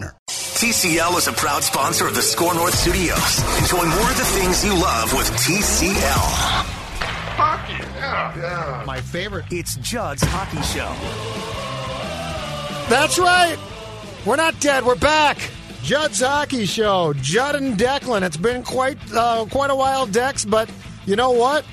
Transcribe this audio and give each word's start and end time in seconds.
TCL 0.00 1.18
is 1.18 1.28
a 1.28 1.32
proud 1.32 1.62
sponsor 1.62 2.06
of 2.06 2.14
the 2.14 2.22
Score 2.22 2.54
North 2.54 2.74
Studios. 2.74 3.40
Enjoy 3.60 3.84
more 3.84 4.10
of 4.10 4.16
the 4.16 4.24
things 4.24 4.64
you 4.64 4.72
love 4.74 5.12
with 5.12 5.30
TCL. 5.32 6.76
Hockey, 7.36 7.72
yeah, 7.74 8.36
yeah. 8.36 8.84
My 8.86 9.00
favorite. 9.00 9.44
It's 9.50 9.76
Judd's 9.76 10.22
Hockey 10.22 10.62
Show. 10.62 10.92
That's 12.88 13.18
right. 13.18 13.58
We're 14.24 14.36
not 14.36 14.58
dead. 14.60 14.84
We're 14.84 14.94
back. 14.94 15.38
Judd's 15.82 16.20
Hockey 16.20 16.66
Show. 16.66 17.12
Judd 17.14 17.54
and 17.54 17.76
Declan. 17.76 18.22
It's 18.22 18.36
been 18.36 18.62
quite 18.62 18.98
uh, 19.12 19.44
quite 19.50 19.70
a 19.70 19.76
while, 19.76 20.06
Dex, 20.06 20.44
but 20.44 20.70
you 21.04 21.16
know 21.16 21.32
what? 21.32 21.64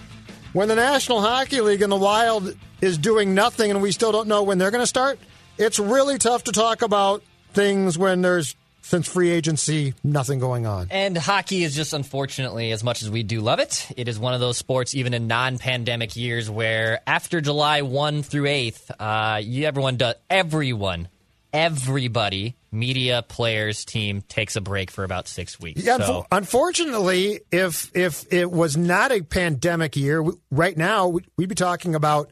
When 0.52 0.68
the 0.68 0.76
National 0.76 1.22
Hockey 1.22 1.62
League 1.62 1.82
and 1.82 1.92
the 1.92 1.98
Wild 1.98 2.56
is 2.82 2.98
doing 2.98 3.34
nothing 3.34 3.72
and 3.72 3.82
we 3.82 3.92
still 3.92 4.12
don't 4.12 4.28
know 4.28 4.44
when 4.44 4.58
they're 4.58 4.72
going 4.72 4.84
to 4.84 4.88
start, 4.88 5.18
it's 5.58 5.80
really 5.80 6.18
tough 6.18 6.44
to 6.44 6.52
talk 6.52 6.82
about 6.82 7.24
things 7.54 7.98
when 7.98 8.22
there's 8.22 8.56
since 8.84 9.08
free 9.08 9.32
agency, 9.32 9.94
nothing 10.04 10.40
going 10.40 10.66
on. 10.66 10.88
And 10.92 11.18
hockey 11.18 11.64
is 11.64 11.76
just 11.76 11.94
unfortunately, 11.94 12.72
as 12.72 12.84
much 12.84 13.02
as 13.02 13.10
we 13.10 13.24
do 13.24 13.42
love 13.42 13.60
it, 13.60 13.88
it 13.96 14.08
is 14.08 14.20
one 14.20 14.34
of 14.34 14.40
those 14.40 14.58
sports, 14.58 14.94
even 14.94 15.14
in 15.14 15.28
non-pandemic 15.28 16.16
years, 16.16 16.50
where 16.50 17.02
after 17.08 17.42
July 17.42 17.82
one 17.82 18.24
through 18.24 18.48
eighth, 18.48 18.92
uh, 19.00 19.40
you, 19.42 19.66
everyone 19.66 19.98
does, 19.98 20.16
everyone, 20.30 21.08
everybody, 21.54 22.56
media, 22.72 23.24
players, 23.28 23.86
team 23.86 24.22
takes 24.22 24.56
a 24.56 24.62
break 24.62 24.92
for 24.92 25.04
about 25.04 25.28
six 25.28 25.60
weeks. 25.60 25.84
Yeah, 25.84 25.98
so. 26.00 26.26
unfortunately, 26.32 27.40
if 27.52 27.90
if 27.96 28.32
it 28.34 28.52
was 28.52 28.76
not 28.76 29.12
a 29.12 29.22
pandemic 29.22 29.96
year, 29.96 30.26
right 30.52 30.78
now 30.78 31.08
we'd 31.38 31.50
be 31.50 31.56
talking 31.56 31.96
about 31.96 32.32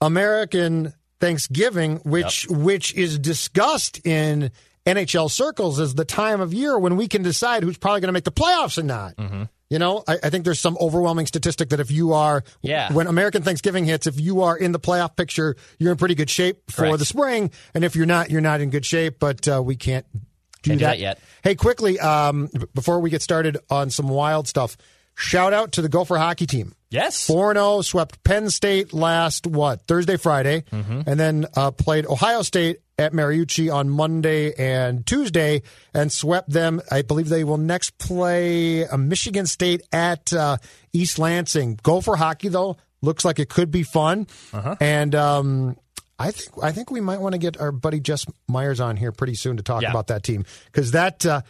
American 0.00 0.94
Thanksgiving, 1.22 1.98
which 1.98 2.48
yep. 2.48 2.58
which 2.58 2.94
is 2.94 3.16
discussed 3.16 4.04
in 4.04 4.50
NHL 4.84 5.30
circles 5.30 5.78
as 5.78 5.94
the 5.94 6.04
time 6.04 6.40
of 6.40 6.52
year 6.52 6.76
when 6.76 6.96
we 6.96 7.06
can 7.06 7.22
decide 7.22 7.62
who's 7.62 7.78
probably 7.78 8.00
going 8.00 8.08
to 8.08 8.12
make 8.12 8.24
the 8.24 8.32
playoffs 8.32 8.76
and 8.76 8.88
not. 8.88 9.14
Mm-hmm. 9.14 9.44
You 9.70 9.78
know, 9.78 10.02
I, 10.08 10.18
I, 10.24 10.30
think 10.30 10.44
there's 10.44 10.58
some 10.58 10.76
overwhelming 10.80 11.26
statistic 11.26 11.68
that 11.68 11.78
if 11.78 11.92
you 11.92 12.12
are, 12.12 12.42
yeah. 12.60 12.92
when 12.92 13.06
American 13.06 13.42
Thanksgiving 13.42 13.84
hits, 13.84 14.08
if 14.08 14.20
you 14.20 14.42
are 14.42 14.58
in 14.58 14.72
the 14.72 14.80
playoff 14.80 15.14
picture, 15.16 15.54
you're 15.78 15.92
in 15.92 15.96
pretty 15.96 16.16
good 16.16 16.28
shape 16.28 16.68
for 16.68 16.82
Correct. 16.82 16.98
the 16.98 17.04
spring. 17.04 17.52
And 17.72 17.84
if 17.84 17.94
you're 17.94 18.04
not, 18.04 18.28
you're 18.28 18.40
not 18.40 18.60
in 18.60 18.70
good 18.70 18.84
shape. 18.84 19.20
But 19.20 19.46
uh, 19.46 19.62
we 19.64 19.76
can't 19.76 20.04
do, 20.12 20.20
can't 20.70 20.80
that. 20.80 20.84
do 20.84 20.84
that 20.84 20.98
yet. 20.98 21.20
Hey, 21.44 21.54
quickly, 21.54 22.00
um, 22.00 22.50
before 22.74 22.98
we 22.98 23.10
get 23.10 23.22
started 23.22 23.58
on 23.70 23.90
some 23.90 24.08
wild 24.08 24.48
stuff, 24.48 24.76
shout 25.14 25.52
out 25.52 25.72
to 25.72 25.82
the 25.82 25.88
Gopher 25.88 26.16
hockey 26.16 26.46
team. 26.46 26.74
Yes. 26.90 27.26
4 27.26 27.54
0, 27.54 27.80
swept 27.82 28.22
Penn 28.22 28.50
State 28.50 28.92
last, 28.92 29.46
what, 29.46 29.86
Thursday, 29.86 30.16
Friday, 30.18 30.62
mm-hmm. 30.70 31.02
and 31.06 31.18
then 31.18 31.46
uh, 31.56 31.70
played 31.70 32.06
Ohio 32.06 32.42
State 32.42 32.80
at 32.98 33.12
Mariucci 33.12 33.72
on 33.72 33.88
Monday 33.88 34.52
and 34.54 35.06
Tuesday 35.06 35.62
and 35.94 36.12
swept 36.12 36.50
them. 36.50 36.82
I 36.90 37.00
believe 37.00 37.30
they 37.30 37.44
will 37.44 37.56
next 37.56 37.96
play 37.96 38.82
a 38.82 38.98
Michigan 38.98 39.46
State 39.46 39.82
at 39.90 40.32
uh, 40.34 40.58
East 40.92 41.18
Lansing. 41.18 41.80
Gopher 41.82 42.16
hockey, 42.16 42.48
though, 42.48 42.76
looks 43.00 43.24
like 43.24 43.38
it 43.38 43.48
could 43.48 43.70
be 43.70 43.82
fun. 43.82 44.26
Uh-huh. 44.52 44.76
And, 44.78 45.14
um, 45.14 45.76
I 46.18 46.30
think 46.30 46.62
I 46.62 46.70
think 46.70 46.92
we 46.92 47.00
might 47.00 47.20
want 47.20 47.32
to 47.32 47.38
get 47.38 47.60
our 47.60 47.72
buddy 47.72 47.98
Jess 47.98 48.26
Myers 48.46 48.78
on 48.78 48.96
here 48.96 49.10
pretty 49.10 49.34
soon 49.34 49.56
to 49.56 49.62
talk 49.64 49.82
yeah. 49.82 49.90
about 49.90 50.06
that 50.06 50.22
team 50.22 50.44
because 50.66 50.92
that 50.92 51.26
uh, 51.26 51.40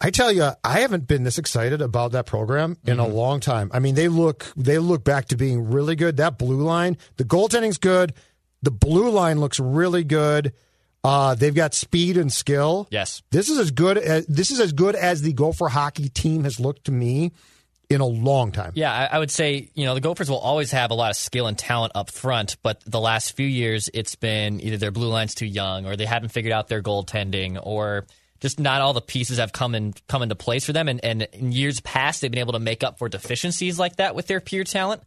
I 0.00 0.10
tell 0.10 0.30
you, 0.30 0.50
I 0.62 0.80
haven't 0.80 1.08
been 1.08 1.24
this 1.24 1.38
excited 1.38 1.80
about 1.82 2.12
that 2.12 2.24
program 2.26 2.76
in 2.86 2.98
Mm-hmm. 2.98 3.00
a 3.00 3.14
long 3.14 3.40
time. 3.40 3.70
I 3.74 3.80
mean, 3.80 3.94
they 3.96 4.08
look 4.08 4.46
they 4.56 4.78
look 4.78 5.02
back 5.04 5.26
to 5.28 5.36
being 5.36 5.70
really 5.70 5.96
good. 5.96 6.18
That 6.18 6.38
blue 6.38 6.62
line, 6.62 6.96
the 7.16 7.24
goaltending's 7.24 7.78
good. 7.78 8.14
The 8.62 8.70
blue 8.70 9.10
line 9.10 9.40
looks 9.40 9.58
really 9.60 10.04
good. 10.04 10.52
Uh, 11.04 11.34
they've 11.34 11.54
got 11.54 11.74
speed 11.74 12.16
and 12.16 12.32
skill. 12.32 12.86
Yes, 12.90 13.22
this 13.30 13.48
is 13.48 13.58
as 13.58 13.70
good 13.70 13.98
as 13.98 14.26
this 14.26 14.50
is 14.50 14.60
as 14.60 14.72
good 14.72 14.94
as 14.96 15.22
the 15.22 15.32
Gopher 15.32 15.68
hockey 15.68 16.08
team 16.08 16.44
has 16.44 16.58
looked 16.60 16.84
to 16.84 16.92
me 16.92 17.32
in 17.88 18.00
a 18.00 18.06
long 18.06 18.52
time. 18.52 18.72
Yeah, 18.74 18.92
I, 18.92 19.16
I 19.16 19.18
would 19.18 19.30
say 19.30 19.70
you 19.74 19.84
know 19.84 19.94
the 19.94 20.00
Gophers 20.00 20.28
will 20.28 20.38
always 20.38 20.70
have 20.72 20.90
a 20.90 20.94
lot 20.94 21.10
of 21.10 21.16
skill 21.16 21.46
and 21.46 21.56
talent 21.58 21.92
up 21.94 22.10
front, 22.10 22.56
but 22.62 22.82
the 22.84 23.00
last 23.00 23.36
few 23.36 23.46
years 23.46 23.88
it's 23.94 24.14
been 24.16 24.60
either 24.60 24.76
their 24.76 24.90
blue 24.90 25.08
line's 25.08 25.34
too 25.34 25.46
young, 25.46 25.86
or 25.86 25.96
they 25.96 26.04
haven't 26.06 26.30
figured 26.30 26.52
out 26.52 26.68
their 26.68 26.82
goaltending, 26.82 27.58
or 27.62 28.04
just 28.40 28.60
not 28.60 28.80
all 28.80 28.92
the 28.92 29.00
pieces 29.00 29.38
have 29.38 29.52
come 29.52 29.74
in 29.74 29.94
come 30.08 30.22
into 30.22 30.34
place 30.34 30.64
for 30.64 30.72
them. 30.72 30.88
And, 30.88 31.04
and 31.04 31.22
in 31.32 31.52
years 31.52 31.80
past, 31.80 32.20
they've 32.20 32.30
been 32.30 32.40
able 32.40 32.52
to 32.54 32.58
make 32.60 32.82
up 32.84 32.98
for 32.98 33.08
deficiencies 33.08 33.78
like 33.78 33.96
that 33.96 34.14
with 34.14 34.26
their 34.26 34.40
pure 34.40 34.64
talent. 34.64 35.02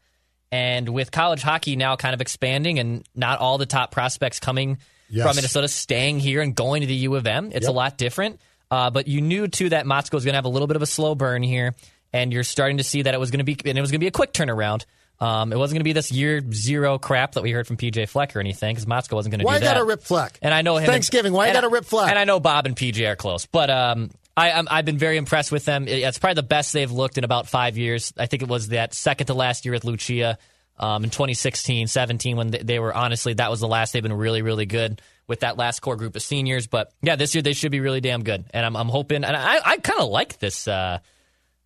And 0.53 0.90
with 0.90 1.12
college 1.12 1.42
hockey 1.42 1.78
now 1.78 1.96
kind 1.96 2.14
of 2.14 2.19
expanding, 2.19 2.78
and 2.78 3.08
not 3.16 3.40
all 3.40 3.58
the 3.58 3.66
top 3.66 3.92
prospects 3.92 4.40
coming 4.40 4.80
Yes. 5.09 5.25
from 5.28 5.36
Minnesota 5.36 5.68
staying 5.68 6.19
here 6.19 6.42
and 6.42 6.56
going 6.56 6.81
to 6.81 6.88
the 6.88 6.96
U 6.96 7.16
of 7.16 7.28
M, 7.28 7.47
it's 7.47 7.64
Yep. 7.64 7.69
a 7.69 7.72
lot 7.72 7.97
different. 7.97 8.40
Uh, 8.69 8.90
but 8.90 9.08
you 9.08 9.19
knew 9.22 9.48
too 9.50 9.68
that 9.69 9.86
Motzko 9.86 10.13
was 10.13 10.24
going 10.24 10.31
to 10.34 10.38
have 10.38 10.46
a 10.46 10.50
little 10.50 10.68
bit 10.68 10.78
of 10.78 10.81
a 10.81 10.86
slow 10.86 11.16
burn 11.16 11.44
here, 11.44 11.74
and 12.13 12.31
you're 12.31 12.44
starting 12.46 12.78
to 12.78 12.84
see 12.84 13.02
that 13.02 13.13
it 13.13 13.19
was 13.19 13.30
going 13.31 13.40
to 13.40 13.44
be 13.46 13.58
and 13.66 13.78
it 13.78 13.81
was 13.81 13.92
going 13.92 14.00
to 14.00 14.03
be 14.03 14.08
a 14.08 14.12
quick 14.12 14.31
turnaround. 14.34 14.86
Um, 15.21 15.53
it 15.53 15.55
wasn't 15.55 15.75
going 15.75 15.81
to 15.81 15.85
be 15.85 15.93
this 15.93 16.11
year 16.11 16.41
zero 16.51 16.97
crap 16.97 17.33
that 17.33 17.43
we 17.43 17.51
heard 17.51 17.67
from 17.67 17.77
PJ 17.77 18.09
Fleck 18.09 18.35
or 18.35 18.39
anything 18.39 18.73
because 18.73 18.87
Motzko 18.87 19.13
wasn't 19.13 19.31
going 19.33 19.39
to 19.39 19.45
Why 19.45 19.59
do 19.59 19.65
that. 19.65 19.67
Why 19.67 19.73
got 19.75 19.79
to 19.81 19.85
rip 19.85 20.01
Fleck? 20.01 20.39
And 20.41 20.51
I 20.51 20.63
know 20.63 20.77
him. 20.77 20.87
Thanksgiving. 20.87 21.31
Why 21.31 21.47
and, 21.47 21.53
got 21.53 21.61
to 21.61 21.69
rip 21.69 21.85
Fleck? 21.85 22.09
And 22.09 22.17
I 22.17 22.23
know 22.23 22.39
Bob 22.39 22.65
and 22.65 22.75
PJ 22.75 23.07
are 23.07 23.15
close, 23.15 23.45
but 23.45 23.69
um, 23.69 24.09
I, 24.35 24.51
I'm, 24.51 24.67
I've 24.71 24.85
been 24.85 24.97
very 24.97 25.17
impressed 25.17 25.51
with 25.51 25.63
them. 25.63 25.87
It- 25.87 25.99
It's 25.99 26.17
probably 26.17 26.35
the 26.35 26.43
best 26.47 26.73
they've 26.73 26.91
looked 26.91 27.19
in 27.19 27.23
about 27.23 27.47
five 27.47 27.77
years. 27.77 28.11
I 28.17 28.25
think 28.25 28.41
it 28.41 28.49
was 28.49 28.69
that 28.69 28.95
second 28.95 29.27
to 29.27 29.35
last 29.35 29.63
year 29.63 29.73
with 29.73 29.85
Lucia 29.85 30.39
um, 30.79 31.03
in 31.03 31.11
2016, 31.11 31.85
17 31.85 32.38
when 32.38 32.49
they, 32.49 32.57
they 32.57 32.79
were 32.79 32.91
honestly 32.91 33.35
that 33.35 33.51
was 33.51 33.59
the 33.59 33.67
last 33.67 33.93
they've 33.93 34.01
been 34.01 34.13
really, 34.13 34.41
really 34.41 34.65
good 34.65 35.03
with 35.27 35.41
that 35.41 35.55
last 35.55 35.81
core 35.81 35.97
group 35.97 36.15
of 36.15 36.23
seniors. 36.23 36.65
But 36.65 36.91
yeah, 37.03 37.15
this 37.15 37.35
year 37.35 37.43
they 37.43 37.53
should 37.53 37.71
be 37.71 37.79
really 37.79 38.01
damn 38.01 38.23
good, 38.23 38.45
and 38.55 38.65
I'm, 38.65 38.75
I'm 38.75 38.89
hoping. 38.89 39.23
And 39.23 39.35
I, 39.38 39.59
I 39.63 39.77
kind 39.77 39.99
of 40.01 40.09
like 40.09 40.39
this 40.39 40.67
uh, 40.67 40.97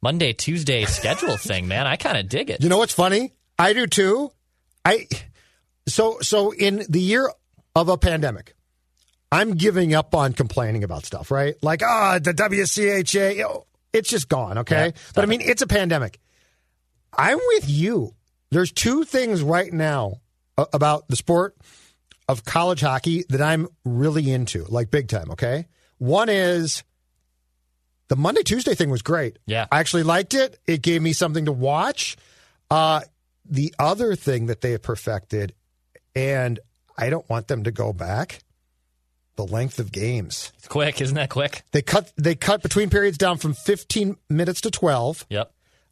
Monday 0.01 0.33
Tuesday 0.33 0.83
schedule 0.83 1.37
thing, 1.37 1.69
man. 1.69 1.87
I 1.87 1.95
kind 1.95 2.17
of 2.17 2.27
dig 2.27 2.49
it. 2.49 2.61
You 2.61 2.67
know 2.67 2.79
what's 2.79 2.93
funny? 2.93 3.31
I 3.57 3.73
do 3.73 3.87
too. 3.87 4.31
I 4.83 5.07
so 5.87 6.19
so 6.21 6.51
in 6.51 6.83
the 6.89 6.99
year 6.99 7.31
of 7.75 7.89
a 7.89 7.97
pandemic, 7.97 8.55
I'm 9.31 9.55
giving 9.55 9.93
up 9.93 10.15
on 10.15 10.33
complaining 10.33 10.83
about 10.83 11.05
stuff, 11.05 11.31
right? 11.31 11.55
Like, 11.61 11.81
ah, 11.83 12.19
the 12.19 12.33
WCHA, 12.33 13.63
it's 13.93 14.09
just 14.09 14.29
gone, 14.29 14.59
okay? 14.59 14.87
Yeah, 14.87 15.01
but 15.13 15.23
I 15.23 15.27
mean, 15.27 15.41
it's 15.41 15.61
a 15.61 15.67
pandemic. 15.67 16.19
I'm 17.17 17.39
with 17.47 17.69
you. 17.69 18.13
There's 18.51 18.71
two 18.71 19.03
things 19.03 19.41
right 19.41 19.71
now 19.71 20.21
about 20.57 21.07
the 21.07 21.15
sport 21.15 21.55
of 22.27 22.45
college 22.45 22.81
hockey 22.81 23.25
that 23.29 23.41
I'm 23.41 23.67
really 23.83 24.31
into, 24.31 24.65
like 24.65 24.91
big 24.91 25.07
time, 25.07 25.31
okay? 25.31 25.67
One 25.97 26.29
is 26.29 26.83
the 28.07 28.15
Monday 28.15 28.43
Tuesday 28.43 28.75
thing 28.75 28.89
was 28.89 29.01
great. 29.01 29.39
Yeah. 29.45 29.65
I 29.71 29.79
actually 29.79 30.03
liked 30.03 30.33
it. 30.33 30.59
It 30.65 30.81
gave 30.81 31.01
me 31.01 31.13
something 31.13 31.45
to 31.45 31.51
watch. 31.51 32.17
Uh, 32.69 33.01
the 33.49 33.73
other 33.79 34.15
thing 34.15 34.47
that 34.47 34.61
they 34.61 34.71
have 34.71 34.81
perfected, 34.81 35.53
and 36.15 36.59
I 36.97 37.09
don't 37.09 37.29
want 37.29 37.47
them 37.47 37.63
to 37.63 37.71
go 37.71 37.93
back, 37.93 38.39
the 39.35 39.45
length 39.45 39.79
of 39.79 39.91
games. 39.91 40.51
It's 40.57 40.67
quick, 40.67 41.01
isn't 41.01 41.15
that 41.15 41.29
quick? 41.29 41.63
They 41.71 41.81
cut 41.81 42.11
they 42.17 42.35
cut 42.35 42.61
between 42.61 42.89
periods 42.89 43.17
down 43.17 43.37
from 43.37 43.53
15 43.53 44.17
minutes 44.29 44.61
to 44.61 44.71
12. 44.71 45.25
Yep. 45.29 45.51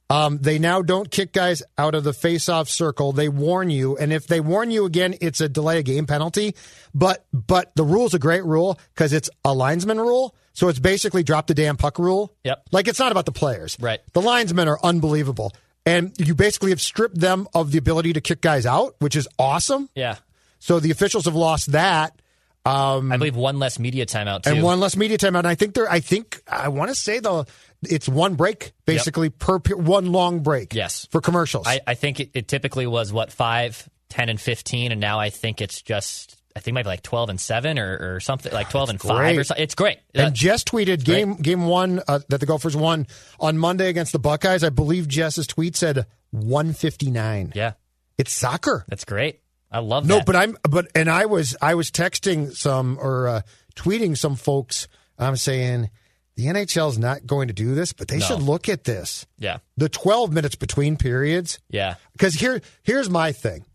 Um, 0.10 0.38
they 0.40 0.60
now 0.60 0.82
don't 0.82 1.10
kick 1.10 1.32
guys 1.32 1.64
out 1.78 1.96
of 1.96 2.04
the 2.04 2.14
face-off 2.14 2.70
circle. 2.70 3.14
They 3.14 3.30
warn 3.30 3.70
you, 3.70 3.98
and 3.98 4.14
if 4.14 4.28
they 4.28 4.42
warn 4.42 4.70
you 4.70 4.86
again, 4.86 5.16
it's 5.22 5.42
a 5.42 5.50
delay 5.50 5.80
of 5.80 5.86
game 5.86 6.06
penalty. 6.06 6.56
But 6.94 7.26
but 7.32 7.76
the 7.76 7.84
rule's 7.84 8.14
a 8.14 8.20
great 8.20 8.44
rule 8.44 8.80
because 8.94 9.14
it's 9.14 9.30
a 9.44 9.54
linesman 9.54 10.00
rule. 10.00 10.36
So 10.54 10.68
it's 10.68 10.78
basically 10.78 11.24
drop 11.24 11.48
the 11.48 11.56
damn 11.56 11.78
puck 11.78 11.98
rule. 11.98 12.36
Yep. 12.44 12.68
Like 12.72 12.88
it's 12.88 13.00
not 13.00 13.12
about 13.12 13.26
the 13.26 13.32
players. 13.32 13.76
Right. 13.80 14.02
The 14.14 14.22
linesmen 14.22 14.68
are 14.68 14.78
unbelievable. 14.84 15.54
And 15.86 16.14
you 16.18 16.34
basically 16.34 16.70
have 16.72 16.82
stripped 16.82 17.20
them 17.20 17.48
of 17.54 17.72
the 17.72 17.78
ability 17.78 18.14
to 18.14 18.22
kick 18.22 18.42
guys 18.42 18.66
out, 18.66 18.96
which 19.00 19.16
is 19.16 19.28
awesome. 19.38 19.90
Yeah. 19.96 20.16
So 20.60 20.80
the 20.80 20.92
officials 20.92 21.26
have 21.26 21.36
lost 21.36 21.74
that. 21.74 22.20
Um, 22.66 23.12
I 23.12 23.18
believe 23.18 23.36
one 23.36 23.60
less 23.60 23.78
media 23.78 24.06
timeout 24.06 24.44
too. 24.44 24.52
And 24.52 24.64
one 24.64 24.80
less 24.80 24.96
media 24.96 25.18
timeout. 25.18 25.40
And 25.40 25.48
I 25.48 25.56
think 25.56 25.74
they're, 25.74 25.92
I 25.92 26.00
think, 26.00 26.42
I 26.48 26.70
want 26.70 26.90
to 26.90 26.96
say 26.96 27.20
though, 27.20 27.46
it's 27.82 28.08
one 28.08 28.36
break, 28.36 28.72
basically 28.86 29.30
per, 29.30 29.60
per 29.60 29.76
one 29.76 30.14
long 30.14 30.40
break. 30.40 30.74
Yes. 30.74 31.06
For 31.12 31.20
commercials. 31.20 31.68
I, 31.68 31.82
I 31.86 31.96
think 31.96 32.22
it, 32.22 32.32
it 32.34 32.48
typically 32.48 32.88
was 32.88 33.12
what 33.12 33.34
five, 33.34 33.90
10, 34.14 34.30
and 34.30 34.40
fifteen, 34.40 34.92
and 34.92 35.02
now 35.02 35.20
I 35.20 35.32
think 35.32 35.60
it's 35.60 35.82
just 35.82 36.38
I 36.56 36.60
think 36.60 36.76
maybe 36.76 36.88
like 36.88 37.02
twelve 37.02 37.30
and 37.30 37.40
seven 37.42 37.80
or, 37.80 38.16
or 38.16 38.20
something 38.20 38.52
like 38.54 38.70
twelve 38.70 38.90
and 38.90 39.02
five 39.02 39.38
or 39.38 39.44
something. 39.44 39.64
It's 39.64 39.76
great. 39.76 40.00
and 40.14 40.28
Uh, 40.28 40.30
Jess 40.32 40.64
tweeted 40.64 41.04
game 41.04 41.36
game 41.36 41.66
one 41.66 42.02
uh, 42.08 42.20
that 42.30 42.40
the 42.40 42.46
Gophers 42.46 42.76
won 42.76 43.08
on 43.40 43.58
Monday 43.58 43.90
against 43.90 44.12
the 44.12 44.20
Buckeyes. 44.20 44.64
I 44.64 44.70
believe 44.70 45.08
Jess's 45.08 45.48
tweet 45.48 45.76
said 45.76 46.06
159. 46.32 47.54
yeah, 47.56 47.74
It's 48.18 48.32
soccer. 48.32 48.86
that's 48.88 49.06
great. 49.06 49.40
I 49.72 49.80
love 49.80 50.04
that. 50.06 50.10
No, 50.10 50.18
that. 50.18 50.26
but 50.28 50.36
I'm 50.36 50.56
but 50.70 50.88
and 50.96 51.10
I 51.10 51.26
was 51.26 51.56
I 51.62 51.74
was 51.76 51.90
texting 51.90 52.56
some 52.56 52.98
or 53.02 53.28
uh, 53.28 53.42
tweeting 53.76 54.16
some 54.18 54.36
folks. 54.36 54.88
I'm 55.18 55.36
saying 55.36 55.90
the 56.36 56.46
NHL's 56.46 56.98
not 57.00 57.26
going 57.26 57.48
to 57.48 57.54
do 57.54 57.74
this, 57.76 57.94
but 57.94 58.08
they 58.08 58.18
No. 58.20 58.26
should 58.26 58.42
look 58.42 58.70
at 58.70 58.84
this. 58.84 59.26
yeah, 59.38 59.58
The 59.78 59.90
12 59.90 60.32
minutes 60.34 60.56
between 60.56 60.98
periods. 60.98 61.60
yeah, 61.70 61.96
Because 62.14 62.36
here 62.36 62.62
here's 62.84 63.10
my 63.10 63.32
thing. 63.32 63.66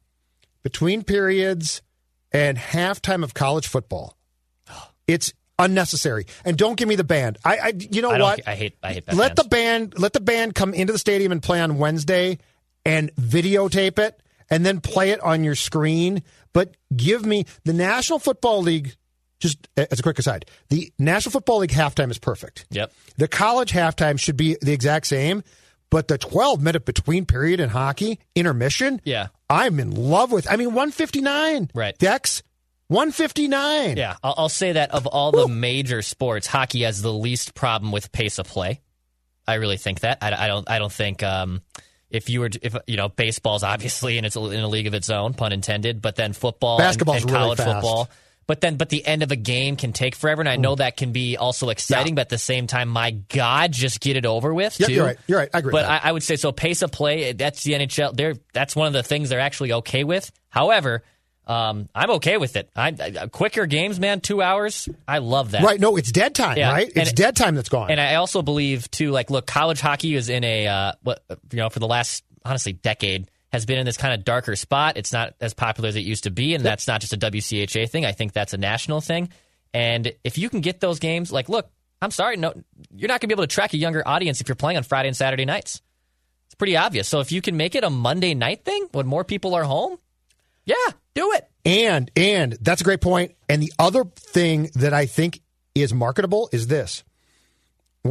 Between 0.63 1.03
periods 1.03 1.83
and 2.33 2.59
halftime 2.59 3.25
of 3.25 3.35
college 3.35 3.67
football, 3.67 4.17
it's 5.07 5.33
unnecessary. 5.59 6.27
And 6.45 6.57
don't 6.57 6.77
give 6.77 6.89
me 6.89 6.97
the 6.97 7.05
band. 7.05 7.39
I, 7.45 7.59
I 7.59 7.73
you 7.77 8.03
know 8.03 8.11
I 8.11 8.21
what? 8.21 8.41
I 8.47 8.55
hate. 8.55 8.77
I 8.83 8.93
hate 8.93 9.07
that. 9.07 9.15
let 9.15 9.35
bands. 9.35 9.43
the 9.43 9.49
band 9.49 9.99
let 9.99 10.13
the 10.13 10.21
band 10.21 10.55
come 10.55 10.75
into 10.75 10.93
the 10.93 10.99
stadium 10.99 11.33
and 11.33 11.43
play 11.43 11.61
on 11.61 11.79
Wednesday 11.79 12.39
and 12.85 13.15
videotape 13.17 13.99
it 13.99 14.21
and 14.51 14.65
then 14.65 14.81
play 14.81 15.11
it 15.11 15.21
on 15.21 15.45
your 15.45 15.55
screen. 15.55 16.23
But 16.53 16.77
give 16.95 17.25
me 17.27 17.45
the 17.65 17.73
National 17.73 18.19
Football 18.19 18.63
League. 18.63 18.95
Just 19.41 19.69
as 19.77 20.01
a 20.01 20.03
quick 20.03 20.19
aside, 20.19 20.47
the 20.69 20.93
National 20.99 21.31
Football 21.31 21.59
League 21.59 21.71
halftime 21.71 22.11
is 22.11 22.19
perfect. 22.19 22.67
Yep. 22.71 22.93
The 23.19 23.29
college 23.29 23.71
halftime 23.71 24.19
should 24.19 24.37
be 24.37 24.57
the 24.61 24.73
exact 24.73 25.07
same, 25.07 25.45
but 25.91 26.09
the 26.09 26.19
12 26.19 26.63
minute 26.63 26.85
between 26.85 27.27
period 27.27 27.61
in 27.61 27.69
hockey 27.69 28.19
intermission. 28.35 29.01
Yeah. 29.05 29.29
I'm 29.49 29.81
in 29.81 29.91
love 29.91 30.33
with. 30.33 30.51
I 30.51 30.57
mean, 30.57 30.69
159. 30.69 31.71
Right. 31.75 31.97
Dex, 31.99 32.43
159. 32.89 33.97
Yeah, 33.97 34.17
I'll, 34.23 34.35
I'll 34.37 34.49
say 34.49 34.73
that 34.73 34.91
of 34.93 35.07
all 35.07 35.33
the 35.33 35.49
major 35.49 36.03
sports, 36.03 36.47
hockey 36.47 36.83
has 36.83 37.03
the 37.03 37.13
least 37.13 37.55
problem 37.55 37.93
with 37.93 38.13
pace 38.13 38.39
of 38.39 38.47
play. 38.47 38.81
I 39.47 39.55
really 39.55 39.77
think 39.79 40.01
that. 40.01 40.19
I, 40.21 40.45
I 40.45 40.47
don't. 40.47 40.69
I 40.71 40.79
don't 40.79 40.93
think 40.93 41.23
um, 41.23 41.63
if 42.11 42.29
you 42.29 42.41
were, 42.41 42.51
if 42.61 42.77
you 42.87 42.97
know, 42.97 43.09
baseball's 43.09 43.63
obviously 43.63 44.19
and 44.19 44.27
it's 44.27 44.37
in 44.37 44.61
a 44.61 44.69
league 44.69 44.87
of 44.87 44.95
its 44.95 45.09
own, 45.09 45.33
pun 45.33 45.53
intended. 45.53 46.03
But 46.03 46.17
then 46.17 46.35
football, 46.35 46.77
and- 46.77 46.87
Basketball's 46.87 47.23
and, 47.23 47.31
really 47.31 47.45
college 47.45 47.59
fast. 47.59 47.73
football. 47.73 48.11
But 48.49 48.63
then, 48.63 48.77
but 48.77 48.89
the 48.89 49.07
end 49.07 49.23
of 49.23 49.31
a 49.31 49.37
game 49.37 49.77
can 49.77 49.93
take 49.93 50.15
forever, 50.17 50.41
and 50.41 50.49
I 50.49 50.57
know 50.57 50.75
that 50.75 50.97
can 50.97 51.13
be 51.13 51.37
also 51.37 51.69
exciting. 51.69 52.15
But 52.15 52.23
at 52.23 52.29
the 52.31 52.39
same 52.39 52.67
time, 52.67 52.89
my 52.89 53.11
God, 53.11 53.73
just 53.73 54.01
get 54.01 54.17
it 54.17 54.25
over 54.25 54.55
with. 54.55 54.81
Yep, 54.81 54.89
too. 54.89 54.95
you're 54.95 55.05
right. 55.05 55.19
You're 55.27 55.39
right. 55.39 55.51
I 55.53 55.59
agree 55.59 55.71
But. 55.71 55.85
I, 55.85 56.01
I 56.05 56.13
would 56.13 56.23
say 56.23 56.37
so. 56.37 56.51
Pace 56.51 56.81
of 56.81 56.91
play. 56.91 57.35
That's 57.35 57.63
the 57.63 57.75
NHL. 57.75 58.17
They're 58.17 58.37
that's 58.55 58.75
one 58.75 58.87
of 58.87 58.95
the 58.95 59.03
things 59.03 59.29
they're 59.29 59.39
actually 59.39 59.75
okay 59.75 60.03
with. 60.03 60.33
However, 60.49 61.03
um, 61.47 61.91
I'm 61.95 62.11
okay 62.13 62.39
with 62.39 62.57
it. 62.57 62.71
I, 62.75 62.95
I 62.99 63.27
quicker 63.27 63.67
games, 63.67 64.01
man. 64.01 64.23
Two 64.23 64.41
hours. 64.41 64.89
I 65.07 65.19
love 65.19 65.51
that. 65.51 65.63
Right. 65.63 65.79
No, 65.79 65.97
it's 65.97 66.11
dead 66.11 66.35
time, 66.35 66.57
Yeah, 66.57 66.73
right? 66.73 66.89
It's 66.89 67.11
and- 67.11 67.17
dead 67.17 67.37
time 67.37 67.55
that's 67.55 67.69
gone. 67.69 67.91
And 67.91 68.01
I 68.01 68.15
also 68.15 68.41
believe 68.41 68.91
too, 68.91 69.11
like, 69.11 69.29
look, 69.31 69.47
college 69.47 69.83
hockey 69.83 70.15
is 70.15 70.31
in 70.31 70.43
a 70.43 70.67
uh, 70.67 70.93
what 71.03 71.23
you 71.53 71.59
know 71.59 71.69
for 71.69 71.81
the 71.81 71.87
last 71.87 72.25
honestly 72.47 72.73
decade 72.73 73.31
has 73.53 73.65
been 73.67 73.79
in 73.79 73.87
this 73.87 73.97
kind 73.97 74.15
of 74.15 74.25
darker 74.25 74.57
spot. 74.57 74.97
It's 74.97 75.13
not 75.13 75.35
as 75.41 75.55
popular 75.55 75.89
as 75.89 75.97
it 75.97 76.05
used 76.05 76.25
to 76.25 76.31
be, 76.31 76.55
and 76.55 76.65
that's 76.65 76.87
not 76.87 77.01
just 77.01 77.13
a 77.13 77.17
WCHA 77.17 77.89
thing. 77.89 78.05
I 78.05 78.13
think 78.13 78.33
that's 78.33 78.53
a 78.53 78.59
national 78.59 79.01
thing. 79.01 79.31
And 79.73 80.13
if 80.25 80.39
you 80.39 80.51
can 80.51 80.61
get 80.61 80.81
those 80.81 80.99
games, 80.99 81.33
like, 81.33 81.49
look, 81.49 81.71
I'm 82.01 82.11
sorry, 82.11 82.37
no, 82.37 82.53
you're 82.95 83.09
not 83.09 83.21
gonna 83.21 83.29
be 83.29 83.35
able 83.35 83.45
to 83.45 83.49
track 83.49 83.73
a 83.75 83.79
younger 83.79 84.07
audience 84.07 84.41
if 84.41 84.49
you're 84.49 84.57
playing 84.57 84.77
on 84.77 84.83
Friday 84.83 85.09
and 85.09 85.17
Saturday 85.17 85.45
nights. 85.45 85.83
It's 86.47 86.55
pretty 86.55 86.77
obvious. 86.77 87.09
So 87.09 87.21
if 87.21 87.33
you 87.33 87.43
can 87.43 87.57
make 87.57 87.75
it 87.75 87.85
a 87.85 87.91
Monday 87.91 88.35
night 88.35 88.65
thing 88.65 88.89
when 88.93 89.07
more 89.07 89.25
people 89.25 89.55
are 89.55 89.65
home, 89.65 89.99
yeah, 90.65 90.75
do 91.15 91.33
it. 91.33 91.49
And 91.65 92.11
and 92.17 92.57
that's 92.61 92.81
a 92.81 92.85
great 92.85 93.01
point. 93.01 93.35
And 93.49 93.63
the 93.63 93.73
other 93.79 94.05
thing 94.05 94.71
that 94.75 94.95
I 94.95 95.07
think 95.07 95.41
is 95.75 95.93
marketable 95.93 96.49
is 96.53 96.67
this: 96.67 97.03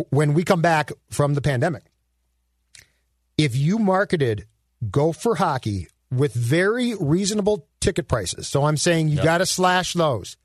when 0.09 0.33
we 0.33 0.43
come 0.43 0.61
back 0.61 0.91
from 1.09 1.33
the 1.33 1.41
pandemic, 1.41 1.83
if 3.37 3.55
you 3.55 3.79
marketed 3.79 4.45
Gopher 4.91 5.35
Hockey 5.35 5.87
with 6.11 6.33
very 6.33 6.95
reasonable 6.99 7.67
ticket 7.81 8.07
prices, 8.07 8.47
so 8.47 8.63
I'm 8.63 8.77
saying 8.77 9.09
you 9.09 9.21
got 9.21 9.39
to 9.39 9.45
slash 9.45 9.93
those 9.93 10.37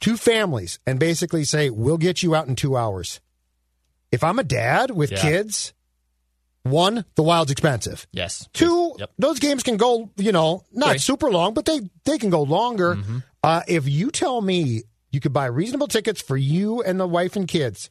two 0.00 0.16
families 0.16 0.78
and 0.86 0.98
basically 0.98 1.44
say 1.44 1.68
we'll 1.68 1.98
get 1.98 2.22
you 2.22 2.34
out 2.34 2.48
in 2.48 2.56
two 2.56 2.76
hours. 2.76 3.20
If 4.10 4.24
I'm 4.24 4.38
a 4.38 4.44
dad 4.44 4.90
with 4.90 5.10
Yeah. 5.12 5.20
kids, 5.20 5.74
one, 6.62 7.04
the 7.16 7.22
wild's 7.22 7.50
expensive. 7.50 8.06
Yes. 8.12 8.48
Two, 8.52 8.94
Yep. 8.98 9.10
those 9.18 9.38
games 9.38 9.62
can 9.62 9.76
go, 9.76 10.10
you 10.16 10.32
know, 10.32 10.64
not 10.72 10.88
Right. 10.88 11.00
super 11.00 11.30
long, 11.30 11.54
but 11.54 11.64
they 11.66 11.80
they 12.04 12.18
can 12.18 12.30
go 12.30 12.42
longer. 12.42 12.96
Mm-hmm. 12.96 13.18
Uh, 13.42 13.62
if 13.68 13.88
you 13.88 14.10
tell 14.10 14.40
me 14.40 14.82
you 15.10 15.20
could 15.20 15.32
buy 15.32 15.46
reasonable 15.46 15.88
tickets 15.88 16.20
for 16.22 16.36
you 16.36 16.82
and 16.82 16.98
the 17.00 17.06
wife 17.06 17.36
and 17.36 17.46
kids 17.48 17.88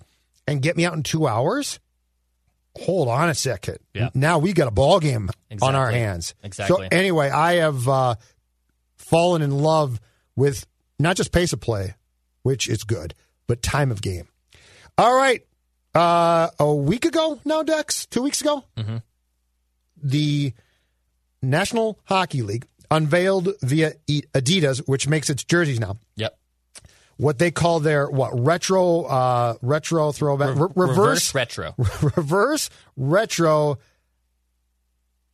and 0.47 0.61
get 0.61 0.77
me 0.77 0.85
out 0.85 0.93
in 0.93 1.03
two 1.03 1.27
hours, 1.27 1.79
hold 2.81 3.07
on 3.07 3.29
a 3.29 3.35
second. 3.35 3.79
Yeah. 3.93 4.09
Now 4.13 4.39
we 4.39 4.53
got 4.53 4.67
a 4.67 4.71
ball 4.71 4.99
game 4.99 5.29
on 5.61 5.75
our 5.75 5.91
hands. 5.91 6.33
Exactly. 6.43 6.87
So 6.89 6.97
anyway, 6.97 7.29
I 7.29 7.55
have 7.55 7.87
uh, 7.87 8.15
fallen 8.97 9.41
in 9.41 9.51
love 9.51 9.99
with 10.35 10.65
not 10.97 11.15
just 11.15 11.31
pace 11.31 11.53
of 11.53 11.61
play, 11.61 11.95
which 12.43 12.67
is 12.67 12.83
good, 12.83 13.13
but 13.47 13.61
time 13.61 13.91
of 13.91 14.01
game. 14.01 14.27
All 14.97 15.15
right. 15.15 15.41
Uh, 15.95 16.49
a 16.59 16.73
week 16.73 17.05
ago 17.05 17.39
now, 17.45 17.63
Dex, 17.63 18.05
two 18.05 18.21
weeks 18.21 18.41
ago, 18.41 18.63
the 20.01 20.53
National 21.41 21.99
Hockey 22.05 22.41
League 22.41 22.67
unveiled 22.91 23.49
via 23.61 23.93
Adidas, 24.07 24.79
which 24.87 25.07
makes 25.07 25.29
its 25.29 25.43
jerseys 25.43 25.79
now. 25.79 25.97
Yep. 26.15 26.38
What 27.21 27.37
they 27.37 27.51
call 27.51 27.81
their 27.81 28.09
what 28.09 28.31
retro 28.39 29.01
uh, 29.03 29.55
retro 29.61 30.13
throwback 30.13 30.55
re- 30.55 30.67
reverse 30.73 31.35
Reverse 31.35 31.35
retro. 31.35 31.75
reverse 32.15 32.69
retro 32.95 33.77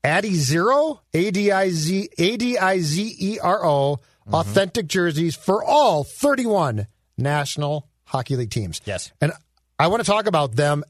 Adizero 0.04 1.00
A 1.14 1.32
D 1.32 1.52
I 1.52 1.70
Z 1.70 2.10
A 2.18 2.38
D 2.38 2.58
I 2.58 2.80
Z 2.80 3.16
E 3.20 3.40
R 3.40 3.66
O 3.66 4.00
Mm-hmm. 4.26 4.34
authentic 4.34 4.88
jerseys 4.88 5.36
for 5.36 5.64
all 5.64 6.04
31 6.04 6.88
National 7.16 7.88
Hockey 8.06 8.36
League 8.36 8.50
teams. 8.50 8.82
Yes. 8.84 9.12
And 9.22 9.32
I 9.78 9.86
want 9.86 10.04
to 10.04 10.10
talk 10.12 10.26
about 10.26 10.56
them 10.56 10.84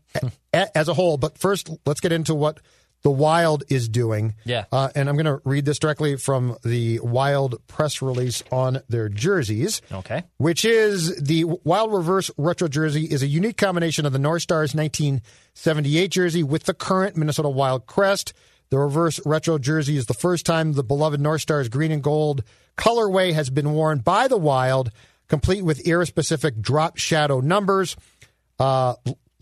a- 0.53 0.77
as 0.77 0.88
a 0.88 0.93
whole, 0.93 1.17
but 1.17 1.38
first 1.38 1.69
let's 1.86 2.00
get 2.00 2.13
into 2.13 2.34
what 2.34 2.62
the 3.05 3.12
Wild 3.12 3.63
is 3.69 3.88
doing. 3.88 4.33
Yeah. 4.45 4.65
Uh, 4.71 4.89
and 4.95 5.07
I'm 5.07 5.15
going 5.15 5.27
to 5.27 5.39
read 5.45 5.63
this 5.65 5.77
directly 5.77 6.15
from 6.15 6.57
the 6.63 7.00
Wild 7.01 7.62
press 7.67 8.01
release 8.01 8.41
on 8.51 8.81
their 8.89 9.09
jerseys 9.09 9.83
Okay. 9.91 10.24
which 10.38 10.65
is 10.65 11.15
the 11.21 11.43
Wild 11.43 11.93
Reverse 11.93 12.31
Retro 12.35 12.67
jersey 12.67 13.03
is 13.05 13.21
a 13.21 13.27
unique 13.27 13.57
combination 13.57 14.07
of 14.07 14.12
the 14.12 14.17
North 14.17 14.41
Stars 14.41 14.74
1978 14.74 16.07
jersey 16.09 16.41
with 16.41 16.63
the 16.63 16.74
current 16.74 17.15
Minnesota 17.15 17.47
Wild 17.47 17.85
crest. 17.85 18.33
The 18.71 18.79
Reverse 18.79 19.19
Retro 19.24 19.59
jersey 19.59 19.97
is 19.97 20.07
the 20.07 20.15
first 20.15 20.43
time 20.43 20.74
the 20.74 20.83
beloved 20.83 21.21
North 21.21 21.41
Stars 21.41 21.69
green 21.69 21.91
and 21.91 22.01
gold 22.01 22.43
colorway 22.75 23.33
has 23.33 23.51
been 23.51 23.74
worn 23.74 24.00
by 24.00 24.27
the 24.27 24.38
Wild, 24.38 24.89
complete 25.27 25.62
with 25.63 25.88
era-specific 25.88 26.59
drop 26.59 26.97
shadow 26.97 27.39
numbers. 27.39 27.95
Uh, 28.57 28.95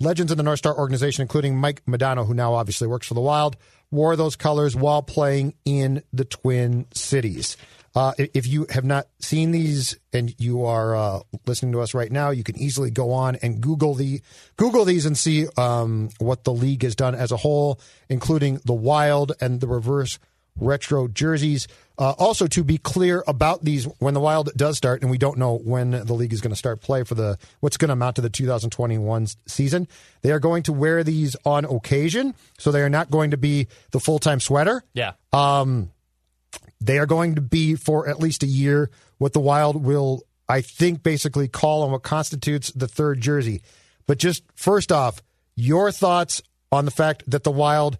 legends 0.03 0.31
in 0.31 0.37
the 0.37 0.43
North 0.43 0.59
Star 0.59 0.77
organization, 0.77 1.21
including 1.21 1.57
Mike 1.57 1.83
Modano, 1.85 2.25
who 2.25 2.33
now 2.33 2.53
obviously 2.53 2.87
works 2.87 3.07
for 3.07 3.13
the 3.13 3.21
Wild, 3.21 3.57
wore 3.91 4.15
those 4.15 4.35
colors 4.35 4.75
while 4.75 5.01
playing 5.01 5.53
in 5.65 6.03
the 6.11 6.25
Twin 6.25 6.85
Cities. 6.93 7.57
Uh, 7.95 8.11
if 8.17 8.47
you 8.47 8.65
have 8.71 8.83
not 8.83 9.07
seen 9.19 9.51
these 9.51 9.95
and 10.11 10.33
you 10.39 10.65
are 10.65 10.95
uh, 10.95 11.19
listening 11.45 11.71
to 11.73 11.79
us 11.79 11.93
right 11.93 12.11
now, 12.11 12.31
you 12.31 12.43
can 12.43 12.57
easily 12.57 12.89
go 12.89 13.11
on 13.11 13.35
and 13.37 13.61
Google 13.61 13.93
the 13.93 14.21
Google 14.57 14.83
these 14.83 15.05
and 15.05 15.15
see 15.15 15.47
um, 15.57 16.09
what 16.17 16.43
the 16.43 16.53
league 16.53 16.81
has 16.81 16.95
done 16.95 17.13
as 17.13 17.31
a 17.31 17.37
whole, 17.37 17.79
including 18.09 18.59
the 18.65 18.73
Wild 18.73 19.33
and 19.39 19.61
the 19.61 19.67
reverse 19.67 20.17
retro 20.55 21.07
jerseys. 21.07 21.67
Uh, 21.97 22.11
also, 22.17 22.47
to 22.47 22.63
be 22.63 22.79
clear 22.79 23.23
about 23.27 23.63
these, 23.63 23.85
when 23.99 24.15
the 24.15 24.19
Wild 24.19 24.49
does 24.55 24.77
start, 24.77 25.03
and 25.03 25.11
we 25.11 25.19
don't 25.19 25.37
know 25.37 25.57
when 25.57 25.91
the 25.91 26.13
league 26.13 26.33
is 26.33 26.41
going 26.41 26.51
to 26.51 26.57
start 26.57 26.81
play 26.81 27.03
for 27.03 27.13
the 27.13 27.37
what's 27.59 27.77
going 27.77 27.89
to 27.89 27.93
amount 27.93 28.15
to 28.15 28.21
the 28.21 28.31
2021 28.31 29.27
season, 29.45 29.87
they 30.21 30.31
are 30.31 30.39
going 30.39 30.63
to 30.63 30.73
wear 30.73 31.03
these 31.03 31.35
on 31.45 31.65
occasion, 31.65 32.33
so 32.57 32.71
they 32.71 32.81
are 32.81 32.89
not 32.89 33.11
going 33.11 33.31
to 33.31 33.37
be 33.37 33.67
the 33.91 33.99
full 33.99 34.17
time 34.17 34.39
sweater. 34.39 34.83
Yeah. 34.93 35.13
Um, 35.31 35.91
they 36.81 36.97
are 36.97 37.05
going 37.05 37.35
to 37.35 37.41
be 37.41 37.75
for 37.75 38.09
at 38.09 38.19
least 38.19 38.43
a 38.43 38.47
year. 38.47 38.89
What 39.19 39.33
the 39.33 39.39
Wild 39.39 39.83
will, 39.83 40.23
I 40.49 40.61
think, 40.61 41.03
basically 41.03 41.47
call 41.47 41.83
on 41.83 41.91
what 41.91 42.03
constitutes 42.03 42.71
the 42.71 42.87
third 42.87 43.21
jersey. 43.21 43.61
But 44.07 44.17
just 44.17 44.43
first 44.55 44.91
off, 44.91 45.21
your 45.55 45.91
thoughts 45.91 46.41
on 46.71 46.85
the 46.85 46.91
fact 46.91 47.23
that 47.27 47.43
the 47.43 47.51
Wild, 47.51 47.97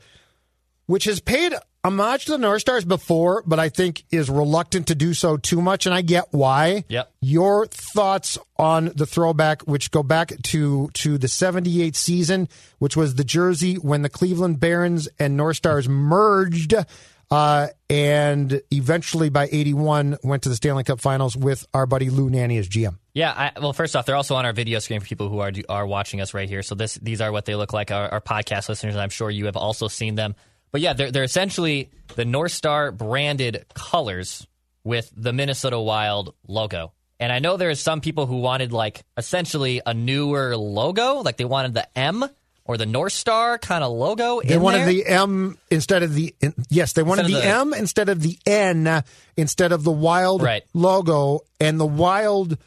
which 0.93 1.05
has 1.05 1.19
paid 1.19 1.55
homage 1.83 2.25
to 2.25 2.33
the 2.33 2.37
North 2.37 2.61
Stars 2.61 2.85
before, 2.85 3.41
but 3.47 3.59
I 3.59 3.69
think 3.69 4.03
is 4.11 4.29
reluctant 4.29 4.89
to 4.89 4.95
do 4.95 5.15
so 5.15 5.37
too 5.37 5.59
much, 5.59 5.87
and 5.87 5.95
I 5.95 6.03
get 6.03 6.25
why. 6.29 6.85
Yep. 6.87 7.11
Your 7.19 7.65
thoughts 7.65 8.37
on 8.57 8.91
the 8.93 9.07
throwback, 9.07 9.63
which 9.63 9.89
go 9.89 10.03
back 10.03 10.33
to 10.51 10.91
to 10.93 11.17
the 11.17 11.27
'78 11.27 11.95
season, 11.95 12.47
which 12.77 12.95
was 12.95 13.15
the 13.15 13.23
jersey 13.23 13.73
when 13.73 14.03
the 14.03 14.09
Cleveland 14.09 14.59
Barons 14.59 15.09
and 15.17 15.35
North 15.35 15.57
Stars 15.57 15.89
merged. 15.89 16.75
Uh, 17.31 17.69
and 17.89 18.61
eventually 18.69 19.29
by 19.29 19.49
81 19.51 20.17
went 20.23 20.43
to 20.43 20.49
the 20.49 20.55
Stanley 20.55 20.83
Cup 20.83 21.01
Finals 21.01 21.35
with 21.35 21.65
our 21.73 21.87
buddy 21.87 22.11
Lou 22.11 22.29
Nanne 22.29 22.59
as 22.59 22.69
GM. 22.69 22.99
Yeah, 23.15 23.31
I, 23.31 23.59
well, 23.59 23.73
first 23.73 23.95
off, 23.95 24.05
they're 24.05 24.15
also 24.15 24.35
on 24.35 24.45
our 24.45 24.53
video 24.53 24.77
screen 24.77 24.99
for 24.99 25.07
people 25.07 25.29
who 25.29 25.39
are 25.39 25.51
are 25.67 25.87
watching 25.87 26.21
us 26.21 26.35
right 26.35 26.47
here. 26.47 26.61
So 26.61 26.75
this 26.75 26.93
these 27.01 27.19
are 27.19 27.31
what 27.31 27.45
they 27.45 27.55
look 27.55 27.73
like. 27.73 27.89
Our, 27.89 28.09
our 28.09 28.21
podcast 28.21 28.69
listeners, 28.69 28.93
and 28.93 29.01
I'm 29.01 29.09
sure 29.09 29.31
you 29.31 29.45
have 29.45 29.57
also 29.57 29.87
seen 29.87 30.13
them. 30.13 30.35
But 30.73 30.81
yeah, 30.81 30.91
they're 30.93 31.11
they're 31.11 31.23
essentially 31.23 31.89
the 32.15 32.25
North 32.25 32.51
Star 32.51 32.91
branded 32.91 33.65
colors 33.75 34.45
with 34.83 35.09
the 35.15 35.31
Minnesota 35.31 35.79
Wild 35.79 36.33
logo. 36.47 36.91
And 37.19 37.31
I 37.31 37.39
know 37.39 37.55
there 37.55 37.69
are 37.69 37.75
some 37.75 38.01
people 38.01 38.25
who 38.25 38.37
wanted 38.37 38.73
like 38.73 39.03
essentially 39.15 39.81
a 39.85 39.93
newer 39.93 40.57
logo, 40.57 41.21
like 41.21 41.37
they 41.37 41.45
wanted 41.45 41.73
the 41.75 41.87
M 41.97 42.25
or 42.65 42.75
the 42.77 42.85
North 42.87 43.13
Star 43.13 43.57
kind 43.59 43.83
of 43.83 43.91
logo. 43.93 44.41
They 44.41 44.55
in 44.55 44.61
wanted 44.61 44.79
there. 44.79 44.87
the 44.87 45.05
M 45.05 45.57
instead 45.69 46.01
of 46.03 46.13
the 46.15 46.33
yes, 46.69 46.93
they 46.93 47.03
wanted 47.03 47.27
the, 47.27 47.33
the- 47.35 47.45
M 47.45 47.73
instead 47.73 48.09
of 48.09 48.21
the 48.21 48.37
N 48.45 49.03
instead 49.37 49.71
of 49.71 49.83
the 49.83 49.91
Wild 49.91 50.41
Right. 50.41 50.63
logo, 50.73 51.41
and 51.61 51.79
the 51.79 51.85
Wild 51.85 52.57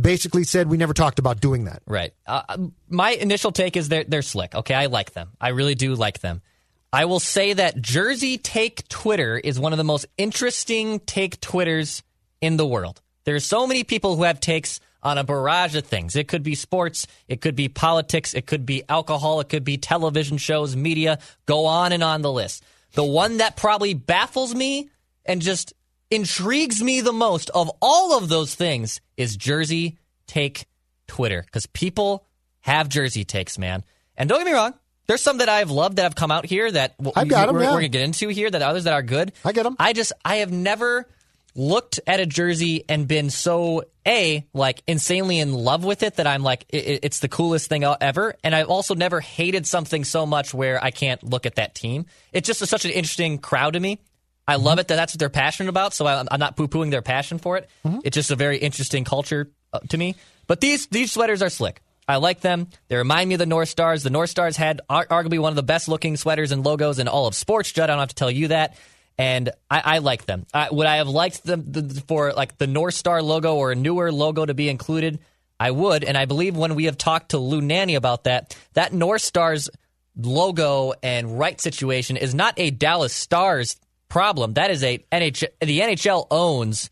basically 0.00 0.44
said 0.44 0.68
we 0.70 0.76
never 0.76 0.94
talked 0.94 1.18
about 1.18 1.40
doing 1.40 1.64
that. 1.64 1.82
Right. 1.86 2.14
Uh, 2.24 2.68
my 2.88 3.10
initial 3.10 3.50
take 3.50 3.76
is 3.76 3.88
they're 3.88 4.04
they're 4.04 4.22
slick. 4.22 4.54
Okay, 4.54 4.74
I 4.74 4.86
like 4.86 5.12
them. 5.12 5.30
I 5.40 5.48
really 5.48 5.74
do 5.74 5.94
like 5.96 6.20
them. 6.20 6.40
I 6.92 7.04
will 7.04 7.20
say 7.20 7.52
that 7.52 7.82
Jersey 7.82 8.38
Take 8.38 8.88
Twitter 8.88 9.36
is 9.36 9.60
one 9.60 9.72
of 9.72 9.76
the 9.76 9.84
most 9.84 10.06
interesting 10.16 11.00
take 11.00 11.40
Twitters 11.40 12.02
in 12.40 12.56
the 12.56 12.66
world. 12.66 13.02
There's 13.24 13.44
so 13.44 13.66
many 13.66 13.84
people 13.84 14.16
who 14.16 14.22
have 14.22 14.40
takes 14.40 14.80
on 15.02 15.18
a 15.18 15.24
barrage 15.24 15.76
of 15.76 15.84
things. 15.84 16.16
It 16.16 16.28
could 16.28 16.42
be 16.42 16.54
sports, 16.54 17.06
it 17.28 17.42
could 17.42 17.54
be 17.54 17.68
politics, 17.68 18.32
it 18.32 18.46
could 18.46 18.64
be 18.64 18.82
alcohol, 18.88 19.40
it 19.40 19.50
could 19.50 19.64
be 19.64 19.76
television 19.76 20.38
shows, 20.38 20.74
media, 20.74 21.18
go 21.44 21.66
on 21.66 21.92
and 21.92 22.02
on 22.02 22.22
the 22.22 22.32
list. 22.32 22.64
The 22.94 23.04
one 23.04 23.36
that 23.36 23.56
probably 23.56 23.92
baffles 23.92 24.54
me 24.54 24.88
and 25.26 25.42
just 25.42 25.74
intrigues 26.10 26.82
me 26.82 27.02
the 27.02 27.12
most 27.12 27.50
of 27.50 27.70
all 27.82 28.16
of 28.16 28.30
those 28.30 28.54
things 28.54 29.02
is 29.18 29.36
Jersey 29.36 29.98
Take 30.26 30.64
Twitter 31.06 31.42
because 31.42 31.66
people 31.66 32.24
have 32.60 32.88
Jersey 32.88 33.24
takes, 33.24 33.58
man. 33.58 33.84
And 34.16 34.28
don't 34.28 34.40
get 34.40 34.46
me 34.46 34.52
wrong, 34.52 34.74
there's 35.08 35.20
some 35.22 35.38
that 35.38 35.48
I've 35.48 35.70
loved 35.70 35.96
that 35.96 36.02
have 36.04 36.14
come 36.14 36.30
out 36.30 36.46
here 36.46 36.70
that 36.70 36.96
w- 36.98 37.12
I've 37.16 37.26
got 37.28 37.48
'em, 37.48 37.54
we're, 37.56 37.62
yeah. 37.62 37.70
we're 37.70 37.76
gonna 37.78 37.88
get 37.88 38.02
into 38.02 38.28
here. 38.28 38.48
That 38.50 38.62
others 38.62 38.84
that 38.84 38.92
are 38.92 39.02
good. 39.02 39.32
I 39.44 39.52
get 39.52 39.64
them. 39.64 39.74
I 39.80 39.92
just 39.92 40.12
I 40.24 40.36
have 40.36 40.52
never 40.52 41.06
looked 41.54 41.98
at 42.06 42.20
a 42.20 42.26
jersey 42.26 42.84
and 42.88 43.08
been 43.08 43.30
so 43.30 43.82
a 44.06 44.46
like 44.54 44.82
insanely 44.86 45.40
in 45.40 45.52
love 45.52 45.84
with 45.84 46.02
it 46.04 46.16
that 46.16 46.26
I'm 46.26 46.42
like 46.44 46.66
i 46.72 46.76
i- 46.76 47.00
it's 47.02 47.18
the 47.18 47.28
coolest 47.28 47.68
thing 47.68 47.82
ever. 47.84 48.34
And 48.44 48.54
I've 48.54 48.68
also 48.68 48.94
never 48.94 49.20
hated 49.20 49.66
something 49.66 50.04
so 50.04 50.24
much 50.26 50.54
where 50.54 50.82
I 50.82 50.90
can't 50.92 51.22
look 51.24 51.46
at 51.46 51.56
that 51.56 51.74
team. 51.74 52.06
It's 52.32 52.46
just 52.46 52.62
a, 52.62 52.66
such 52.66 52.84
an 52.84 52.92
interesting 52.92 53.38
crowd 53.38 53.72
to 53.72 53.80
me. 53.80 53.98
I 54.46 54.54
Mm-hmm. 54.54 54.64
love 54.64 54.78
it 54.78 54.88
that 54.88 54.96
that's 54.96 55.14
what 55.14 55.18
they're 55.18 55.28
passionate 55.30 55.68
about. 55.70 55.94
So 55.94 56.06
I, 56.06 56.24
I'm 56.30 56.38
not 56.40 56.56
poo 56.56 56.68
pooing 56.68 56.90
their 56.90 57.02
passion 57.02 57.38
for 57.38 57.56
it. 57.56 57.68
Mm-hmm. 57.84 58.00
It's 58.04 58.14
just 58.14 58.30
a 58.30 58.36
very 58.36 58.58
interesting 58.58 59.04
culture 59.04 59.50
uh, 59.72 59.80
to 59.88 59.98
me. 59.98 60.14
But 60.46 60.60
these 60.60 60.86
these 60.86 61.10
sweaters 61.12 61.42
are 61.42 61.50
slick. 61.50 61.82
I 62.08 62.16
like 62.16 62.40
them. 62.40 62.68
They 62.88 62.96
remind 62.96 63.28
me 63.28 63.34
of 63.34 63.38
the 63.38 63.46
North 63.46 63.68
Stars. 63.68 64.02
The 64.02 64.10
North 64.10 64.30
Stars 64.30 64.56
had 64.56 64.80
ar- 64.88 65.06
arguably 65.06 65.38
one 65.38 65.52
of 65.52 65.56
the 65.56 65.62
best 65.62 65.88
looking 65.88 66.16
sweaters 66.16 66.52
and 66.52 66.64
logos 66.64 66.98
in 66.98 67.06
all 67.06 67.26
of 67.26 67.34
sports. 67.34 67.70
Judd, 67.70 67.90
I 67.90 67.92
don't 67.92 68.00
have 68.00 68.08
to 68.08 68.14
tell 68.14 68.30
you 68.30 68.48
that. 68.48 68.78
And 69.18 69.50
I, 69.70 69.82
I 69.84 69.98
like 69.98 70.24
them. 70.24 70.46
I, 70.54 70.70
would 70.70 70.86
I 70.86 70.96
have 70.96 71.08
liked 71.08 71.44
them 71.44 71.64
the, 71.66 72.02
for 72.08 72.32
like 72.32 72.56
the 72.56 72.66
North 72.66 72.94
Star 72.94 73.20
logo 73.20 73.56
or 73.56 73.72
a 73.72 73.74
newer 73.74 74.10
logo 74.10 74.46
to 74.46 74.54
be 74.54 74.68
included? 74.68 75.18
I 75.60 75.70
would. 75.72 76.02
And 76.04 76.16
I 76.16 76.24
believe 76.24 76.56
when 76.56 76.76
we 76.76 76.84
have 76.84 76.96
talked 76.96 77.30
to 77.30 77.38
Lou 77.38 77.60
Nanne 77.60 77.96
about 77.96 78.24
that, 78.24 78.56
that 78.72 78.92
North 78.92 79.22
Stars 79.22 79.68
logo 80.16 80.94
and 81.02 81.38
right 81.38 81.60
situation 81.60 82.16
is 82.16 82.34
not 82.34 82.54
a 82.56 82.70
Dallas 82.70 83.12
Stars 83.12 83.76
problem. 84.08 84.54
That 84.54 84.70
is 84.70 84.82
a 84.82 84.98
NHL. 85.12 85.48
The 85.60 85.80
NHL 85.80 86.26
owns 86.30 86.90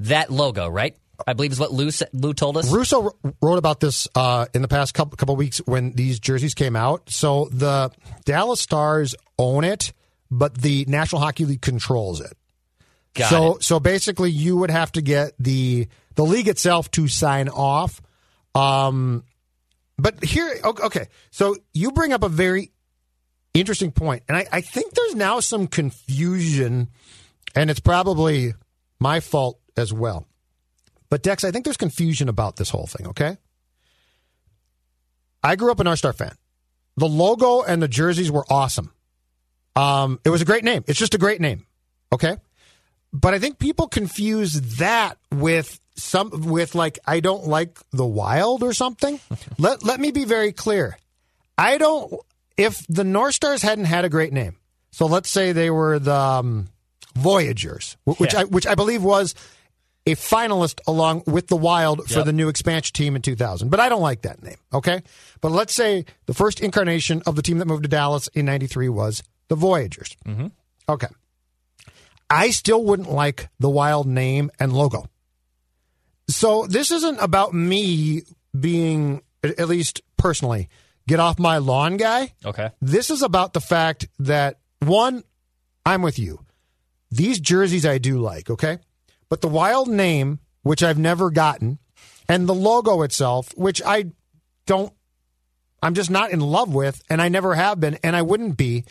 that 0.00 0.30
logo, 0.30 0.68
right? 0.68 0.96
I 1.26 1.32
believe 1.32 1.52
is 1.52 1.60
what 1.60 1.72
Lou 1.72 1.90
Lou 2.12 2.32
told 2.32 2.56
us. 2.56 2.70
Russo 2.70 3.10
wrote 3.42 3.58
about 3.58 3.80
this 3.80 4.06
uh, 4.14 4.46
in 4.54 4.62
the 4.62 4.68
past 4.68 4.94
couple 4.94 5.16
couple 5.16 5.36
weeks 5.36 5.58
when 5.58 5.92
these 5.92 6.20
jerseys 6.20 6.54
came 6.54 6.76
out. 6.76 7.10
So 7.10 7.48
the 7.50 7.90
Dallas 8.24 8.60
Stars 8.60 9.14
own 9.38 9.64
it, 9.64 9.92
but 10.30 10.54
the 10.54 10.84
National 10.86 11.20
Hockey 11.20 11.44
League 11.44 11.62
controls 11.62 12.20
it. 12.20 12.36
Got 13.14 13.30
so 13.30 13.56
it. 13.56 13.64
so 13.64 13.80
basically, 13.80 14.30
you 14.30 14.56
would 14.58 14.70
have 14.70 14.92
to 14.92 15.02
get 15.02 15.32
the 15.38 15.88
the 16.14 16.24
league 16.24 16.48
itself 16.48 16.90
to 16.92 17.08
sign 17.08 17.48
off. 17.48 18.00
Um, 18.54 19.24
but 19.98 20.22
here, 20.22 20.58
okay, 20.64 21.08
so 21.30 21.56
you 21.74 21.90
bring 21.92 22.12
up 22.12 22.22
a 22.22 22.28
very 22.28 22.70
interesting 23.54 23.90
point, 23.90 24.22
and 24.28 24.36
I, 24.36 24.46
I 24.52 24.60
think 24.60 24.94
there's 24.94 25.16
now 25.16 25.40
some 25.40 25.66
confusion, 25.66 26.88
and 27.54 27.70
it's 27.70 27.80
probably 27.80 28.54
my 29.00 29.20
fault 29.20 29.60
as 29.76 29.92
well. 29.92 30.26
But 31.10 31.22
Dex, 31.22 31.44
I 31.44 31.50
think 31.50 31.64
there's 31.64 31.76
confusion 31.76 32.28
about 32.28 32.56
this 32.56 32.70
whole 32.70 32.86
thing. 32.86 33.08
Okay, 33.08 33.36
I 35.42 35.56
grew 35.56 35.70
up 35.70 35.80
an 35.80 35.86
R 35.86 35.96
Star 35.96 36.12
fan. 36.12 36.32
The 36.96 37.08
logo 37.08 37.62
and 37.62 37.80
the 37.80 37.88
jerseys 37.88 38.30
were 38.30 38.44
awesome. 38.50 38.92
Um, 39.76 40.18
it 40.24 40.30
was 40.30 40.42
a 40.42 40.44
great 40.44 40.64
name. 40.64 40.84
It's 40.88 40.98
just 40.98 41.14
a 41.14 41.18
great 41.18 41.40
name. 41.40 41.64
Okay. 42.12 42.36
But 43.12 43.32
I 43.34 43.38
think 43.38 43.58
people 43.58 43.86
confuse 43.86 44.52
that 44.78 45.16
with 45.32 45.78
some 45.96 46.30
with 46.48 46.74
like 46.74 46.98
I 47.06 47.20
don't 47.20 47.46
like 47.46 47.78
the 47.92 48.04
wild 48.06 48.62
or 48.62 48.72
something. 48.72 49.20
let 49.58 49.84
let 49.84 50.00
me 50.00 50.10
be 50.10 50.24
very 50.24 50.52
clear. 50.52 50.98
I 51.56 51.78
don't 51.78 52.12
if 52.56 52.84
the 52.88 53.04
North 53.04 53.34
Stars 53.34 53.62
hadn't 53.62 53.86
had 53.86 54.04
a 54.04 54.08
great 54.08 54.32
name. 54.32 54.56
So 54.90 55.06
let's 55.06 55.30
say 55.30 55.52
they 55.52 55.70
were 55.70 55.98
the 55.98 56.14
um, 56.14 56.68
Voyagers, 57.14 57.96
which 58.04 58.34
Yeah. 58.34 58.40
I 58.40 58.44
which 58.44 58.66
I 58.66 58.74
believe 58.74 59.02
was 59.02 59.34
a 60.08 60.14
finalist 60.16 60.80
along 60.86 61.22
with 61.26 61.48
the 61.48 61.56
Wild 61.56 62.08
for 62.08 62.18
Yep. 62.18 62.24
the 62.26 62.32
new 62.32 62.48
expansion 62.48 62.94
team 62.94 63.14
in 63.14 63.22
2000. 63.22 63.68
But 63.68 63.78
I 63.78 63.88
don't 63.88 64.00
like 64.02 64.22
that 64.22 64.42
name, 64.42 64.56
okay? 64.72 65.02
But 65.40 65.52
let's 65.52 65.74
say 65.74 66.04
the 66.26 66.34
first 66.34 66.60
incarnation 66.60 67.22
of 67.26 67.36
the 67.36 67.42
team 67.42 67.58
that 67.58 67.66
moved 67.66 67.82
to 67.82 67.88
Dallas 67.88 68.28
in 68.28 68.46
93 68.46 68.88
was 68.88 69.22
the 69.48 69.54
Voyagers. 69.54 70.16
Mm-hmm. 70.26 70.46
Okay. 70.88 71.08
I 72.30 72.50
still 72.50 72.82
wouldn't 72.84 73.10
like 73.10 73.48
the 73.60 73.68
Wild 73.70 74.06
name 74.06 74.50
and 74.58 74.72
logo. 74.72 75.06
So 76.28 76.66
this 76.66 76.90
isn't 76.90 77.18
about 77.20 77.54
me 77.54 78.22
being, 78.58 79.22
at 79.42 79.68
least 79.68 80.02
personally, 80.16 80.68
get 81.06 81.20
off 81.20 81.38
my 81.38 81.58
lawn 81.58 81.96
guy. 81.96 82.32
Okay. 82.44 82.70
This 82.80 83.10
is 83.10 83.22
about 83.22 83.52
the 83.52 83.60
fact 83.60 84.08
that 84.18 84.58
one, 84.80 85.24
I'm 85.86 86.02
with 86.02 86.18
you. 86.18 86.40
These 87.10 87.40
jerseys 87.40 87.86
I 87.86 87.96
do 87.98 88.18
like, 88.18 88.50
okay? 88.50 88.78
But 89.28 89.40
the 89.40 89.48
wild 89.48 89.88
name, 89.88 90.40
which 90.62 90.82
I've 90.82 90.98
never 90.98 91.30
gotten, 91.30 91.78
and 92.28 92.48
the 92.48 92.54
logo 92.54 93.02
itself, 93.02 93.56
which 93.56 93.82
I 93.84 94.06
don't 94.66 94.92
I'm 95.82 95.94
just 95.94 96.10
not 96.10 96.30
in 96.30 96.40
love 96.40 96.74
with, 96.74 97.02
and 97.08 97.22
I 97.22 97.28
never 97.28 97.54
have 97.54 97.78
been, 97.80 97.98
and 98.02 98.16
I 98.16 98.22
wouldn't 98.22 98.56
be. 98.56 98.84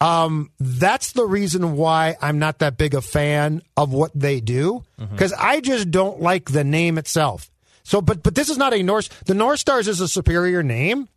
Um, 0.00 0.50
that's 0.58 1.12
the 1.12 1.24
reason 1.24 1.76
why 1.76 2.16
I'm 2.22 2.38
not 2.38 2.60
that 2.60 2.78
big 2.78 2.94
a 2.94 3.02
fan 3.02 3.62
of 3.76 3.92
what 3.92 4.12
they 4.14 4.40
do 4.40 4.84
because 4.98 5.34
I 5.34 5.60
just 5.60 5.90
don't 5.90 6.20
like 6.22 6.50
the 6.50 6.64
name 6.64 6.96
itself. 6.96 7.50
So, 7.82 8.00
but 8.00 8.22
but 8.22 8.34
this 8.34 8.48
is 8.48 8.56
not 8.56 8.72
a 8.72 8.82
North. 8.82 9.24
The 9.24 9.34
North 9.34 9.58
Stars 9.58 9.88
is 9.88 10.00
a 10.00 10.08
superior 10.08 10.62
name, 10.62 11.08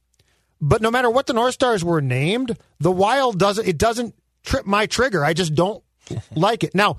but 0.60 0.82
no 0.82 0.92
matter 0.92 1.10
what 1.10 1.28
the 1.28 1.34
North 1.34 1.54
Stars 1.54 1.84
were 1.84 2.02
named, 2.02 2.58
the 2.80 2.92
Wild 2.92 3.40
doesn't. 3.40 3.68
It 3.68 3.78
doesn't 3.78 4.16
trip 4.44 4.66
my 4.66 4.86
trigger. 4.86 5.24
I 5.24 5.34
just 5.34 5.56
don't 5.56 5.82
like 6.36 6.66
it. 6.66 6.76
Now, 6.76 6.98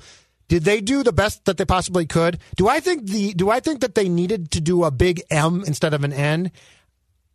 did 0.49 0.65
they 0.65 0.81
do 0.81 1.03
the 1.03 1.13
best 1.13 1.45
that 1.47 1.57
they 1.57 1.65
possibly 1.65 2.07
could? 2.07 2.39
Do 2.57 2.69
I 2.69 2.81
think 2.81 3.07
the 3.07 3.33
Do 3.35 3.51
I 3.51 3.61
think 3.61 3.81
that 3.81 3.95
they 3.95 4.09
needed 4.09 4.51
to 4.53 4.61
do 4.61 4.85
a 4.85 4.91
big 4.91 5.23
M 5.31 5.65
instead 5.67 5.95
of 5.95 6.05
an 6.05 6.13
N? 6.13 6.51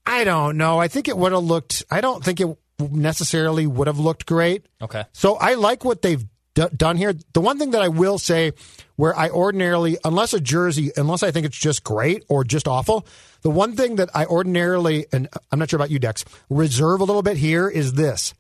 I 0.05 0.23
don't 0.23 0.57
know. 0.57 0.79
I 0.79 0.87
think 0.87 1.07
it 1.07 1.17
would 1.17 1.31
have 1.31 1.43
looked. 1.43 1.83
I 1.91 2.01
don't 2.01 2.23
think 2.23 2.39
it 2.39 2.57
necessarily 2.79 3.67
would 3.67 3.87
have 3.87 3.99
looked 3.99 4.25
great. 4.25 4.65
Okay. 4.81 5.03
So 5.11 5.35
I 5.35 5.55
like 5.55 5.83
what 5.83 6.01
they've 6.01 6.23
d- 6.55 6.67
done 6.75 6.97
here. 6.97 7.13
The 7.33 7.41
one 7.41 7.59
thing 7.59 7.71
that 7.71 7.81
I 7.81 7.89
will 7.89 8.17
say, 8.17 8.53
where 8.95 9.17
I 9.17 9.29
ordinarily, 9.29 9.97
unless 10.03 10.33
a 10.33 10.39
jersey, 10.39 10.91
unless 10.95 11.23
I 11.23 11.31
think 11.31 11.45
it's 11.45 11.57
just 11.57 11.83
great 11.83 12.23
or 12.27 12.43
just 12.43 12.67
awful, 12.67 13.05
the 13.41 13.49
one 13.49 13.75
thing 13.75 13.97
that 13.97 14.09
I 14.15 14.25
ordinarily, 14.25 15.05
and 15.11 15.27
I'm 15.51 15.59
not 15.59 15.69
sure 15.69 15.77
about 15.77 15.91
you, 15.91 15.99
Dex, 15.99 16.25
reserve 16.49 17.01
a 17.01 17.05
little 17.05 17.21
bit 17.21 17.37
here 17.37 17.69
is 17.69 17.93
this: 17.93 18.33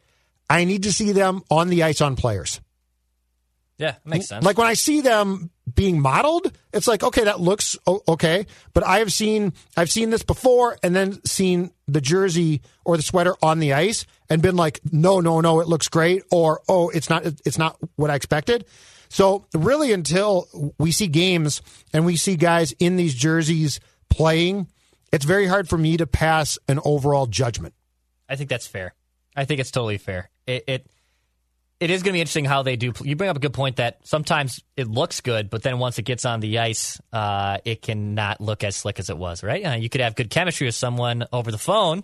I 0.49 0.63
need 0.63 0.83
to 0.83 0.93
see 0.93 1.11
them 1.11 1.43
on 1.49 1.69
the 1.69 1.83
ice 1.83 2.01
on 2.01 2.15
players. 2.15 2.61
Yeah, 3.79 3.95
makes 4.05 4.27
sense. 4.27 4.45
Like 4.45 4.57
when 4.57 4.67
I 4.67 4.73
see 4.73 5.01
them 5.01 5.49
being 5.73 6.01
modeled, 6.01 6.51
it's 6.73 6.87
like 6.87 7.01
okay, 7.01 7.23
that 7.23 7.39
looks 7.39 7.77
okay. 7.87 8.45
But 8.73 8.83
I 8.85 8.99
have 8.99 9.11
seen 9.11 9.53
I've 9.75 9.89
seen 9.89 10.09
this 10.09 10.21
before, 10.21 10.77
and 10.83 10.95
then 10.95 11.23
seen 11.25 11.71
the 11.87 12.01
jersey 12.01 12.61
or 12.85 12.97
the 12.97 13.03
sweater 13.03 13.35
on 13.41 13.59
the 13.59 13.73
ice, 13.73 14.05
and 14.29 14.41
been 14.41 14.57
like, 14.57 14.81
no, 14.91 15.21
no, 15.21 15.41
no, 15.41 15.61
it 15.61 15.67
looks 15.67 15.87
great, 15.87 16.23
or 16.29 16.61
oh, 16.67 16.89
it's 16.89 17.09
not, 17.09 17.25
it's 17.25 17.57
not 17.57 17.77
what 17.95 18.09
I 18.09 18.15
expected. 18.15 18.65
So 19.09 19.45
really, 19.53 19.91
until 19.91 20.73
we 20.77 20.91
see 20.91 21.07
games 21.07 21.61
and 21.93 22.05
we 22.05 22.15
see 22.15 22.35
guys 22.35 22.73
in 22.73 22.95
these 22.95 23.15
jerseys 23.15 23.79
playing, 24.09 24.67
it's 25.11 25.25
very 25.25 25.47
hard 25.47 25.67
for 25.67 25.77
me 25.77 25.97
to 25.97 26.05
pass 26.05 26.59
an 26.67 26.79
overall 26.83 27.25
judgment. 27.25 27.73
I 28.27 28.35
think 28.35 28.49
that's 28.49 28.67
fair. 28.67 28.93
I 29.35 29.45
think 29.45 29.59
it's 29.59 29.71
totally 29.71 29.97
fair. 29.97 30.29
It 30.45 30.63
it, 30.67 30.87
it 31.79 31.89
is 31.89 32.03
going 32.03 32.11
to 32.11 32.17
be 32.17 32.21
interesting 32.21 32.45
how 32.45 32.63
they 32.63 32.75
do. 32.75 32.91
You 33.03 33.15
bring 33.15 33.29
up 33.29 33.37
a 33.37 33.39
good 33.39 33.53
point 33.53 33.77
that 33.77 33.99
sometimes 34.03 34.61
it 34.75 34.87
looks 34.87 35.21
good, 35.21 35.49
but 35.49 35.63
then 35.63 35.79
once 35.79 35.97
it 35.97 36.03
gets 36.03 36.25
on 36.25 36.39
the 36.39 36.59
ice, 36.59 36.99
uh, 37.13 37.59
it 37.65 37.81
cannot 37.81 38.41
look 38.41 38.63
as 38.63 38.75
slick 38.75 38.99
as 38.99 39.09
it 39.09 39.17
was. 39.17 39.43
Right? 39.43 39.65
Uh, 39.65 39.75
you 39.75 39.89
could 39.89 40.01
have 40.01 40.15
good 40.15 40.29
chemistry 40.29 40.67
with 40.67 40.75
someone 40.75 41.25
over 41.31 41.51
the 41.51 41.57
phone, 41.57 42.03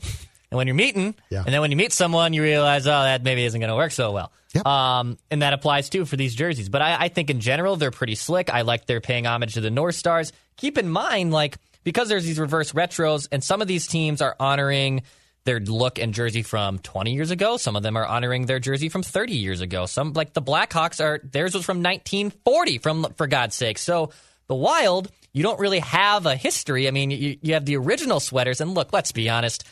and 0.51 0.57
when 0.57 0.67
you're 0.67 0.75
meeting, 0.75 1.15
Yeah. 1.29 1.43
and 1.45 1.53
then 1.53 1.61
when 1.61 1.71
you 1.71 1.77
meet 1.77 1.91
someone, 1.91 2.33
you 2.33 2.41
realize, 2.41 2.87
oh, 2.87 2.91
that 2.91 3.23
maybe 3.23 3.43
isn't 3.43 3.59
going 3.59 3.69
to 3.69 3.75
work 3.75 3.91
so 3.91 4.11
well. 4.11 4.31
Yep. 4.53 4.65
Um, 4.65 5.17
and 5.29 5.41
that 5.41 5.51
applies 5.53 5.89
too 5.89 6.05
for 6.05 6.15
these 6.15 6.33
jerseys. 6.33 6.69
But 6.69 6.81
I, 6.81 6.95
I 7.05 7.07
think 7.09 7.29
in 7.29 7.41
general 7.41 7.75
they're 7.75 7.91
pretty 7.91 8.15
slick. 8.15 8.49
I 8.49 8.61
like 8.61 8.85
they're 8.85 9.01
paying 9.01 9.25
homage 9.27 9.55
to 9.55 9.61
the 9.61 9.69
North 9.71 9.95
Stars. 9.95 10.31
Keep 10.55 10.77
in 10.77 10.87
mind, 10.87 11.33
like 11.33 11.57
because 11.83 12.07
there's 12.07 12.23
these 12.23 12.39
reverse 12.39 12.71
retros, 12.71 13.27
and 13.33 13.43
some 13.43 13.61
of 13.61 13.67
these 13.67 13.85
teams 13.87 14.21
are 14.21 14.35
honoring 14.39 15.03
their 15.45 15.59
look 15.59 15.99
and 15.99 16.13
jersey 16.13 16.41
from 16.41 16.79
20 16.79 17.13
years 17.13 17.31
ago. 17.31 17.57
Some 17.57 17.75
of 17.75 17.83
them 17.83 17.95
are 17.95 18.05
honoring 18.05 18.45
their 18.45 18.59
jersey 18.59 18.89
from 18.89 19.03
30 19.03 19.33
years 19.33 19.61
ago. 19.61 19.85
Some 19.85 20.13
like 20.13 20.33
the 20.33 20.41
Blackhawks 20.41 21.03
are 21.03 21.21
theirs 21.23 21.53
was 21.53 21.65
from 21.65 21.77
1940. 21.77 22.79
From 22.79 23.13
for 23.15 23.27
God's 23.27 23.55
sake, 23.55 23.77
so 23.77 24.11
the 24.47 24.55
Wild 24.55 25.09
you 25.35 25.43
don't 25.43 25.59
really 25.59 25.79
have 25.79 26.25
a 26.25 26.37
history. 26.37 26.87
I 26.87 26.91
mean, 26.91 27.11
you, 27.11 27.37
you 27.41 27.53
have 27.55 27.65
the 27.65 27.75
original 27.75 28.21
sweaters, 28.21 28.61
and 28.61 28.73
look, 28.73 28.93
let's 28.93 29.11
be 29.11 29.29
honest. 29.29 29.65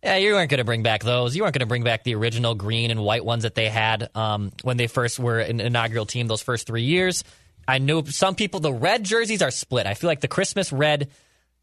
Yeah, 0.00 0.14
you 0.14 0.32
weren't 0.32 0.48
going 0.48 0.58
to 0.58 0.64
bring 0.64 0.84
back 0.84 1.02
those. 1.02 1.34
You 1.34 1.42
weren't 1.42 1.54
going 1.54 1.60
to 1.60 1.66
bring 1.66 1.82
back 1.82 2.04
the 2.04 2.14
original 2.14 2.54
green 2.54 2.92
and 2.92 3.02
white 3.02 3.24
ones 3.24 3.42
that 3.42 3.56
they 3.56 3.68
had 3.68 4.10
um, 4.14 4.52
when 4.62 4.76
they 4.76 4.86
first 4.86 5.18
were 5.18 5.40
an 5.40 5.58
inaugural 5.58 6.06
team 6.06 6.28
those 6.28 6.40
first 6.40 6.68
three 6.68 6.84
years. 6.84 7.24
I 7.66 7.78
know 7.78 8.04
some 8.04 8.36
people, 8.36 8.60
the 8.60 8.72
red 8.72 9.02
jerseys 9.02 9.42
are 9.42 9.50
split. 9.50 9.88
I 9.88 9.94
feel 9.94 10.06
like 10.06 10.20
the 10.20 10.28
Christmas 10.28 10.72
red, 10.72 11.10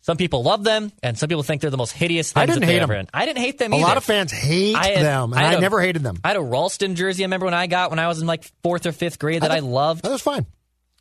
some 0.06 0.18
people 0.18 0.44
love 0.44 0.64
them, 0.64 0.92
and 1.02 1.18
some 1.18 1.28
people 1.30 1.42
think 1.42 1.62
they're 1.62 1.72
the 1.72 1.78
most 1.78 1.92
hideous 1.92 2.32
things 2.32 2.44
I 2.44 2.46
didn't 2.46 2.60
that 2.62 2.68
they 2.68 2.74
hate 2.74 2.82
ever 2.84 2.94
them. 2.94 3.08
I 3.12 3.26
didn't 3.26 3.40
hate 3.40 3.58
them 3.58 3.74
A 3.74 3.78
either. 3.78 3.86
lot 3.88 3.98
of 3.98 4.04
fans 4.04 4.32
hate 4.32 4.76
I 4.76 4.90
had- 4.90 5.04
them, 5.04 5.34
and 5.34 5.40
I 5.42 5.46
I, 5.46 5.50
had 5.50 5.58
a- 5.58 5.62
never 5.62 5.82
hated 5.82 6.04
them. 6.04 6.20
I 6.24 6.28
had 6.28 6.38
a 6.38 6.42
Rolston 6.44 6.94
jersey. 6.96 7.24
I 7.24 7.26
remember 7.26 7.46
when 7.48 7.56
I 7.56 7.66
got 7.66 7.90
when 7.90 7.98
I 7.98 8.08
was 8.08 8.22
in 8.22 8.28
like 8.28 8.44
fourth 8.62 8.86
or 8.86 8.92
fifth 8.92 9.18
grade 9.18 9.42
that 9.42 9.50
I 9.52 9.60
loved. 9.60 10.04
That 10.04 10.12
was 10.12 10.22
fine. 10.22 10.46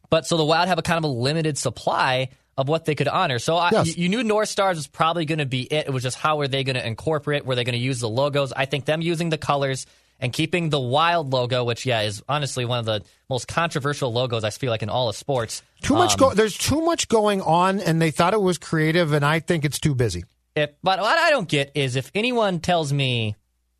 But 0.08 0.26
so 0.26 0.36
the 0.38 0.44
Wild 0.44 0.68
have 0.68 0.78
a 0.78 0.82
kind 0.82 0.98
of 0.98 1.04
a 1.04 1.12
limited 1.12 1.58
supply 1.58 2.28
of 2.56 2.68
what 2.68 2.84
they 2.86 2.94
could 2.94 3.08
honor. 3.08 3.38
So 3.40 3.56
I, 3.56 3.70
Yes. 3.72 3.96
you, 3.96 4.04
you 4.04 4.08
knew 4.08 4.22
North 4.22 4.48
Stars 4.48 4.76
was 4.78 4.86
probably 4.86 5.24
going 5.26 5.38
to 5.40 5.46
be 5.46 5.62
it. 5.62 5.86
It 5.88 5.92
was 5.92 6.02
just 6.02 6.16
how 6.16 6.36
were 6.38 6.46
they 6.48 6.62
going 6.64 6.76
to 6.76 6.86
incorporate? 6.86 7.44
Were 7.44 7.56
they 7.56 7.64
going 7.64 7.72
to 7.74 7.78
use 7.84 8.00
the 8.00 8.08
logos? 8.08 8.52
I 8.52 8.64
think 8.66 8.84
them 8.84 9.02
using 9.02 9.28
the 9.28 9.38
colors 9.38 9.86
and 10.20 10.32
keeping 10.32 10.70
the 10.70 10.80
Wild 10.80 11.32
logo, 11.32 11.64
which 11.64 11.86
yeah 11.86 12.02
is 12.02 12.22
honestly 12.28 12.64
one 12.64 12.78
of 12.78 12.84
the 12.84 13.02
most 13.28 13.48
controversial 13.48 14.12
logos 14.12 14.44
I 14.44 14.50
feel 14.50 14.70
like 14.70 14.82
in 14.82 14.88
all 14.88 15.08
of 15.08 15.16
sports. 15.16 15.62
Too 15.82 15.94
much. 15.94 16.12
Um, 16.12 16.18
Go- 16.18 16.34
there's 16.34 16.56
too 16.56 16.80
much 16.82 17.08
going 17.08 17.42
on, 17.42 17.80
and 17.80 18.00
they 18.00 18.10
thought 18.10 18.34
it 18.34 18.40
was 18.40 18.58
creative, 18.58 19.12
and 19.12 19.24
I 19.24 19.40
think 19.40 19.64
it's 19.64 19.78
too 19.78 19.94
busy. 19.94 20.24
If, 20.54 20.70
but 20.82 21.00
what 21.00 21.18
I 21.18 21.30
don't 21.30 21.48
get 21.48 21.72
is 21.74 21.96
if 21.96 22.10
anyone 22.14 22.60
tells 22.60 22.92
me 22.92 23.36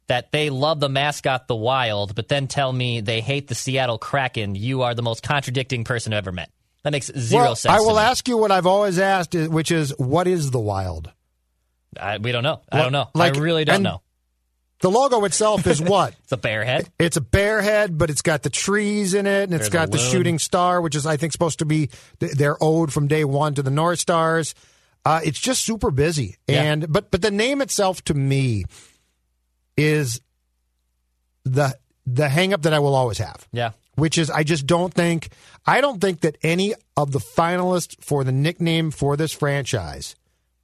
that 0.08 0.32
they 0.32 0.50
love 0.50 0.80
the 0.80 0.88
mascot, 0.88 1.48
the 1.48 1.56
Wild, 1.56 2.14
but 2.14 2.28
then 2.28 2.46
tell 2.46 2.72
me 2.72 3.00
they 3.00 3.20
hate 3.20 3.48
the 3.48 3.54
Seattle 3.54 3.96
Kraken, 3.96 4.54
you 4.54 4.82
are 4.82 4.94
the 4.94 5.02
most 5.02 5.22
contradicting 5.22 5.84
person 5.84 6.12
I've 6.12 6.18
ever 6.18 6.32
met. 6.32 6.50
That 6.82 6.90
makes 6.92 7.10
zero 7.16 7.44
well, 7.44 7.56
sense. 7.56 7.74
I 7.74 7.80
will 7.80 7.98
ask 7.98 8.28
you 8.28 8.36
what 8.36 8.50
I've 8.50 8.66
always 8.66 8.98
asked, 8.98 9.34
which 9.34 9.70
is, 9.70 9.94
what 9.98 10.26
is 10.28 10.50
the 10.50 10.60
wild? 10.60 11.10
I, 11.98 12.18
we 12.18 12.32
don't 12.32 12.42
know. 12.42 12.60
I 12.70 12.82
don't 12.82 12.92
know. 12.92 13.08
like- 13.14 13.36
I 13.36 13.40
really 13.40 13.64
don't 13.64 13.82
know. 13.82 14.02
The 14.84 14.90
logo 14.90 15.24
itself 15.24 15.66
is 15.66 15.80
what? 15.94 16.14
It's 16.24 16.32
a 16.32 16.36
bear 16.36 16.62
head. 16.62 16.90
It's 16.98 17.16
a 17.16 17.22
bear 17.22 17.62
head, 17.62 17.96
but 17.96 18.11
it's 18.11 18.20
got 18.20 18.42
the 18.42 18.50
trees 18.50 19.14
in 19.14 19.26
it, 19.26 19.44
and 19.44 19.54
it's 19.54 19.62
There's 19.62 19.68
got 19.70 19.90
the 19.90 19.96
shooting 19.96 20.38
star, 20.38 20.82
which 20.82 20.94
is, 20.94 21.06
I 21.06 21.16
think, 21.16 21.32
supposed 21.32 21.61
to 21.61 21.64
be 21.64 21.88
th- 22.20 22.32
their 22.32 22.62
ode 22.62 22.92
from 22.92 23.09
day 23.09 23.24
one 23.24 23.54
to 23.54 23.62
the 23.62 23.70
North 23.70 23.98
Stars. 23.98 24.54
Uh, 25.02 25.22
it's 25.24 25.38
just 25.40 25.64
super 25.64 25.90
busy, 25.90 26.37
Yeah. 26.46 26.64
and 26.64 26.92
but 26.92 27.11
but 27.11 27.22
the 27.22 27.30
name 27.30 27.62
itself 27.62 28.04
to 28.04 28.12
me 28.14 28.64
is 29.74 30.20
the 31.44 31.74
the 32.06 32.28
hang 32.28 32.52
up 32.52 32.61
that 32.62 32.74
I 32.74 32.78
will 32.78 32.94
always 32.94 33.16
have. 33.16 33.48
Yeah. 33.52 33.70
which 33.94 34.18
is 34.18 34.28
I 34.30 34.42
just 34.42 34.66
don't 34.66 34.92
think 34.92 35.30
I 35.64 35.80
don't 35.80 35.98
think 35.98 36.20
that 36.20 36.37
any 36.42 36.74
of 36.94 37.11
the 37.12 37.20
finalists 37.20 37.96
for 38.04 38.22
the 38.22 38.32
nickname 38.32 38.90
for 38.90 39.16
this 39.16 39.32
franchise 39.32 40.14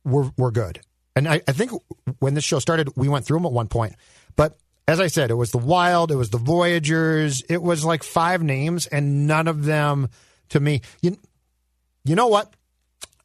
were 0.05 0.31
were 0.37 0.51
good. 0.51 0.81
And 1.17 1.29
I, 1.29 1.41
I 1.47 1.53
think 1.53 1.73
when 2.19 2.35
this 2.35 2.45
show 2.45 2.59
started, 2.59 2.91
we 2.97 3.09
went 3.09 3.25
through 3.25 3.39
them 3.39 3.47
at 3.47 3.53
one 3.53 3.69
point. 3.69 3.95
But 4.37 4.57
as 4.87 5.01
I 5.01 5.09
said, 5.09 5.31
it 5.31 5.35
was 5.35 5.51
the 5.51 5.59
Wild, 5.59 6.11
it 6.11 6.17
was 6.17 6.31
the 6.31 6.39
Voyagers, 6.39 7.43
it 7.49 7.63
was 7.63 7.85
like 7.85 8.03
five 8.03 8.43
names, 8.43 8.87
and 8.87 9.27
none 9.27 9.49
of 9.49 9.65
them 9.65 10.09
to 10.51 10.61
me. 10.61 10.83
You, 11.01 11.17
you 12.05 12.17
know 12.17 12.29
what? 12.29 12.53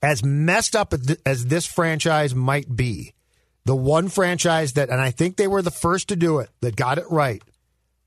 As 0.02 0.24
messed 0.24 0.76
up 0.76 0.94
as 0.94 1.18
as 1.26 1.46
this 1.48 1.66
franchise 1.66 2.36
might 2.36 2.76
be, 2.76 3.14
the 3.66 3.76
one 3.76 4.10
franchise 4.10 4.74
that, 4.74 4.90
and 4.90 5.02
I 5.02 5.10
think 5.10 5.38
they 5.38 5.48
were 5.48 5.64
the 5.64 5.72
first 5.72 6.10
to 6.10 6.16
do 6.16 6.40
it, 6.40 6.50
that 6.62 6.76
got 6.76 7.00
it 7.00 7.10
right, 7.10 7.42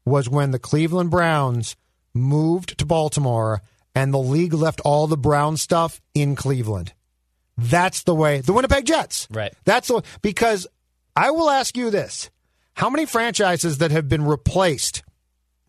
was 0.04 0.28
when 0.28 0.52
the 0.52 0.60
Cleveland 0.60 1.10
Browns 1.10 1.74
moved 2.14 2.78
to 2.78 2.86
Baltimore 2.86 3.62
and 3.94 4.14
the 4.14 4.18
league 4.18 4.54
left 4.54 4.80
all 4.84 5.06
the 5.06 5.16
Brown 5.16 5.56
stuff 5.56 6.00
in 6.14 6.36
Cleveland. 6.36 6.92
That's 7.58 8.04
the 8.04 8.14
way. 8.14 8.40
The 8.40 8.52
Winnipeg 8.52 8.86
Jets. 8.86 9.26
Right. 9.30 9.52
That's 9.64 9.88
the 9.88 10.02
because 10.22 10.66
I 11.16 11.32
will 11.32 11.50
ask 11.50 11.76
you 11.76 11.90
this. 11.90 12.30
How 12.74 12.88
many 12.88 13.04
franchises 13.04 13.78
that 13.78 13.90
have 13.90 14.08
been 14.08 14.24
replaced 14.24 15.02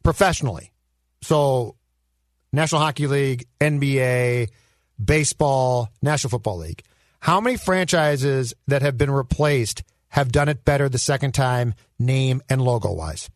professionally? 0.03 0.71
So 1.23 1.75
National 2.53 2.81
Hockey 2.81 3.07
League, 3.07 3.47
NBA, 3.59 4.49
baseball, 5.03 5.89
National 6.03 6.29
Football 6.29 6.59
League. 6.59 6.83
How 7.19 7.41
many 7.41 7.57
franchises 7.57 8.53
that 8.67 8.83
have 8.83 8.95
been 8.97 9.09
replaced 9.11 9.81
have 10.09 10.31
done 10.31 10.47
it 10.47 10.63
better 10.63 10.87
the 10.87 10.99
second 10.99 11.33
time, 11.33 11.73
name 11.97 12.41
and 12.47 12.61
logo 12.61 12.93
wise? 12.93 13.29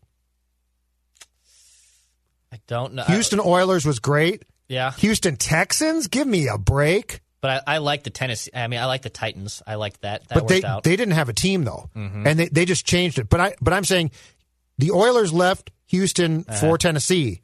I 2.51 2.59
don't 2.67 2.93
know. 2.93 3.03
Houston 3.05 3.39
Oilers 3.39 3.83
was 3.85 3.97
great. 3.97 4.43
yeah. 4.67 4.91
Houston 4.91 5.35
Texans, 5.37 6.07
give 6.07 6.27
me 6.27 6.47
a 6.47 6.59
break. 6.59 7.21
But 7.43 7.63
I, 7.67 7.75
I 7.75 7.77
like 7.79 8.03
the 8.03 8.09
Tennessee. 8.09 8.51
I 8.55 8.67
mean, 8.67 8.79
I 8.79 8.85
like 8.85 9.01
the 9.01 9.09
Titans. 9.09 9.61
I 9.67 9.75
like 9.75 9.99
that. 9.99 10.25
That 10.29 10.35
but 10.35 10.47
they 10.47 10.63
out. 10.63 10.83
they 10.85 10.95
didn't 10.95 11.15
have 11.15 11.27
a 11.27 11.33
team 11.33 11.65
though, 11.65 11.89
and 11.93 12.39
they, 12.39 12.47
they 12.47 12.63
just 12.63 12.85
changed 12.85 13.19
it. 13.19 13.27
But 13.27 13.41
I 13.41 13.55
but 13.61 13.73
I'm 13.73 13.83
saying 13.83 14.11
the 14.77 14.91
Oilers 14.91 15.33
left 15.33 15.69
Houston 15.87 16.45
Uh-huh. 16.47 16.57
for 16.59 16.77
Tennessee, 16.77 17.41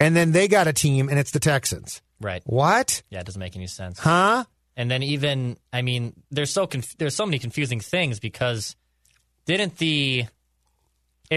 and 0.00 0.16
then 0.16 0.32
they 0.32 0.48
got 0.48 0.68
a 0.68 0.72
team, 0.72 1.10
and 1.10 1.18
it's 1.18 1.32
the 1.32 1.38
Texans. 1.38 2.00
right. 2.18 2.42
What? 2.46 3.02
Yeah, 3.10 3.20
it 3.20 3.26
doesn't 3.26 3.38
make 3.40 3.54
any 3.54 3.66
sense. 3.66 3.98
Huh? 3.98 4.44
And 4.74 4.90
then 4.90 5.02
even, 5.02 5.58
I 5.70 5.82
mean, 5.82 6.14
there's 6.30 6.50
so 6.50 6.66
conf- 6.66 6.96
there's 6.96 7.14
so 7.14 7.26
many 7.26 7.38
confusing 7.38 7.78
things 7.80 8.20
because 8.20 8.74
didn't 9.44 9.76
the 9.76 10.24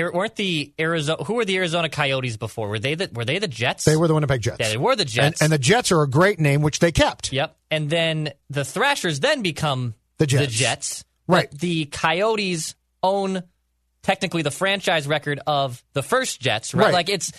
weren't 0.03 0.36
the 0.36 0.73
Arizona 0.79 1.23
who 1.23 1.36
were 1.36 1.45
the 1.45 1.58
Arizona 1.58 1.89
Coyotes 1.89 2.38
before? 2.38 2.69
Were 2.69 2.79
they 2.79 2.95
the 2.95 3.10
were 3.13 3.25
they 3.25 3.39
the 3.39 3.47
Jets? 3.47 3.86
They 3.86 3.95
were 3.95 4.08
the 4.08 4.13
Winnipeg 4.13 4.41
Jets. 4.41 4.58
Yeah, 4.60 4.69
they 4.69 4.77
were 4.77 4.95
the 4.95 5.05
Jets. 5.05 5.41
and 5.41 5.51
the 5.51 5.58
Jets 5.58 5.91
are 5.91 6.01
a 6.01 6.10
great 6.10 6.39
name, 6.39 6.62
which 6.62 6.79
they 6.79 6.91
kept. 6.91 7.31
Yep. 7.31 7.55
And 7.71 7.89
then 7.89 8.31
the 8.49 8.65
Thrashers 8.65 9.19
then 9.19 9.41
become 9.41 9.93
The 10.17 10.27
Jets. 10.27 11.03
But 11.27 11.34
Right. 11.34 11.51
the 11.51 11.86
Coyotes 11.86 12.75
own 13.01 13.43
technically 14.03 14.43
the 14.43 14.51
franchise 14.51 15.08
record 15.08 15.39
of 15.47 15.84
the 15.93 16.03
first 16.03 16.39
Jets, 16.39 16.73
right? 16.75 16.86
Right. 16.86 16.93
Like 16.93 17.10
it's. 17.10 17.31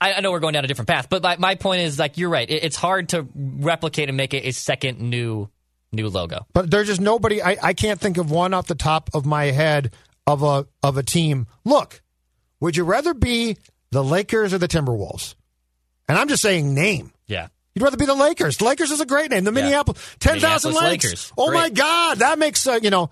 I, 0.00 0.14
I 0.14 0.20
know 0.20 0.30
we're 0.32 0.40
going 0.40 0.54
down 0.54 0.64
a 0.64 0.68
different 0.68 0.88
path, 0.88 1.08
but 1.10 1.22
my, 1.22 1.36
my 1.36 1.54
point 1.56 1.82
is 1.82 1.98
like 1.98 2.16
you're 2.18 2.30
right. 2.30 2.48
It, 2.48 2.64
it's 2.64 2.76
hard 2.76 3.10
to 3.10 3.26
replicate 3.34 4.08
and 4.08 4.16
make 4.16 4.32
a, 4.34 4.48
a 4.48 4.52
second 4.52 5.00
new 5.00 5.48
new 5.92 6.08
logo. 6.08 6.46
But 6.52 6.70
there's 6.70 6.86
just 6.86 7.00
nobody. 7.00 7.42
I, 7.42 7.56
I 7.62 7.72
can't 7.74 8.00
think 8.00 8.16
of 8.16 8.30
one 8.30 8.54
off 8.54 8.66
the 8.66 8.74
top 8.74 9.10
of 9.14 9.26
my 9.26 9.46
head 9.46 9.92
of 10.26 10.42
a 10.42 10.66
of 10.82 10.96
a 10.96 11.02
team. 11.02 11.46
Look, 11.64 12.02
would 12.60 12.76
you 12.76 12.84
rather 12.84 13.14
be 13.14 13.56
the 13.90 14.04
Lakers 14.04 14.52
or 14.54 14.58
the 14.58 14.68
Timberwolves? 14.68 15.34
And 16.08 16.18
I'm 16.18 16.28
just 16.28 16.42
saying 16.42 16.74
name. 16.74 17.12
Yeah. 17.26 17.48
You'd 17.74 17.84
rather 17.84 17.96
be 17.96 18.06
the 18.06 18.14
Lakers. 18.14 18.56
The 18.56 18.64
Lakers 18.64 18.90
is 18.90 19.00
a 19.00 19.06
great 19.06 19.30
name. 19.30 19.44
The 19.44 19.52
Minneapolis, 19.52 20.00
ten 20.18 20.40
thousand 20.40 20.74
Lakers. 20.74 20.84
Lakers. 21.04 21.32
Oh 21.38 21.52
my 21.52 21.68
God, 21.70 22.18
that 22.18 22.38
makes 22.38 22.66
uh, 22.66 22.80
you 22.82 22.90
know 22.90 23.10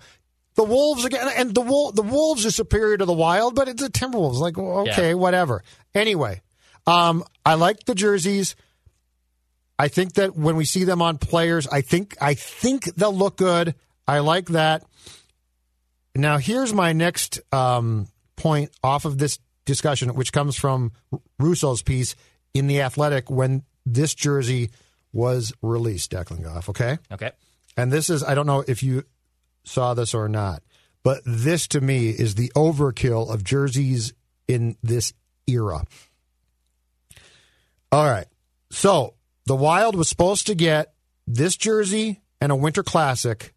the 0.55 0.63
Wolves 0.65 1.05
again. 1.05 1.29
And 1.37 1.53
the 1.55 1.61
Wol- 1.61 1.93
the 1.93 2.01
Wolves 2.01 2.45
are 2.45 2.51
superior 2.51 2.97
to 2.97 3.05
the 3.05 3.13
Wild, 3.13 3.55
but 3.55 3.69
it's 3.69 3.81
the 3.81 3.89
Timberwolves. 3.89 4.35
Like 4.39 4.57
okay, 4.57 5.09
Yeah. 5.09 5.13
whatever. 5.13 5.63
Anyway, 5.95 6.41
Um, 6.85 7.23
I 7.45 7.53
like 7.55 7.85
the 7.85 7.95
jerseys. 7.95 8.55
I 9.77 9.87
think 9.87 10.15
that 10.15 10.35
when 10.35 10.57
we 10.57 10.65
see 10.65 10.83
them 10.83 11.01
on 11.01 11.17
players, 11.17 11.65
I 11.65 11.79
think 11.81 12.17
I 12.19 12.33
think 12.33 12.83
they'll 12.95 13.15
look 13.15 13.37
good. 13.37 13.75
I 14.05 14.19
like 14.19 14.47
that. 14.49 14.83
Now, 16.15 16.37
here's 16.37 16.73
my 16.73 16.93
next 16.93 17.39
um, 17.53 18.07
point 18.35 18.71
off 18.83 19.05
of 19.05 19.17
this 19.17 19.39
discussion, 19.65 20.15
which 20.15 20.31
comes 20.33 20.55
from 20.55 20.91
Russo's 21.39 21.81
piece 21.81 22.15
in 22.53 22.67
the 22.67 22.81
Athletic 22.81 23.29
when 23.29 23.63
this 23.85 24.13
jersey 24.15 24.71
was 25.13 25.53
released. 25.61 26.11
Declan 26.11 26.43
Goff, 26.43 26.69
okay, 26.69 26.97
Okay. 27.11 27.31
and 27.77 27.91
this 27.91 28.09
is 28.09 28.23
I 28.23 28.35
don't 28.35 28.47
know 28.47 28.63
if 28.67 28.81
you 28.83 29.03
saw 29.63 29.93
this 29.93 30.13
or 30.13 30.27
not, 30.27 30.63
but 31.03 31.21
this 31.25 31.67
to 31.69 31.81
me 31.81 32.09
is 32.09 32.35
the 32.35 32.51
overkill 32.55 33.31
of 33.33 33.43
jerseys 33.43 34.13
in 34.47 34.75
this 34.81 35.13
era. 35.47 35.83
All 37.91 38.05
right. 38.09 38.27
So 38.71 39.15
the 39.45 39.55
Wild 39.55 39.95
was 39.95 40.09
supposed 40.09 40.47
to 40.47 40.55
get 40.55 40.93
this 41.27 41.55
jersey 41.55 42.21
and 42.41 42.51
a 42.51 42.55
Winter 42.55 42.83
Classic 42.83 43.53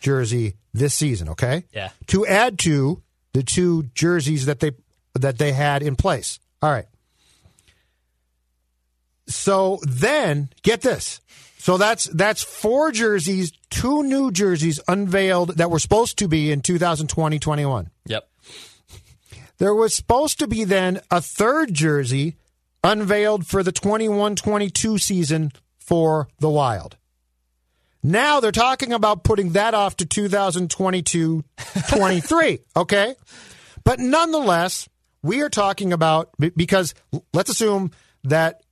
jersey 0.00 0.54
this 0.74 0.94
season, 0.94 1.30
okay? 1.30 1.64
Yeah. 1.72 1.90
To 2.08 2.26
add 2.26 2.58
to 2.60 3.02
the 3.32 3.42
two 3.42 3.84
jerseys 3.94 4.46
that 4.46 4.60
they 4.60 4.72
that 5.14 5.38
they 5.38 5.52
had 5.52 5.82
in 5.82 5.96
place. 5.96 6.38
All 6.60 6.70
right. 6.70 6.86
So 9.26 9.78
then, 9.82 10.50
get 10.62 10.82
this. 10.82 11.20
So 11.58 11.76
that's 11.76 12.04
that's 12.04 12.42
four 12.42 12.90
jerseys, 12.90 13.52
two 13.70 14.02
new 14.02 14.30
jerseys 14.32 14.80
unveiled 14.88 15.56
that 15.58 15.70
were 15.70 15.78
supposed 15.78 16.18
to 16.18 16.28
be 16.28 16.50
in 16.50 16.60
2020-21. 16.60 17.86
Yep. 18.06 18.28
There 19.58 19.74
was 19.74 19.94
supposed 19.94 20.40
to 20.40 20.48
be 20.48 20.64
then 20.64 21.00
a 21.10 21.20
third 21.20 21.72
jersey 21.72 22.36
unveiled 22.82 23.46
for 23.46 23.62
the 23.62 23.70
21 23.70 24.34
22 24.34 24.98
season 24.98 25.52
for 25.78 26.28
the 26.40 26.50
Wild. 26.50 26.96
Now 28.02 28.40
they're 28.40 28.52
talking 28.52 28.92
about 28.92 29.22
putting 29.22 29.50
that 29.50 29.74
off 29.74 29.96
to 29.98 30.06
2022 30.06 31.44
23. 31.90 32.58
Okay. 32.76 33.14
But 33.84 33.98
nonetheless, 33.98 34.88
we 35.22 35.42
are 35.42 35.48
talking 35.48 35.92
about 35.92 36.30
because 36.56 36.94
let's 37.32 37.50
assume 37.50 37.90
that 38.24 38.62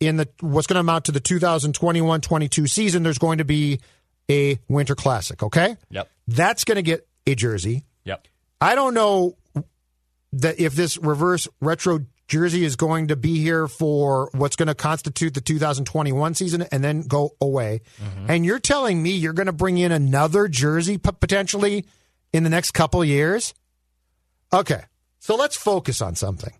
in 0.00 0.16
the 0.16 0.28
what's 0.40 0.66
going 0.66 0.74
to 0.76 0.80
amount 0.80 1.06
to 1.06 1.12
the 1.12 1.20
2021 1.20 2.20
22 2.20 2.66
season, 2.66 3.02
there's 3.02 3.18
going 3.18 3.38
to 3.38 3.44
be 3.44 3.80
a 4.30 4.58
winter 4.68 4.94
classic. 4.94 5.42
Okay. 5.42 5.76
Yep. 5.90 6.08
That's 6.28 6.64
going 6.64 6.76
to 6.76 6.82
get 6.82 7.06
a 7.26 7.34
jersey. 7.34 7.84
Yep. 8.04 8.26
I 8.60 8.74
don't 8.74 8.94
know 8.94 9.36
that 10.32 10.60
if 10.60 10.74
this 10.74 10.98
reverse 10.98 11.48
retro 11.60 12.00
jersey 12.28 12.64
is 12.64 12.76
going 12.76 13.08
to 13.08 13.16
be 13.16 13.40
here 13.40 13.68
for 13.68 14.30
what's 14.32 14.56
going 14.56 14.68
to 14.68 14.74
constitute 14.74 15.34
the 15.34 15.40
2021 15.40 16.34
season 16.34 16.62
and 16.72 16.82
then 16.82 17.02
go 17.02 17.34
away. 17.40 17.82
Mm-hmm. 18.02 18.30
And 18.30 18.46
you're 18.46 18.58
telling 18.58 19.02
me 19.02 19.10
you're 19.10 19.32
going 19.32 19.46
to 19.46 19.52
bring 19.52 19.78
in 19.78 19.92
another 19.92 20.48
jersey 20.48 20.98
potentially 20.98 21.86
in 22.32 22.42
the 22.42 22.50
next 22.50 22.72
couple 22.72 23.00
of 23.02 23.08
years? 23.08 23.54
Okay. 24.52 24.82
So 25.18 25.36
let's 25.36 25.56
focus 25.56 26.00
on 26.00 26.14
something. 26.14 26.52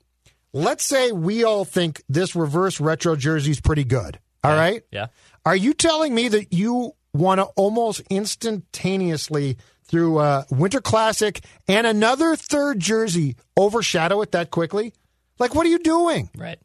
Let's 0.52 0.84
say 0.84 1.12
we 1.12 1.44
all 1.44 1.64
think 1.64 2.02
this 2.08 2.34
reverse 2.34 2.80
retro 2.80 3.16
jersey 3.16 3.50
is 3.50 3.60
pretty 3.60 3.84
good. 3.84 4.18
All 4.42 4.56
right. 4.56 4.82
Yeah. 4.90 5.08
Are 5.44 5.56
you 5.56 5.74
telling 5.74 6.14
me 6.14 6.28
that 6.28 6.52
you 6.52 6.92
want 7.12 7.40
to 7.40 7.44
almost 7.56 8.00
instantaneously 8.10 9.58
through 9.84 10.20
a 10.20 10.46
Winter 10.50 10.80
Classic 10.80 11.40
and 11.68 11.86
another 11.86 12.36
third 12.36 12.80
jersey 12.80 13.36
overshadow 13.56 14.22
it 14.22 14.32
that 14.32 14.50
quickly? 14.50 14.92
Like, 15.38 15.54
what 15.54 15.66
are 15.66 15.70
you 15.70 15.78
doing? 15.78 16.30
Right. 16.36 16.58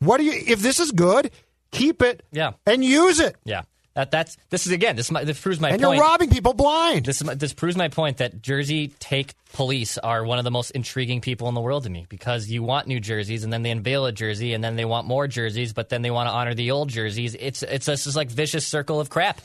What 0.00 0.18
do 0.18 0.24
you? 0.24 0.32
If 0.32 0.60
this 0.60 0.80
is 0.80 0.92
good, 0.92 1.30
keep 1.70 2.02
it. 2.02 2.22
Yeah. 2.32 2.52
and 2.66 2.84
use 2.84 3.20
it. 3.20 3.36
Yeah. 3.44 3.62
That 3.94 4.12
that's 4.12 4.36
this 4.50 4.64
is 4.66 4.72
again 4.72 4.94
this 4.94 5.10
mi- 5.10 5.24
this 5.24 5.40
proves 5.40 5.58
my 5.58 5.70
and 5.70 5.82
point. 5.82 5.96
you're 5.96 6.04
robbing 6.04 6.30
people 6.30 6.54
blind. 6.54 7.04
This 7.06 7.16
is 7.20 7.24
my- 7.24 7.34
this 7.34 7.52
proves 7.52 7.76
my 7.76 7.88
point 7.88 8.18
that 8.18 8.40
Jersey 8.42 8.92
take 9.00 9.34
police 9.54 9.98
are 9.98 10.22
one 10.22 10.38
of 10.38 10.44
the 10.44 10.52
most 10.52 10.70
intriguing 10.70 11.20
people 11.20 11.48
in 11.48 11.54
the 11.56 11.60
world 11.60 11.82
to 11.82 11.90
me 11.90 12.06
because 12.08 12.48
you 12.48 12.62
want 12.62 12.86
new 12.86 13.00
jerseys 13.00 13.42
and 13.42 13.52
then 13.52 13.62
they 13.64 13.72
unveil 13.72 14.06
a 14.06 14.12
jersey 14.12 14.54
and 14.54 14.62
then 14.62 14.76
they 14.76 14.84
want 14.84 15.08
more 15.08 15.26
jerseys 15.26 15.72
but 15.72 15.88
then 15.88 16.02
they 16.02 16.12
want 16.12 16.28
to 16.28 16.32
honor 16.32 16.54
the 16.54 16.70
old 16.70 16.90
jerseys. 16.90 17.34
It's 17.40 17.64
it's 17.64 17.86
this 17.86 18.06
is 18.06 18.14
like 18.14 18.30
vicious 18.30 18.64
circle 18.64 19.00
of 19.00 19.10
crap, 19.10 19.40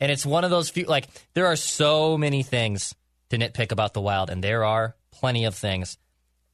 and 0.00 0.10
it's 0.10 0.24
one 0.24 0.42
of 0.42 0.50
those 0.50 0.70
few 0.70 0.86
like 0.86 1.06
there 1.34 1.46
are 1.46 1.56
so 1.56 2.16
many 2.16 2.42
things 2.42 2.94
to 3.28 3.36
nitpick 3.36 3.72
about 3.72 3.92
the 3.92 4.00
Wild 4.00 4.30
and 4.30 4.42
there 4.42 4.64
are 4.64 4.96
plenty 5.10 5.44
of 5.44 5.54
things, 5.54 5.98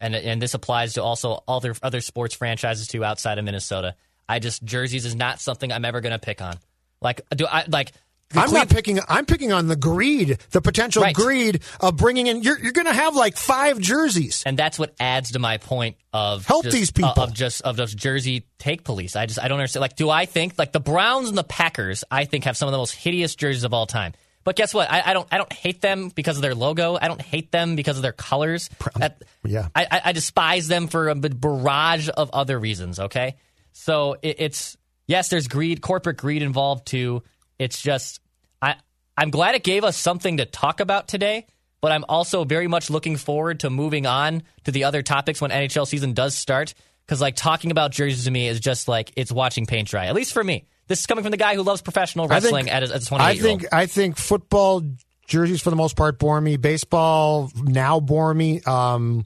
and 0.00 0.14
and 0.14 0.40
this 0.42 0.54
applies 0.54 0.94
to 0.94 1.02
also 1.02 1.42
other 1.48 1.74
other 1.82 2.00
sports 2.00 2.34
franchises 2.34 2.88
too 2.88 3.04
outside 3.04 3.38
of 3.38 3.44
Minnesota. 3.44 3.94
I 4.28 4.38
just 4.38 4.64
jerseys 4.64 5.04
is 5.04 5.14
not 5.14 5.40
something 5.40 5.70
I'm 5.72 5.84
ever 5.84 6.00
going 6.00 6.12
to 6.12 6.18
pick 6.18 6.40
on. 6.42 6.56
Like 7.00 7.20
do 7.34 7.46
I 7.46 7.64
like 7.68 7.92
I'm 8.36 8.50
not 8.52 8.68
picking. 8.68 8.98
I'm 9.08 9.26
picking 9.26 9.52
on 9.52 9.68
the 9.68 9.76
greed, 9.76 10.38
the 10.50 10.60
potential 10.60 11.02
Right. 11.02 11.14
greed 11.14 11.62
of 11.78 11.96
bringing 11.96 12.26
in. 12.26 12.42
You're, 12.42 12.58
you're 12.58 12.72
going 12.72 12.86
to 12.86 12.92
have 12.92 13.14
like 13.14 13.36
five 13.36 13.78
jerseys. 13.78 14.42
and 14.44 14.58
that's 14.58 14.76
what 14.76 14.92
adds 14.98 15.32
to 15.32 15.38
my 15.38 15.58
point 15.58 15.96
of 16.12 16.44
Help 16.44 16.64
just- 16.64 16.74
these 16.74 16.90
people. 16.90 17.10
uh, 17.16 17.24
of 17.24 17.34
just 17.34 17.62
of 17.62 17.76
just 17.76 17.96
Jersey 17.96 18.46
take 18.58 18.82
police. 18.82 19.14
I 19.14 19.26
just 19.26 19.38
I 19.38 19.46
don't 19.46 19.58
understand. 19.58 19.82
Like, 19.82 19.94
do 19.94 20.10
I 20.10 20.26
think 20.26 20.54
like 20.58 20.72
the 20.72 20.80
Browns 20.80 21.28
and 21.28 21.38
the 21.38 21.44
Packers? 21.44 22.02
I 22.10 22.24
think 22.24 22.44
have 22.44 22.56
some 22.56 22.66
of 22.66 22.72
the 22.72 22.78
most 22.78 22.92
hideous 22.96 23.36
jerseys 23.36 23.62
of 23.62 23.72
all 23.72 23.86
time. 23.86 24.14
But 24.44 24.56
guess 24.56 24.74
what? 24.74 24.90
I, 24.90 25.02
I 25.06 25.12
don't 25.14 25.26
I 25.32 25.38
don't 25.38 25.52
hate 25.52 25.80
them 25.80 26.10
because 26.10 26.36
of 26.36 26.42
their 26.42 26.54
logo. 26.54 26.96
I 27.00 27.08
don't 27.08 27.20
hate 27.20 27.50
them 27.50 27.76
because 27.76 27.96
of 27.96 28.02
their 28.02 28.12
colors. 28.12 28.68
That- 28.96 29.22
yeah. 29.44 29.68
I, 29.74 29.86
I, 29.90 30.00
I 30.06 30.12
despise 30.12 30.68
them 30.68 30.88
for 30.88 31.08
a 31.08 31.14
barrage 31.14 32.08
of 32.14 32.30
other 32.32 32.58
reasons. 32.58 33.00
Okay, 33.00 33.36
so 33.72 34.16
it, 34.22 34.36
it's 34.38 34.76
yes, 35.06 35.28
there's 35.28 35.48
greed, 35.48 35.80
corporate 35.80 36.18
greed 36.18 36.42
involved 36.42 36.86
too. 36.86 37.22
It's 37.58 37.80
just 37.80 38.20
I 38.60 38.76
I'm 39.16 39.30
glad 39.30 39.54
it 39.54 39.64
gave 39.64 39.82
us 39.82 39.96
something 39.96 40.36
to 40.36 40.44
talk 40.44 40.80
about 40.80 41.08
today. 41.08 41.46
But 41.80 41.92
I'm 41.92 42.06
also 42.08 42.44
very 42.44 42.66
much 42.66 42.88
looking 42.88 43.18
forward 43.18 43.60
to 43.60 43.68
moving 43.68 44.06
on 44.06 44.42
to 44.64 44.70
the 44.70 44.84
other 44.84 45.02
topics 45.02 45.42
when 45.42 45.50
NHL 45.50 45.86
season 45.86 46.14
does 46.14 46.34
start. 46.34 46.72
Because 47.04 47.20
like 47.20 47.36
talking 47.36 47.70
about 47.70 47.90
jerseys 47.90 48.24
to 48.24 48.30
me 48.30 48.48
is 48.48 48.58
just 48.58 48.88
like 48.88 49.12
it's 49.16 49.30
watching 49.30 49.66
paint 49.66 49.88
dry. 49.88 50.06
At 50.06 50.14
least 50.14 50.32
for 50.32 50.42
me. 50.42 50.64
This 50.86 51.00
is 51.00 51.06
coming 51.06 51.22
from 51.24 51.30
the 51.30 51.36
guy 51.36 51.54
who 51.54 51.62
loves 51.62 51.80
professional 51.82 52.26
I 52.26 52.40
think- 52.40 52.54
wrestling 52.56 52.70
at 52.70 52.82
a, 52.82 52.96
a 52.96 53.00
28 53.00 53.24
I 53.26 53.36
think 53.36 53.64
I 53.72 53.86
think 53.86 54.16
football 54.16 54.82
jerseys 55.26 55.62
for 55.62 55.70
the 55.70 55.76
most 55.76 55.96
part 55.96 56.18
bore 56.18 56.40
me. 56.40 56.56
Baseball 56.56 57.50
now 57.56 58.00
bore 58.00 58.34
me. 58.34 58.60
Um, 58.62 59.24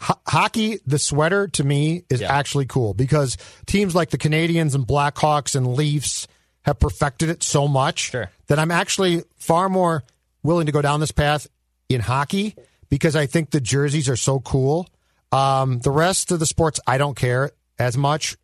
ho- 0.00 0.20
hockey, 0.26 0.78
the 0.86 0.98
sweater 0.98 1.48
to 1.48 1.64
me 1.64 2.02
is 2.10 2.20
Yeah. 2.20 2.30
actually 2.32 2.66
cool 2.66 2.92
because 2.94 3.36
teams 3.66 3.94
like 3.94 4.10
the 4.10 4.18
Canadiens 4.18 4.74
and 4.74 4.86
Blackhawks 4.86 5.54
and 5.56 5.74
Leafs 5.74 6.28
have 6.62 6.78
perfected 6.78 7.30
it 7.30 7.42
so 7.42 7.66
much 7.66 8.10
Sure. 8.10 8.30
that 8.48 8.58
I'm 8.58 8.70
actually 8.70 9.22
far 9.38 9.70
more 9.70 10.04
willing 10.42 10.66
to 10.66 10.72
go 10.72 10.82
down 10.82 11.00
this 11.00 11.10
path 11.12 11.46
in 11.88 12.00
hockey 12.02 12.54
because 12.90 13.16
I 13.16 13.24
think 13.24 13.50
the 13.50 13.60
jerseys 13.62 14.08
are 14.10 14.16
so 14.16 14.40
cool. 14.40 14.86
Um, 15.32 15.78
the 15.78 15.90
rest 15.90 16.32
of 16.32 16.38
the 16.38 16.44
sports, 16.46 16.78
I 16.86 16.98
don't 16.98 17.16
care 17.16 17.52
as 17.78 17.96
much, 17.96 18.36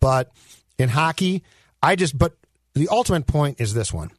but 0.00 0.30
in 0.78 0.90
hockey, 0.90 1.42
I 1.82 1.96
just. 1.96 2.16
But 2.16 2.36
the 2.74 2.88
ultimate 2.88 3.26
point 3.26 3.60
is 3.60 3.74
this 3.74 3.92
one: 3.92 4.10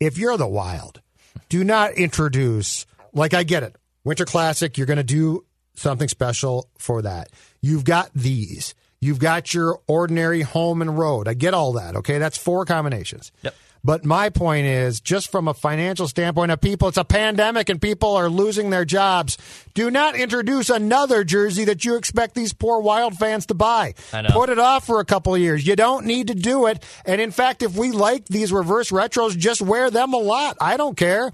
if 0.00 0.18
you're 0.18 0.36
the 0.36 0.48
Wild, 0.48 1.00
do 1.48 1.64
not 1.64 1.92
introduce. 1.94 2.86
Like 3.12 3.34
I 3.34 3.42
get 3.42 3.62
it, 3.62 3.76
Winter 4.04 4.24
Classic. 4.24 4.76
You're 4.78 4.86
going 4.86 4.96
to 4.96 5.02
do 5.02 5.44
something 5.74 6.08
special 6.08 6.68
for 6.78 7.02
that. 7.02 7.28
You've 7.60 7.84
got 7.84 8.10
these. 8.14 8.74
You've 9.00 9.18
got 9.18 9.52
your 9.52 9.80
ordinary 9.88 10.42
home 10.42 10.80
and 10.80 10.96
road. 10.96 11.26
I 11.26 11.34
get 11.34 11.54
all 11.54 11.72
that. 11.72 11.96
Okay, 11.96 12.18
that's 12.18 12.38
four 12.38 12.64
combinations. 12.64 13.32
Yep. 13.42 13.54
But 13.84 14.04
my 14.04 14.30
point 14.30 14.66
is, 14.66 15.00
just 15.00 15.30
from 15.30 15.48
a 15.48 15.54
financial 15.54 16.06
standpoint 16.06 16.52
of 16.52 16.60
people, 16.60 16.88
it's 16.88 16.96
a 16.96 17.04
pandemic 17.04 17.68
and 17.68 17.82
people 17.82 18.14
are 18.14 18.28
losing 18.28 18.70
their 18.70 18.84
jobs. 18.84 19.38
Do 19.74 19.90
not 19.90 20.14
introduce 20.14 20.70
another 20.70 21.24
jersey 21.24 21.64
that 21.64 21.84
you 21.84 21.96
expect 21.96 22.34
these 22.36 22.52
poor 22.52 22.80
Wild 22.80 23.18
fans 23.18 23.46
to 23.46 23.54
buy. 23.54 23.94
Put 24.32 24.50
it 24.50 24.58
off 24.60 24.86
for 24.86 25.00
a 25.00 25.04
couple 25.04 25.34
of 25.34 25.40
years. 25.40 25.66
You 25.66 25.74
don't 25.74 26.06
need 26.06 26.28
to 26.28 26.34
do 26.34 26.66
it. 26.66 26.84
And 27.04 27.20
in 27.20 27.32
fact, 27.32 27.62
if 27.62 27.76
we 27.76 27.90
like 27.90 28.26
these 28.26 28.52
reverse 28.52 28.90
retros, 28.90 29.36
just 29.36 29.60
wear 29.60 29.90
them 29.90 30.12
a 30.12 30.18
lot. 30.18 30.56
I 30.60 30.76
don't 30.76 30.96
care. 30.96 31.32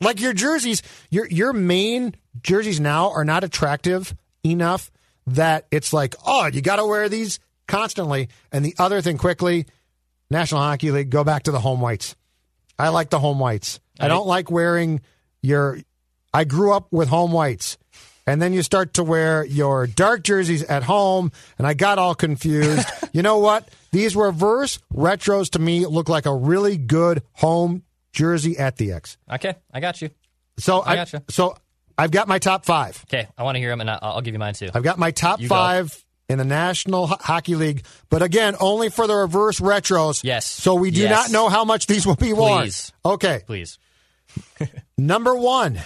Like 0.00 0.20
your 0.20 0.32
jerseys, 0.32 0.82
your 1.10 1.28
your 1.28 1.52
main 1.52 2.16
jerseys 2.42 2.80
now 2.80 3.10
are 3.12 3.24
not 3.24 3.44
attractive 3.44 4.14
enough 4.44 4.90
that 5.28 5.66
it's 5.70 5.92
like, 5.92 6.16
oh, 6.26 6.46
you 6.46 6.62
got 6.62 6.76
to 6.76 6.86
wear 6.86 7.08
these 7.08 7.38
constantly. 7.68 8.28
And 8.50 8.64
the 8.64 8.74
other 8.78 9.00
thing, 9.00 9.18
quickly, 9.18 9.66
National 10.30 10.60
Hockey 10.60 10.90
League, 10.90 11.10
go 11.10 11.24
back 11.24 11.44
to 11.44 11.52
the 11.52 11.60
home 11.60 11.80
whites. 11.80 12.16
I 12.78 12.88
like 12.90 13.10
the 13.10 13.18
home 13.18 13.38
whites. 13.38 13.80
I 13.98 14.08
don't 14.08 14.26
like 14.26 14.50
wearing 14.50 15.00
your. 15.42 15.78
I 16.34 16.44
grew 16.44 16.72
up 16.72 16.88
with 16.90 17.08
home 17.08 17.32
whites. 17.32 17.78
And 18.28 18.42
then 18.42 18.52
you 18.52 18.62
start 18.62 18.94
to 18.94 19.04
wear 19.04 19.44
your 19.44 19.86
dark 19.86 20.24
jerseys 20.24 20.64
at 20.64 20.82
home, 20.82 21.30
and 21.58 21.66
I 21.66 21.74
got 21.74 21.98
all 21.98 22.16
confused. 22.16 22.86
you 23.12 23.22
know 23.22 23.38
what? 23.38 23.68
These 23.92 24.16
reverse 24.16 24.80
retros 24.92 25.50
to 25.50 25.60
me 25.60 25.86
look 25.86 26.08
like 26.08 26.26
a 26.26 26.34
really 26.34 26.76
good 26.76 27.22
home 27.34 27.84
jersey 28.12 28.58
at 28.58 28.76
the 28.78 28.92
X. 28.92 29.16
okay, 29.32 29.54
I 29.72 29.78
got 29.78 30.02
you. 30.02 30.10
So 30.58 30.82
I 30.82 30.96
got 30.96 31.12
you. 31.12 31.20
So 31.28 31.56
I've 31.96 32.10
got 32.10 32.26
my 32.26 32.40
top 32.40 32.64
five. 32.64 33.02
Okay, 33.08 33.28
I 33.38 33.44
want 33.44 33.54
to 33.54 33.60
hear 33.60 33.70
them, 33.70 33.80
and 33.80 33.88
I'll, 33.88 33.98
I'll 34.02 34.20
give 34.22 34.34
you 34.34 34.40
mine 34.40 34.54
too. 34.54 34.70
I've 34.74 34.82
got 34.82 34.98
my 34.98 35.12
top 35.12 35.40
You 35.40 35.48
five 35.48 36.04
in 36.28 36.38
the 36.38 36.44
National 36.44 37.06
Ho- 37.06 37.16
Hockey 37.20 37.54
League, 37.54 37.84
but 38.10 38.22
again, 38.22 38.54
only 38.60 38.88
for 38.88 39.06
the 39.06 39.14
reverse 39.14 39.60
retros. 39.60 40.22
Yes. 40.24 40.44
So 40.46 40.74
we 40.74 40.90
do 40.90 41.02
Yes. 41.02 41.10
not 41.10 41.30
know 41.32 41.48
how 41.48 41.64
much 41.64 41.86
these 41.86 42.06
will 42.06 42.16
be 42.16 42.32
worn. 42.32 42.62
Please. 42.62 42.92
Okay. 43.04 43.42
Please. 43.46 43.78
Number 44.98 45.34
one. 45.34 45.80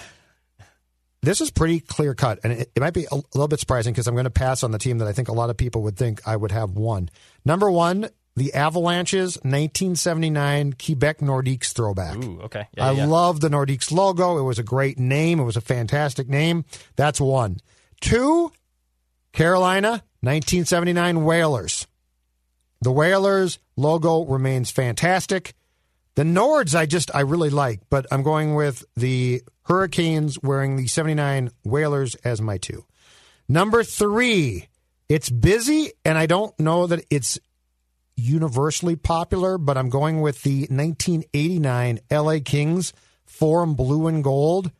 This 1.23 1.39
is 1.39 1.51
pretty 1.51 1.79
clear 1.81 2.15
cut, 2.15 2.39
and 2.43 2.51
it, 2.51 2.71
it 2.75 2.79
might 2.79 2.95
be 2.95 3.05
a 3.11 3.15
little 3.15 3.47
bit 3.47 3.59
surprising 3.59 3.93
because 3.93 4.07
I'm 4.07 4.15
going 4.15 4.23
to 4.23 4.31
pass 4.31 4.63
on 4.63 4.71
the 4.71 4.79
team 4.79 4.97
that 4.97 5.07
I 5.07 5.13
think 5.13 5.27
a 5.27 5.33
lot 5.33 5.51
of 5.51 5.57
people 5.57 5.83
would 5.83 5.95
think 5.95 6.19
I 6.27 6.35
would 6.35 6.51
have 6.51 6.71
won. 6.71 7.09
Number 7.45 7.69
one, 7.69 8.09
the 8.35 8.55
Avalanches 8.55 9.35
1979 9.43 10.73
Quebec 10.83 11.19
Nordiques 11.19 11.73
throwback. 11.73 12.15
Ooh, 12.17 12.41
okay. 12.45 12.67
Yeah, 12.75 12.87
I 12.87 12.91
yeah. 12.93 13.05
love 13.05 13.39
the 13.39 13.49
Nordiques 13.49 13.91
logo. 13.91 14.39
It 14.39 14.41
was 14.41 14.57
a 14.57 14.63
great 14.63 14.97
name. 14.97 15.39
It 15.39 15.43
was 15.43 15.57
a 15.57 15.61
fantastic 15.61 16.27
name. 16.27 16.65
That's 16.95 17.21
one. 17.21 17.57
Two, 17.99 18.51
Carolina 19.31 20.03
1979 20.21 21.23
Whalers. 21.23 21.87
The 22.81 22.91
Whalers 22.91 23.59
logo 23.75 24.25
remains 24.25 24.71
fantastic. 24.71 25.53
The 26.15 26.23
Nords, 26.23 26.75
I 26.75 26.85
just, 26.85 27.13
I 27.15 27.21
really 27.21 27.49
like, 27.49 27.79
but 27.89 28.05
I'm 28.11 28.23
going 28.23 28.55
with 28.55 28.83
the 28.95 29.41
Hurricanes 29.63 30.41
wearing 30.41 30.75
the 30.75 30.87
79 30.87 31.51
Whalers 31.63 32.15
as 32.15 32.41
my 32.41 32.57
two. 32.57 32.85
Number 33.47 33.83
three, 33.83 34.67
it's 35.09 35.29
busy, 35.29 35.91
and 36.05 36.17
I 36.17 36.25
don't 36.25 36.57
know 36.59 36.87
that 36.87 37.05
it's 37.09 37.39
universally 38.15 38.95
popular, 38.95 39.57
but 39.57 39.77
I'm 39.77 39.89
going 39.89 40.21
with 40.21 40.43
the 40.43 40.67
1989 40.69 41.99
LA 42.11 42.37
Kings 42.43 42.93
Forum 43.25 43.75
Blue 43.75 44.07
and 44.07 44.23
Gold, 44.23 44.71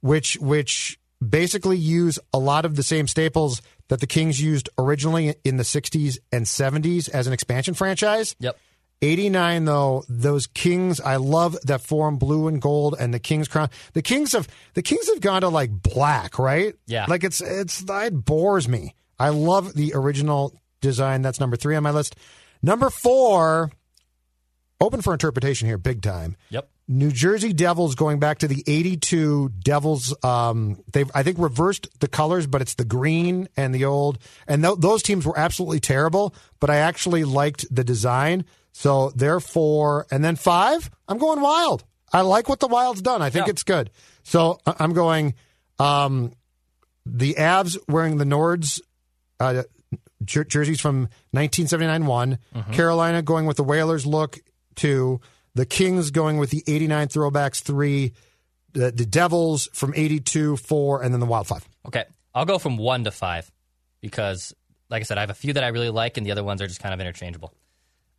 which 0.00 0.36
which 0.38 0.98
basically 1.26 1.76
use 1.76 2.18
a 2.32 2.38
lot 2.38 2.64
of 2.64 2.76
the 2.76 2.82
same 2.82 3.08
staples 3.08 3.62
that 3.88 4.00
the 4.00 4.06
Kings 4.06 4.40
used 4.40 4.68
originally 4.78 5.34
in 5.44 5.56
the 5.56 5.62
60s 5.62 6.18
and 6.32 6.44
70s 6.46 7.08
as 7.08 7.26
an 7.26 7.32
expansion 7.32 7.74
franchise. 7.74 8.34
Yep. 8.40 8.58
89 9.02 9.66
though 9.66 10.04
those 10.08 10.46
kings 10.46 11.02
i 11.02 11.16
love 11.16 11.54
that 11.64 11.82
Forum 11.82 12.16
blue 12.16 12.48
and 12.48 12.62
gold 12.62 12.94
and 12.98 13.12
the 13.12 13.18
king's 13.18 13.46
crown 13.46 13.68
the 13.92 14.00
kings 14.00 14.32
have 14.32 14.48
the 14.72 14.80
kings 14.80 15.06
have 15.10 15.20
gone 15.20 15.42
to 15.42 15.50
like 15.50 15.70
black 15.70 16.38
right 16.38 16.74
Yeah. 16.86 17.04
like 17.06 17.22
it's 17.22 17.42
it's 17.42 17.84
it 17.86 18.24
bores 18.24 18.66
me 18.66 18.94
i 19.18 19.28
love 19.28 19.74
the 19.74 19.92
original 19.94 20.58
design 20.80 21.20
that's 21.20 21.38
number 21.38 21.56
three 21.56 21.76
on 21.76 21.82
my 21.82 21.90
list 21.90 22.16
number 22.62 22.88
four 22.88 23.70
open 24.80 25.02
for 25.02 25.12
interpretation 25.12 25.68
here 25.68 25.76
big 25.76 26.00
time 26.00 26.34
Yep. 26.48 26.66
New 26.88 27.10
Jersey 27.10 27.52
Devils 27.52 27.96
going 27.96 28.20
back 28.20 28.38
to 28.38 28.48
the 28.48 28.62
82 28.66 29.48
Devils 29.64 30.14
um 30.24 30.80
they've 30.92 31.10
I 31.14 31.22
think 31.24 31.38
reversed 31.38 31.88
the 32.00 32.06
colors 32.08 32.46
but 32.46 32.62
it's 32.62 32.74
the 32.74 32.84
green 32.84 33.48
and 33.56 33.74
the 33.74 33.84
old 33.84 34.18
and 34.46 34.62
th- 34.62 34.76
those 34.78 35.02
teams 35.02 35.26
were 35.26 35.36
absolutely 35.38 35.80
terrible 35.80 36.34
but 36.60 36.70
I 36.70 36.76
actually 36.76 37.24
liked 37.24 37.66
the 37.74 37.82
design 37.82 38.44
so 38.72 39.10
they're 39.16 39.40
four. 39.40 40.06
and 40.12 40.24
then 40.24 40.36
5 40.36 40.90
I'm 41.08 41.18
going 41.18 41.40
wild 41.40 41.82
I 42.12 42.20
like 42.20 42.48
what 42.48 42.60
the 42.60 42.68
Wild's 42.68 43.02
done 43.02 43.20
I 43.20 43.30
think 43.30 43.46
Yeah. 43.46 43.50
it's 43.50 43.64
good 43.64 43.90
so 44.22 44.60
I- 44.64 44.76
I'm 44.78 44.92
going 44.92 45.34
um 45.80 46.32
the 47.04 47.34
Avs 47.34 47.76
wearing 47.88 48.16
the 48.18 48.24
Nords 48.24 48.80
uh, 49.40 49.64
jer- 50.24 50.44
jerseys 50.44 50.80
from 50.80 51.08
1979 51.32 52.06
one. 52.06 52.38
Carolina 52.72 53.22
going 53.22 53.46
with 53.46 53.56
the 53.56 53.64
Whalers 53.64 54.06
look 54.06 54.38
two. 54.76 55.20
The 55.56 55.64
Kings 55.66 56.10
going 56.10 56.36
with 56.36 56.50
the 56.50 56.62
89 56.66 57.08
throwbacks 57.08 57.62
three. 57.62 58.12
The, 58.72 58.90
the 58.92 59.06
Devils 59.06 59.70
from 59.72 59.94
82 59.96 60.58
four, 60.58 61.02
and 61.02 61.14
then 61.14 61.20
the 61.20 61.24
Wild 61.26 61.46
five. 61.46 61.66
Okay. 61.86 62.04
I'll 62.34 62.44
go 62.44 62.58
from 62.58 62.76
one 62.76 63.04
to 63.04 63.10
five 63.10 63.50
because, 64.02 64.54
like 64.90 65.00
I 65.00 65.04
said, 65.04 65.16
I 65.16 65.22
have 65.22 65.30
a 65.30 65.34
few 65.34 65.54
that 65.54 65.64
I 65.64 65.68
really 65.68 65.88
like, 65.88 66.18
and 66.18 66.26
the 66.26 66.32
other 66.32 66.44
ones 66.44 66.60
are 66.60 66.66
just 66.66 66.80
kind 66.82 66.92
of 66.92 67.00
interchangeable. 67.00 67.54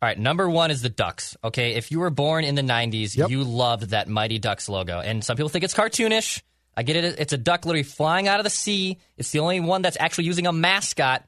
All 0.02 0.08
right. 0.08 0.18
Number 0.18 0.50
one 0.50 0.72
is 0.72 0.82
the 0.82 0.88
Ducks. 0.88 1.36
Okay. 1.44 1.74
If 1.74 1.92
you 1.92 2.00
were 2.00 2.10
born 2.10 2.42
in 2.44 2.56
the 2.56 2.62
90s, 2.62 3.16
Yep. 3.16 3.30
you 3.30 3.44
loved 3.44 3.90
that 3.90 4.08
Mighty 4.08 4.40
Ducks 4.40 4.68
logo. 4.68 4.98
And 4.98 5.22
some 5.24 5.36
people 5.36 5.48
think 5.48 5.64
it's 5.64 5.74
cartoonish. 5.74 6.42
I 6.76 6.82
get 6.82 6.96
it. 6.96 7.16
It's 7.20 7.32
a 7.32 7.38
duck 7.38 7.64
literally 7.64 7.82
flying 7.84 8.26
out 8.26 8.40
of 8.40 8.44
the 8.44 8.50
sea. 8.50 8.98
It's 9.16 9.30
the 9.30 9.38
only 9.40 9.60
one 9.60 9.82
that's 9.82 9.96
actually 10.00 10.24
using 10.24 10.46
a 10.48 10.52
mascot 10.52 11.24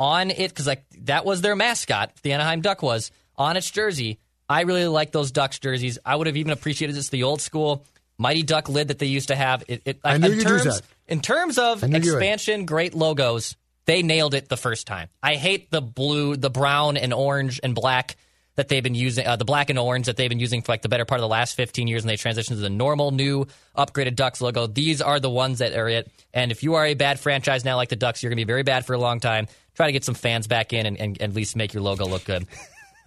on 0.00 0.30
it 0.32 0.48
because, 0.48 0.66
like, 0.66 0.84
that 1.02 1.24
was 1.24 1.40
their 1.40 1.54
mascot, 1.54 2.12
the 2.22 2.32
Anaheim 2.32 2.60
Duck 2.62 2.82
was, 2.82 3.12
on 3.36 3.56
its 3.56 3.70
jersey. 3.70 4.18
I 4.52 4.62
really 4.62 4.86
like 4.86 5.12
those 5.12 5.30
Ducks 5.30 5.58
jerseys. 5.58 5.98
I 6.04 6.14
would 6.14 6.26
have 6.26 6.36
even 6.36 6.52
appreciated 6.52 6.94
this 6.96 7.08
the 7.08 7.24
old 7.24 7.40
school 7.40 7.86
Mighty 8.18 8.42
Duck 8.42 8.68
lid 8.68 8.88
that 8.88 8.98
they 8.98 9.06
used 9.06 9.28
to 9.28 9.36
have. 9.36 9.64
It, 9.68 9.82
it, 9.84 10.00
I 10.04 10.18
knew 10.18 10.32
in 10.32 10.40
terms, 10.40 10.64
that. 10.64 10.82
In 11.08 11.20
terms 11.20 11.58
of 11.58 11.82
expansion, 11.82 12.66
great 12.66 12.94
logos, 12.94 13.56
they 13.86 14.02
nailed 14.02 14.34
it 14.34 14.48
the 14.48 14.56
first 14.56 14.86
time. 14.86 15.08
I 15.22 15.34
hate 15.34 15.70
the 15.70 15.80
blue, 15.82 16.36
the 16.36 16.50
brown 16.50 16.96
and 16.96 17.12
orange 17.12 17.60
and 17.62 17.74
black 17.74 18.16
that 18.54 18.68
they've 18.68 18.82
been 18.82 18.94
using, 18.94 19.26
uh, 19.26 19.36
the 19.36 19.46
black 19.46 19.70
and 19.70 19.78
orange 19.78 20.06
that 20.06 20.16
they've 20.16 20.28
been 20.28 20.38
using 20.38 20.60
for 20.60 20.72
like 20.72 20.82
the 20.82 20.88
better 20.88 21.06
part 21.06 21.18
of 21.18 21.22
the 21.22 21.28
last 21.28 21.56
15 21.56 21.88
years, 21.88 22.02
and 22.02 22.10
they 22.10 22.16
transitioned 22.16 22.48
to 22.48 22.56
the 22.56 22.70
normal, 22.70 23.10
new, 23.10 23.46
upgraded 23.76 24.14
Ducks 24.14 24.40
logo. 24.40 24.66
These 24.66 25.00
are 25.00 25.18
the 25.18 25.30
ones 25.30 25.58
that 25.58 25.72
are 25.72 25.88
it. 25.88 26.10
And 26.34 26.52
if 26.52 26.62
you 26.62 26.74
are 26.74 26.84
a 26.84 26.94
bad 26.94 27.18
franchise 27.18 27.64
now 27.64 27.76
like 27.76 27.88
the 27.88 27.96
Ducks, 27.96 28.22
you're 28.22 28.30
going 28.30 28.36
to 28.36 28.44
be 28.44 28.50
very 28.50 28.62
bad 28.62 28.84
for 28.84 28.92
a 28.92 28.98
long 28.98 29.20
time. 29.20 29.48
Try 29.74 29.86
to 29.86 29.92
get 29.92 30.04
some 30.04 30.14
fans 30.14 30.46
back 30.46 30.74
in 30.74 30.84
and, 30.84 31.00
and, 31.00 31.20
and 31.20 31.30
at 31.30 31.34
least 31.34 31.56
make 31.56 31.72
your 31.72 31.82
logo 31.82 32.06
look 32.06 32.24
good. 32.24 32.46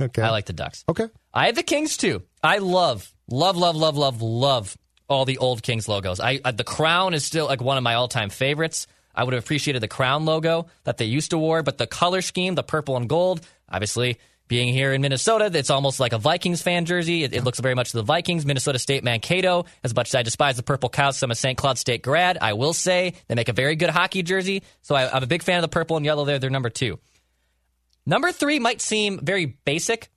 Okay. 0.02 0.22
I 0.22 0.30
like 0.32 0.46
the 0.46 0.52
Ducks. 0.52 0.84
Okay. 0.90 1.08
I 1.36 1.48
have 1.48 1.56
the 1.56 1.64
Kings 1.64 1.98
too. 1.98 2.24
I 2.42 2.60
love, 2.60 3.14
love, 3.30 3.58
love, 3.58 3.76
love, 3.76 3.98
love, 3.98 4.22
love 4.22 4.78
all 5.10 5.26
the 5.26 5.38
old 5.38 5.62
Kings 5.62 5.88
logos. 5.88 6.22
I 6.22 6.40
uh, 6.44 6.52
the 6.52 6.64
crown 6.64 7.14
is 7.14 7.26
still 7.26 7.46
like 7.46 7.62
one 7.62 7.78
of 7.78 7.84
my 7.84 7.96
all 7.96 8.08
time 8.08 8.30
favorites. 8.30 8.88
I 9.14 9.24
would 9.24 9.34
have 9.34 9.44
appreciated 9.44 9.82
the 9.82 9.88
crown 9.90 10.26
logo 10.26 10.68
that 10.86 10.98
they 10.98 11.06
used 11.06 11.32
to 11.32 11.38
wear, 11.38 11.62
but 11.62 11.78
the 11.78 11.88
color 11.88 12.22
scheme, 12.22 12.56
the 12.56 12.64
purple 12.64 12.98
and 12.98 13.08
gold, 13.10 13.46
obviously. 13.70 14.18
Being 14.48 14.72
here 14.72 14.94
in 14.94 15.02
Minnesota, 15.02 15.50
it's 15.52 15.72
almost 15.72 16.00
like 16.00 16.14
a 16.14 16.20
Vikings 16.20 16.62
fan 16.62 16.86
jersey. 16.86 17.24
It, 17.24 17.34
it 17.34 17.44
looks 17.44 17.60
very 17.60 17.74
much 17.74 17.92
the 17.92 18.04
Vikings. 18.04 18.46
Minnesota 18.46 18.78
State 18.78 19.04
Mankato. 19.04 19.66
As 19.84 19.96
much 19.96 20.10
as 20.10 20.16
I 20.16 20.22
despise 20.22 20.56
the 20.56 20.62
purple 20.62 20.88
cows, 20.88 21.22
I'm 21.24 21.32
a 21.32 21.36
St. 21.36 21.58
Cloud 21.58 21.80
State 21.80 22.04
grad. 22.04 22.38
I 22.40 22.54
will 22.54 22.74
say 22.74 23.16
they 23.28 23.34
make 23.34 23.50
a 23.50 23.54
very 23.54 23.76
good 23.76 23.90
hockey 23.90 24.22
jersey. 24.22 24.62
So 24.84 24.94
I, 24.94 25.12
I'm 25.12 25.24
a 25.24 25.28
big 25.28 25.42
fan 25.42 25.58
of 25.58 25.62
the 25.64 25.68
purple 25.68 25.98
and 25.98 26.06
yellow 26.06 26.26
there. 26.26 26.38
They're 26.38 26.52
number 26.52 26.70
two. 26.70 27.00
Number 28.06 28.32
three 28.32 28.60
might 28.60 28.82
seem 28.82 29.20
very 29.20 29.48
basic, 29.48 30.10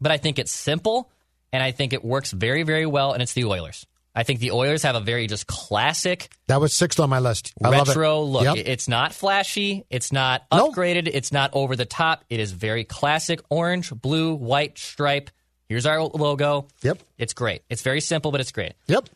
but 0.00 0.10
I 0.12 0.16
think 0.16 0.38
it's 0.38 0.52
simple 0.52 1.10
and 1.52 1.62
I 1.62 1.72
think 1.72 1.92
it 1.92 2.04
works 2.04 2.30
very, 2.30 2.62
very 2.62 2.86
well, 2.86 3.12
and 3.12 3.22
it's 3.22 3.32
the 3.32 3.44
Oilers. 3.44 3.86
I 4.14 4.22
think 4.24 4.40
the 4.40 4.50
Oilers 4.52 4.82
have 4.82 4.96
a 4.96 5.00
very 5.00 5.26
just 5.28 5.46
classic 5.46 6.30
That 6.48 6.60
was 6.60 6.74
sixth 6.74 6.98
on 7.00 7.10
my 7.10 7.20
list. 7.20 7.52
I 7.62 7.68
love 7.68 7.88
it. 7.88 7.90
retro 7.90 8.22
look. 8.22 8.42
Yep. 8.44 8.56
It's 8.66 8.88
not 8.88 9.12
flashy, 9.14 9.84
it's 9.90 10.12
not 10.12 10.42
Nope. 10.52 10.74
upgraded, 10.74 11.08
it's 11.12 11.32
not 11.32 11.50
over 11.52 11.76
the 11.76 11.86
top. 11.86 12.24
It 12.28 12.40
is 12.40 12.50
very 12.52 12.84
classic 12.84 13.40
orange, 13.50 13.92
blue, 13.92 14.34
white 14.34 14.78
stripe. 14.78 15.30
Here's 15.68 15.86
our 15.86 16.02
logo. 16.02 16.66
Yep. 16.82 16.98
It's 17.18 17.32
great. 17.32 17.62
It's 17.70 17.82
very 17.82 18.00
simple, 18.00 18.32
but 18.32 18.40
it's 18.40 18.50
great. 18.52 18.72
Yep. 18.88 19.08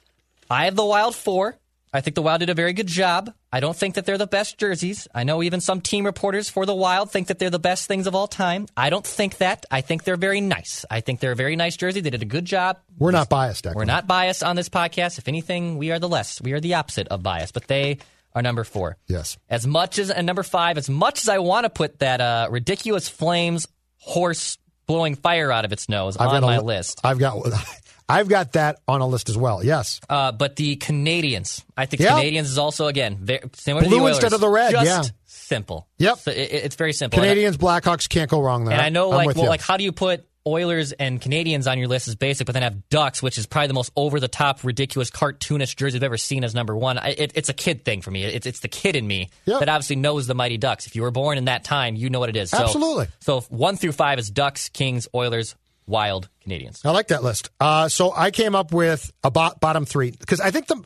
I 0.49 0.67
have 0.67 0.77
the 0.77 0.85
Wild 0.85 1.17
four. 1.17 1.57
I 1.93 2.01
think 2.01 2.15
the 2.15 2.23
Wild 2.23 2.41
did 2.41 2.51
a 2.51 2.55
very 2.55 2.73
good 2.73 2.87
job. 2.87 3.33
I 3.55 3.61
don't 3.61 3.77
think 3.77 3.95
that 3.95 4.05
they're 4.05 4.19
the 4.19 4.27
best 4.27 4.59
jerseys. 4.59 5.07
I 5.15 5.23
know 5.23 5.41
even 5.41 5.61
some 5.61 5.81
team 5.81 6.05
reporters 6.05 6.51
for 6.51 6.67
the 6.67 6.75
Wild 6.75 7.13
think 7.13 7.29
that 7.29 7.39
they're 7.39 7.51
the 7.51 7.61
best 7.61 7.87
things 7.87 8.09
of 8.09 8.15
all 8.17 8.27
time. 8.27 8.67
I 8.77 8.91
don't 8.91 9.07
think 9.07 9.37
that. 9.37 9.65
I 9.71 9.81
think 9.81 10.03
they're 10.03 10.17
very 10.17 10.41
nice. 10.41 10.85
I 10.91 11.03
think 11.03 11.21
they're 11.21 11.31
a 11.31 11.37
very 11.37 11.55
nice 11.55 11.77
jersey. 11.77 12.01
They 12.01 12.11
did 12.11 12.21
a 12.21 12.25
good 12.25 12.47
job. 12.47 12.81
We're 12.99 13.13
not 13.13 13.29
biased, 13.29 13.65
Declan. 13.65 13.77
We're 13.77 13.85
not 13.85 14.09
biased 14.09 14.43
on 14.43 14.57
this 14.57 14.69
podcast. 14.69 15.19
If 15.19 15.29
anything, 15.29 15.79
we 15.79 15.93
are 15.93 16.01
the 16.01 16.09
less. 16.09 16.41
We 16.41 16.53
are 16.53 16.59
the 16.59 16.75
opposite 16.75 17.07
of 17.07 17.23
bias, 17.23 17.53
but 17.53 17.69
they 17.69 17.99
are 18.33 18.43
number 18.43 18.65
four. 18.65 18.97
Yes. 19.07 19.39
As 19.49 19.65
much 19.65 20.01
as, 20.01 20.11
and 20.11 20.27
number 20.27 20.43
five, 20.43 20.77
as 20.77 20.91
much 20.91 21.23
as 21.23 21.29
I 21.29 21.39
want 21.39 21.63
to 21.63 21.71
put 21.71 22.01
that 22.01 22.21
uh, 22.21 22.49
ridiculous 22.51 23.09
flames 23.09 23.69
horse 23.99 24.59
blowing 24.87 25.15
fire 25.15 25.53
out 25.53 25.65
of 25.65 25.73
its 25.73 25.89
nose 25.89 26.17
on 26.17 26.27
got 26.27 26.39
a 26.39 26.41
my 26.41 26.59
li- 26.59 26.65
list. 26.65 27.03
I've 27.05 27.21
got 27.21 27.37
I've 28.09 28.29
got 28.29 28.53
that 28.53 28.81
on 28.87 29.01
a 29.01 29.07
list 29.07 29.29
as 29.29 29.37
well. 29.39 29.65
Yes. 29.65 30.01
Uh, 30.09 30.33
but 30.33 30.57
the 30.57 30.77
Canadiens, 30.77 31.65
I 31.77 31.87
think 31.87 32.03
Yeah. 32.03 32.13
Canadiens 32.21 32.43
is 32.43 32.59
also 32.59 32.87
again 32.87 33.17
very, 33.21 33.41
similar 33.55 33.83
to 33.83 33.89
Blue 33.89 33.99
the 33.99 34.05
Oilers. 34.05 34.17
instead 34.17 34.33
of 34.33 34.41
the 34.41 34.49
red, 34.49 34.73
Just 34.73 34.85
yeah. 34.87 35.03
simple. 35.25 35.89
Yep. 35.99 36.19
So 36.19 36.31
it, 36.31 36.37
it's 36.37 36.77
very 36.77 36.93
simple. 36.93 37.19
Canadiens, 37.23 37.55
Blackhawks 37.57 38.09
can't 38.09 38.31
go 38.31 38.41
wrong 38.41 38.65
there. 38.65 38.75
And 38.75 38.83
I 38.83 38.89
know, 38.91 39.11
I'm 39.13 39.27
like, 39.27 39.37
well, 39.37 39.45
you. 39.45 39.49
like, 39.51 39.63
how 39.63 39.77
do 39.77 39.85
you 39.85 39.93
put 39.93 40.27
Oilers 40.47 40.93
and 40.93 41.19
Canadiens 41.23 41.71
on 41.71 41.79
your 41.79 41.89
list 41.89 42.07
is 42.07 42.17
basic, 42.17 42.45
but 42.45 42.53
then 42.53 42.63
have 42.63 42.91
Ducks, 42.91 43.23
which 43.23 43.39
is 43.39 43.47
probably 43.47 43.69
the 43.69 43.73
most 43.75 43.91
over 43.97 44.21
the 44.21 44.29
top, 44.29 44.63
ridiculous, 44.63 45.11
cartoonish 45.11 45.75
jersey 45.75 45.97
I've 45.97 46.03
ever 46.03 46.19
seen 46.19 46.45
as 46.45 46.55
number 46.55 46.77
one. 46.77 46.99
I, 46.99 47.15
it, 47.17 47.33
it's 47.35 47.49
a 47.49 47.55
kid 47.55 47.83
thing 47.87 48.03
for 48.03 48.11
me. 48.11 48.25
It's, 48.25 48.45
it's 48.47 48.61
the 48.61 48.69
kid 48.69 48.95
in 48.95 49.07
me 49.07 49.31
Yep. 49.47 49.61
that 49.61 49.71
obviously 49.71 49.97
knows 49.97 50.27
the 50.27 50.35
Mighty 50.35 50.59
Ducks. 50.59 50.87
If 50.87 50.97
you 50.97 51.01
were 51.03 51.11
born 51.11 51.39
in 51.39 51.47
that 51.47 51.65
time, 51.65 51.97
you 51.97 52.11
know 52.11 52.21
what 52.21 52.29
it 52.29 52.37
is. 52.37 52.51
So, 52.51 52.59
Absolutely. 52.59 53.07
So 53.21 53.41
one 53.49 53.79
through 53.79 53.93
five 53.93 54.19
is 54.19 54.29
Ducks, 54.31 54.69
Kings, 54.69 55.09
Oilers, 55.15 55.55
Wild, 55.87 56.29
Canadiens. 56.47 56.85
I 56.85 56.91
like 56.91 57.09
that 57.09 57.23
list. 57.23 57.51
Uh, 57.61 57.89
so 57.89 58.13
I 58.15 58.31
came 58.31 58.55
up 58.55 58.73
with 58.73 59.13
a 59.23 59.31
bo- 59.31 59.55
bottom 59.61 59.85
three 59.85 60.11
because 60.13 60.41
I 60.41 60.51
think 60.51 60.67
the 60.67 60.83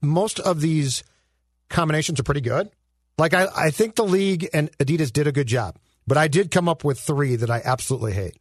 most 0.00 0.38
of 0.38 0.60
these 0.60 1.02
combinations 1.68 2.20
are 2.20 2.24
pretty 2.24 2.40
good. 2.40 2.70
Like 3.18 3.34
I, 3.34 3.46
I 3.56 3.70
think 3.70 3.96
the 3.96 4.04
league 4.04 4.48
and 4.52 4.70
Adidas 4.78 5.12
did 5.12 5.26
a 5.26 5.32
good 5.32 5.46
job, 5.46 5.76
but 6.06 6.16
I 6.16 6.28
did 6.28 6.50
come 6.50 6.68
up 6.68 6.84
with 6.84 7.00
three 7.00 7.36
that 7.36 7.50
I 7.50 7.62
absolutely 7.64 8.12
hate. 8.12 8.38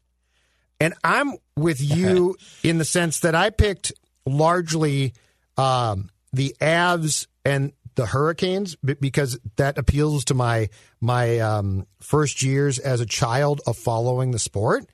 And 0.80 0.94
I'm 1.04 1.34
with 1.56 1.82
you 1.98 2.36
in 2.63 2.78
the 2.78 2.86
sense 2.86 3.22
that 3.22 3.36
I 3.36 3.50
picked 3.50 3.94
largely 4.26 5.13
um, 5.58 6.10
the 6.34 6.56
Avs 6.60 7.28
and 7.44 7.72
the 7.96 8.06
Hurricanes 8.06 8.76
because 8.76 9.39
that 9.56 9.78
appeals 9.78 10.26
to 10.26 10.34
my 10.34 10.70
my 11.00 11.39
um, 11.39 11.88
first 12.02 12.44
years 12.44 12.78
as 12.78 13.00
a 13.00 13.06
child 13.06 13.62
of 13.65 13.78
following 13.78 14.32
the 14.32 14.39
sport. 14.39 14.86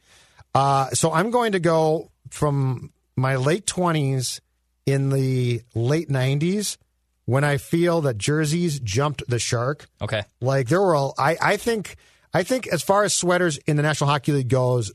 Uh, 0.53 0.89
so 0.89 1.11
I'm 1.11 1.31
going 1.31 1.53
to 1.53 1.59
go 1.59 2.11
from 2.29 2.91
my 3.15 3.35
late 3.35 3.65
20s 3.65 4.39
in 4.85 5.09
the 5.09 5.61
late 5.73 6.09
90s 6.09 6.77
when 7.25 7.43
I 7.43 7.57
feel 7.57 8.01
that 8.01 8.17
jerseys 8.17 8.79
jumped 8.79 9.23
the 9.27 9.39
shark. 9.39 9.87
Okay. 10.01 10.23
Like 10.39 10.67
there 10.67 10.81
were, 10.81 10.95
all, 10.95 11.13
I 11.17 11.37
I 11.41 11.57
think 11.57 11.95
I 12.33 12.43
think 12.43 12.67
as 12.67 12.81
far 12.81 13.03
as 13.03 13.13
sweaters 13.13 13.57
in 13.57 13.77
the 13.77 13.83
National 13.83 14.09
Hockey 14.09 14.31
League 14.31 14.49
goes, 14.49 14.91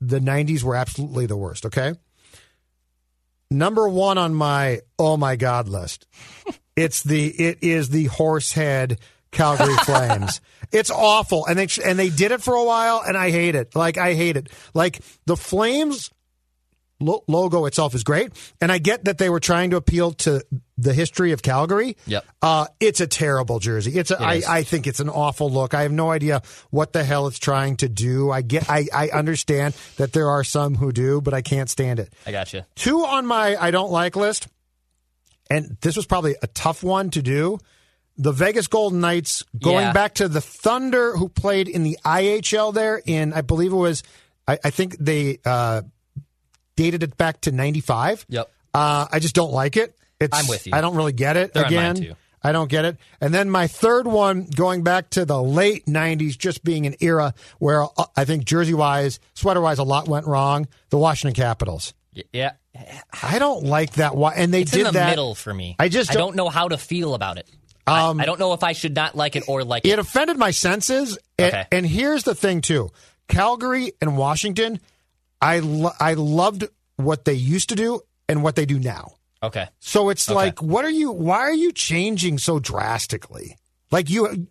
the 0.00 0.18
'90s 0.18 0.62
were 0.62 0.76
absolutely 0.76 1.26
the 1.26 1.36
worst. 1.36 1.66
Okay, 1.66 1.94
number 3.50 3.88
one 3.88 4.18
on 4.18 4.34
my 4.34 4.80
oh 4.98 5.16
my 5.16 5.36
god 5.36 5.68
list, 5.68 6.06
it's 6.76 7.02
the 7.02 7.28
it 7.28 7.58
is 7.62 7.90
the 7.90 8.06
horsehead 8.06 8.98
Calgary 9.32 9.74
Flames. 9.84 10.40
It's 10.72 10.90
awful, 10.90 11.46
and 11.46 11.58
they 11.58 11.68
and 11.84 11.98
they 11.98 12.10
did 12.10 12.32
it 12.32 12.42
for 12.42 12.54
a 12.54 12.64
while, 12.64 13.02
and 13.06 13.16
I 13.16 13.30
hate 13.30 13.54
it. 13.54 13.74
Like 13.74 13.98
I 13.98 14.14
hate 14.14 14.36
it. 14.36 14.48
Like 14.74 15.00
the 15.26 15.36
Flames 15.36 16.10
lo- 17.00 17.24
logo 17.26 17.64
itself 17.64 17.94
is 17.94 18.04
great, 18.04 18.30
and 18.60 18.70
I 18.70 18.78
get 18.78 19.04
that 19.06 19.18
they 19.18 19.28
were 19.28 19.40
trying 19.40 19.70
to 19.70 19.76
appeal 19.76 20.12
to 20.12 20.44
the 20.78 20.92
history 20.92 21.32
of 21.32 21.42
Calgary. 21.42 21.96
Yep. 22.06 22.24
Uh, 22.40 22.66
it's 22.78 23.00
a 23.00 23.06
terrible 23.06 23.58
jersey. 23.58 23.92
It's 23.98 24.10
a, 24.10 24.20
I, 24.20 24.34
is. 24.34 24.46
I 24.46 24.62
think 24.62 24.86
it's 24.86 25.00
an 25.00 25.08
awful 25.08 25.50
look. 25.50 25.74
I 25.74 25.82
have 25.82 25.92
no 25.92 26.10
idea 26.10 26.42
what 26.70 26.92
the 26.92 27.02
hell 27.02 27.26
it's 27.26 27.38
trying 27.38 27.76
to 27.78 27.88
do. 27.88 28.30
I 28.30 28.42
get 28.42 28.70
I, 28.70 28.86
I 28.94 29.08
understand 29.08 29.74
that 29.96 30.12
there 30.12 30.28
are 30.28 30.44
some 30.44 30.76
who 30.76 30.92
do, 30.92 31.20
but 31.20 31.34
I 31.34 31.42
can't 31.42 31.68
stand 31.68 31.98
it. 31.98 32.12
I 32.26 32.32
got 32.32 32.52
you. 32.52 32.62
Two 32.76 33.00
on 33.00 33.26
my 33.26 33.56
I 33.56 33.70
don't 33.70 33.90
like 33.90 34.14
list, 34.16 34.46
and 35.50 35.76
this 35.80 35.96
was 35.96 36.06
probably 36.06 36.36
a 36.42 36.46
tough 36.46 36.82
one 36.84 37.10
to 37.10 37.22
do. 37.22 37.58
The 38.22 38.32
Vegas 38.32 38.66
Golden 38.66 39.00
Knights 39.00 39.44
going 39.58 39.86
Yeah. 39.86 39.92
back 39.92 40.14
to 40.16 40.28
the 40.28 40.40
Thunder 40.42 41.16
who 41.16 41.28
played 41.28 41.68
in 41.68 41.82
the 41.84 41.98
IHL 42.04 42.74
there 42.74 43.00
in 43.06 43.32
I 43.32 43.40
believe 43.40 43.72
it 43.72 43.76
was 43.76 44.02
I, 44.46 44.58
I 44.64 44.70
think 44.70 44.96
they 44.98 45.38
uh, 45.44 45.82
dated 46.76 47.02
it 47.02 47.16
back 47.16 47.40
to 47.42 47.52
ninety 47.52 47.80
five. 47.80 48.24
Yep. 48.28 48.50
Uh, 48.74 49.06
I 49.10 49.18
just 49.20 49.34
don't 49.34 49.52
like 49.52 49.76
it. 49.76 49.96
It's, 50.20 50.36
I'm 50.36 50.46
with 50.48 50.66
you. 50.66 50.72
I 50.74 50.80
don't 50.80 50.96
really 50.96 51.12
get 51.12 51.36
it. 51.36 51.54
They're 51.54 51.64
Again. 51.64 52.16
I 52.42 52.52
don't 52.52 52.70
get 52.70 52.84
it. 52.86 52.96
And 53.20 53.34
then 53.34 53.50
my 53.50 53.66
third 53.66 54.06
one, 54.06 54.44
going 54.54 54.82
back 54.82 55.10
to 55.10 55.24
the 55.24 55.42
late 55.42 55.86
'90s, 55.86 56.36
just 56.38 56.62
being 56.64 56.86
an 56.86 56.94
era 57.00 57.34
where 57.58 57.82
uh, 57.84 58.04
I 58.16 58.24
think 58.24 58.44
jersey 58.44 58.74
wise, 58.74 59.18
sweater 59.34 59.60
wise, 59.60 59.78
a 59.78 59.82
lot 59.84 60.08
went 60.08 60.26
wrong. 60.26 60.68
The 60.90 60.98
Washington 60.98 61.34
Capitals. 61.34 61.94
Yeah. 62.32 62.52
I 63.22 63.38
don't 63.38 63.64
like 63.64 63.94
that. 63.94 64.14
Why? 64.16 64.32
And 64.34 64.52
they 64.54 64.62
It's 64.62 64.70
did 64.70 64.80
in 64.80 64.84
the 64.86 64.92
that. 64.92 65.10
middle 65.10 65.34
for 65.34 65.52
me. 65.52 65.76
I 65.78 65.88
just 65.88 66.10
don't- 66.12 66.18
don't 66.28 66.36
know 66.36 66.48
how 66.48 66.68
to 66.68 66.78
feel 66.78 67.14
about 67.14 67.36
it. 67.38 67.48
I, 67.90 68.00
um, 68.08 68.20
I 68.20 68.24
don't 68.26 68.38
know 68.38 68.52
if 68.52 68.62
I 68.62 68.72
should 68.72 68.94
not 68.94 69.16
like 69.16 69.36
it 69.36 69.44
or 69.48 69.64
like 69.64 69.84
it. 69.84 69.90
It 69.90 69.98
offended 69.98 70.36
my 70.38 70.50
senses. 70.50 71.18
And, 71.38 71.52
Okay. 71.54 71.66
and 71.72 71.86
here's 71.86 72.24
the 72.24 72.34
thing, 72.34 72.60
too: 72.60 72.90
Calgary 73.28 73.92
and 74.00 74.16
Washington. 74.16 74.80
I 75.40 75.60
lo- 75.60 75.92
I 75.98 76.14
loved 76.14 76.68
what 76.96 77.24
they 77.24 77.32
used 77.34 77.70
to 77.70 77.74
do 77.74 78.00
and 78.28 78.42
what 78.42 78.56
they 78.56 78.66
do 78.66 78.78
now. 78.78 79.12
Okay. 79.42 79.66
So 79.80 80.10
it's 80.10 80.28
like, 80.28 80.60
what 80.62 80.84
are 80.84 80.90
you? 80.90 81.10
Why 81.12 81.38
are 81.38 81.54
you 81.54 81.72
changing 81.72 82.36
so 82.38 82.58
drastically? 82.58 83.56
Like 83.90 84.10
you, 84.10 84.46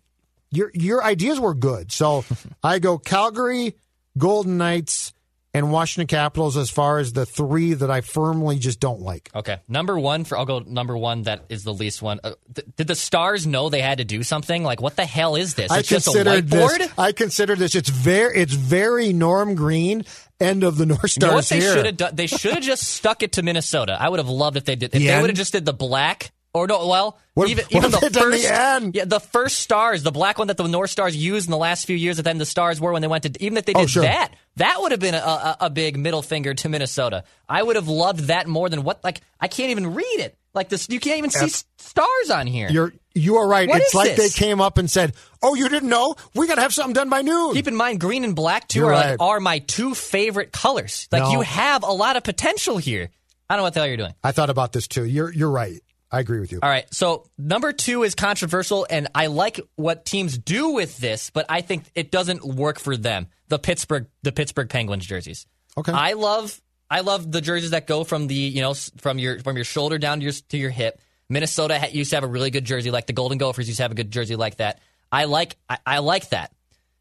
your 0.50 0.70
your 0.74 1.04
ideas 1.04 1.38
were 1.38 1.54
good. 1.54 1.92
So 1.92 2.24
I 2.64 2.80
go 2.80 2.98
Calgary, 2.98 3.76
Golden 4.18 4.58
Knights, 4.58 5.12
and 5.52 5.72
Washington 5.72 6.06
Capitals 6.06 6.56
as 6.56 6.70
far 6.70 6.98
as 6.98 7.12
the 7.12 7.26
three 7.26 7.74
that 7.74 7.90
I 7.90 8.00
firmly 8.02 8.58
just 8.58 8.78
don't 8.80 9.00
like. 9.00 9.30
Okay. 9.34 9.58
Number 9.68 9.98
one 9.98 10.24
for 10.24 10.38
I'll 10.38 10.46
go 10.46 10.60
number 10.60 10.96
one. 10.96 11.22
That 11.22 11.44
is 11.48 11.64
the 11.64 11.74
least 11.74 12.02
one. 12.02 12.20
Uh, 12.22 12.32
th- 12.54 12.68
did 12.76 12.86
the 12.86 12.94
Stars 12.94 13.46
know 13.46 13.68
they 13.68 13.80
had 13.82 13.98
to 13.98 14.04
do 14.04 14.22
something? 14.22 14.62
Like, 14.62 14.80
what 14.80 14.96
the 14.96 15.04
hell 15.06 15.36
is 15.36 15.54
this? 15.54 15.70
I 15.70 15.80
It's 15.80 15.88
just 15.88 16.06
a 16.06 16.10
considered 16.12 16.46
whiteboard. 16.46 16.78
this. 16.78 16.92
I 16.96 17.12
consider 17.12 17.56
this. 17.56 17.74
It's 17.74 17.88
very. 17.88 18.36
It's 18.38 18.54
very 18.54 19.12
Norm 19.12 19.54
Green. 19.54 20.04
End 20.38 20.64
of 20.64 20.78
the 20.78 20.86
North 20.86 21.16
You 21.16 21.26
know 21.26 21.34
what 21.34 21.44
Stars 21.44 21.48
they 21.60 21.74
should 21.74 21.86
have 21.86 21.96
done? 21.98 22.16
They 22.16 22.26
should 22.26 22.54
have 22.54 22.62
just 22.62 22.82
stuck 22.84 23.22
it 23.22 23.32
to 23.32 23.42
Minnesota. 23.42 23.96
I 24.00 24.08
would 24.08 24.20
have 24.20 24.28
loved 24.30 24.56
if 24.56 24.64
they 24.64 24.74
did. 24.76 24.86
If 24.86 24.92
The 25.00 25.06
they 25.08 25.20
would 25.20 25.28
have 25.30 25.36
just 25.36 25.52
did 25.52 25.64
the 25.66 25.74
black. 25.74 26.32
Or 26.52 26.66
no, 26.66 26.88
well, 26.88 27.16
What- 27.34 27.48
even, 27.48 27.64
what 27.66 27.74
even 27.76 27.90
the 27.92 28.08
the 28.10 28.20
first, 28.20 28.44
end? 28.44 28.94
yeah, 28.96 29.04
the 29.04 29.20
first 29.20 29.58
stars, 29.60 30.02
the 30.02 30.10
black 30.10 30.36
one 30.36 30.48
that 30.48 30.56
the 30.56 30.66
North 30.66 30.90
Stars 30.90 31.14
used 31.14 31.46
in 31.46 31.52
the 31.52 31.56
last 31.56 31.86
few 31.86 31.94
years, 31.96 32.16
that 32.16 32.24
then 32.24 32.38
the 32.38 32.44
Stars 32.46 32.80
were 32.80 32.92
when 32.92 33.02
they 33.02 33.08
went 33.08 33.22
to, 33.22 33.30
even 33.44 33.56
if 33.56 33.66
they 33.66 33.72
Oh, 33.74 33.82
did 33.82 33.90
sure. 33.90 34.02
that, 34.02 34.32
that 34.56 34.80
would 34.80 34.90
have 34.90 34.98
been 35.00 35.14
a, 35.14 35.18
a, 35.18 35.56
a 35.60 35.70
big 35.70 35.96
middle 35.96 36.22
finger 36.22 36.52
to 36.54 36.68
Minnesota. 36.68 37.22
I 37.48 37.62
would 37.62 37.76
have 37.76 37.86
loved 37.86 38.20
that 38.24 38.48
more 38.48 38.68
than 38.68 38.82
what, 38.82 39.04
like, 39.04 39.20
I 39.40 39.46
can't 39.46 39.70
even 39.70 39.94
read 39.94 40.18
it. 40.18 40.36
Like 40.52 40.68
this, 40.68 40.88
you 40.90 40.98
can't 40.98 41.18
even 41.18 41.30
see 41.30 41.48
stars 41.78 42.30
on 42.32 42.48
here. 42.48 42.68
You're 42.68 42.92
you 43.14 43.36
are 43.36 43.46
right. 43.46 43.68
What 43.68 43.80
it's 43.82 43.94
like 43.94 44.16
this? 44.16 44.34
they 44.34 44.44
came 44.46 44.60
up 44.60 44.78
and 44.78 44.90
said, 44.90 45.14
"Oh, 45.40 45.54
you 45.54 45.68
didn't 45.68 45.88
know? 45.88 46.16
We 46.34 46.48
got 46.48 46.56
to 46.56 46.62
have 46.62 46.74
something 46.74 46.92
done 46.92 47.08
by 47.08 47.22
noon." 47.22 47.54
Keep 47.54 47.68
in 47.68 47.76
mind, 47.76 48.00
green 48.00 48.24
and 48.24 48.34
black 48.34 48.66
too 48.66 48.84
are, 48.84 48.90
right. 48.90 49.10
like, 49.10 49.20
are 49.20 49.38
my 49.38 49.60
two 49.60 49.94
favorite 49.94 50.50
colors. 50.50 51.06
Like 51.12 51.22
No. 51.22 51.30
you 51.30 51.40
have 51.42 51.84
a 51.84 51.92
lot 51.92 52.16
of 52.16 52.24
potential 52.24 52.78
here. 52.78 53.10
I 53.48 53.54
don't 53.54 53.60
know 53.60 53.62
what 53.62 53.74
the 53.74 53.78
hell 53.80 53.86
you're 53.86 53.96
doing. 53.96 54.14
I 54.24 54.32
thought 54.32 54.50
about 54.50 54.72
this 54.72 54.88
too. 54.88 55.04
You're 55.04 55.32
you're 55.32 55.50
right. 55.52 55.80
I 56.10 56.20
agree 56.20 56.40
with 56.40 56.50
you. 56.52 56.58
All 56.62 56.68
right, 56.68 56.92
so 56.92 57.26
number 57.38 57.72
two 57.72 58.02
is 58.02 58.14
controversial, 58.14 58.86
and 58.88 59.08
I 59.14 59.26
like 59.26 59.60
what 59.76 60.04
teams 60.04 60.36
do 60.36 60.70
with 60.70 60.98
this, 60.98 61.30
but 61.30 61.46
I 61.48 61.60
think 61.60 61.84
it 61.94 62.10
doesn't 62.10 62.44
work 62.44 62.80
for 62.80 62.96
them. 62.96 63.28
The 63.48 63.58
Pittsburgh, 63.58 64.06
the 64.22 64.32
Pittsburgh 64.32 64.68
Penguins 64.68 65.06
jerseys. 65.06 65.46
Okay. 65.78 65.92
I 65.92 66.14
love, 66.14 66.60
I 66.90 67.00
love 67.00 67.30
the 67.30 67.40
jerseys 67.40 67.70
that 67.70 67.86
go 67.86 68.04
from 68.04 68.26
the 68.26 68.34
you 68.34 68.60
know 68.60 68.74
from 68.74 69.18
your 69.18 69.38
from 69.40 69.56
your 69.56 69.64
shoulder 69.64 69.98
down 69.98 70.18
to 70.18 70.24
your 70.24 70.32
to 70.32 70.58
your 70.58 70.70
hip. 70.70 71.00
Minnesota 71.28 71.88
used 71.92 72.10
to 72.10 72.16
have 72.16 72.24
a 72.24 72.28
really 72.28 72.50
good 72.50 72.64
jersey, 72.64 72.90
like 72.90 73.06
the 73.06 73.12
Golden 73.12 73.38
Gophers 73.38 73.68
used 73.68 73.76
to 73.76 73.84
have 73.84 73.92
a 73.92 73.94
good 73.94 74.10
jersey 74.10 74.34
like 74.34 74.56
that. 74.56 74.80
I 75.12 75.24
like, 75.24 75.56
I, 75.68 75.78
I 75.86 75.98
like 75.98 76.30
that. 76.30 76.52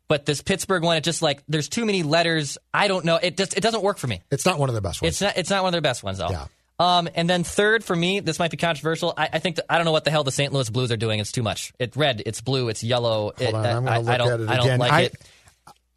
But 0.07 0.25
this 0.25 0.41
Pittsburgh 0.41 0.83
one, 0.83 0.97
it 0.97 1.03
just 1.03 1.21
like 1.21 1.43
there's 1.47 1.69
too 1.69 1.85
many 1.85 2.01
letters. 2.01 2.57
I 2.73 2.87
don't 2.87 3.05
know. 3.05 3.17
It 3.17 3.37
just 3.37 3.55
it 3.55 3.61
doesn't 3.61 3.83
work 3.83 3.97
for 3.99 4.07
me. 4.07 4.21
It's 4.31 4.45
not 4.45 4.57
one 4.57 4.69
of 4.69 4.75
the 4.75 4.81
best 4.81 5.01
ones. 5.01 5.13
It's 5.13 5.21
not. 5.21 5.37
It's 5.37 5.49
not 5.51 5.61
one 5.61 5.69
of 5.69 5.71
their 5.73 5.81
best 5.81 6.03
ones 6.03 6.17
though. 6.17 6.29
Yeah. 6.29 6.45
Um, 6.79 7.09
and 7.13 7.29
then 7.29 7.43
third 7.43 7.83
for 7.83 7.95
me, 7.95 8.21
this 8.21 8.39
might 8.39 8.51
be 8.51 8.57
controversial. 8.57 9.13
I, 9.17 9.27
I 9.33 9.39
think 9.39 9.57
that, 9.57 9.65
I 9.69 9.75
don't 9.75 9.83
know 9.85 9.91
what 9.91 10.05
the 10.05 10.11
hell 10.11 10.23
the 10.23 10.31
St. 10.31 10.53
Louis 10.53 10.69
Blues 10.69 10.91
are 10.91 10.97
doing. 10.97 11.19
It's 11.19 11.31
too 11.33 11.43
much. 11.43 11.73
It's 11.77 11.97
red. 11.97 12.23
It's 12.25 12.39
blue. 12.41 12.69
It's 12.69 12.83
yellow. 12.83 13.33
It- 13.37 13.53
on, 13.53 13.65
I'm 13.65 13.87
I, 13.87 13.97
look 13.99 14.07
I 14.09 14.17
don't. 14.17 14.31
at 14.31 14.39
it 14.39 14.49
I 14.49 14.55
don't 14.55 14.65
again. 14.65 14.79
like 14.79 14.91
I- 14.93 15.01
it. 15.01 15.15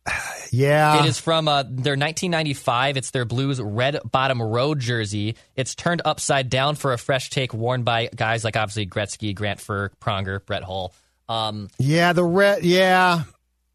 yeah. 0.50 1.00
It 1.04 1.06
is 1.06 1.18
from 1.18 1.46
uh, 1.48 1.62
their 1.62 1.92
1995. 1.96 2.96
It's 2.96 3.10
their 3.12 3.24
Blues 3.24 3.60
red 3.60 3.98
bottom 4.10 4.42
road 4.42 4.80
jersey. 4.80 5.36
It's 5.54 5.74
turned 5.76 6.02
upside 6.04 6.50
down 6.50 6.74
for 6.74 6.92
a 6.92 6.98
fresh 6.98 7.30
take, 7.30 7.54
worn 7.54 7.84
by 7.84 8.08
guys 8.14 8.42
like 8.44 8.56
obviously 8.56 8.86
Gretzky, 8.86 9.34
Grant 9.34 9.60
Fuhr, 9.60 9.90
Pronger, 10.00 10.44
Brett 10.44 10.64
Hull. 10.64 10.92
Um, 11.28 11.68
Yeah, 11.78 12.12
the 12.12 12.24
red. 12.24 12.64
Yeah, 12.64 13.22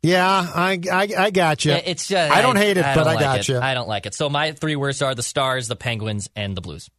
yeah. 0.04 0.28
I 0.54 0.80
I, 0.92 1.08
I 1.18 1.30
got 1.32 1.64
you. 1.64 1.72
it's 1.72 2.08
just 2.08 2.32
I 2.32 2.42
don't 2.42 2.58
hate 2.58 2.76
it, 2.78 2.86
I 2.86 2.94
but 2.96 3.08
I 3.08 3.14
like 3.14 3.20
got 3.22 3.40
it. 3.40 3.48
you. 3.48 3.58
I 3.60 3.74
don't 3.74 3.88
like 3.88 4.06
it. 4.06 4.14
So 4.14 4.30
my 4.30 4.52
three 4.52 4.76
worst 4.76 5.02
are 5.02 5.16
the 5.16 5.24
Stars, 5.24 5.70
the 5.70 5.76
Penguins, 5.78 6.30
and 6.36 6.56
the 6.56 6.62
Blues. 6.62 6.90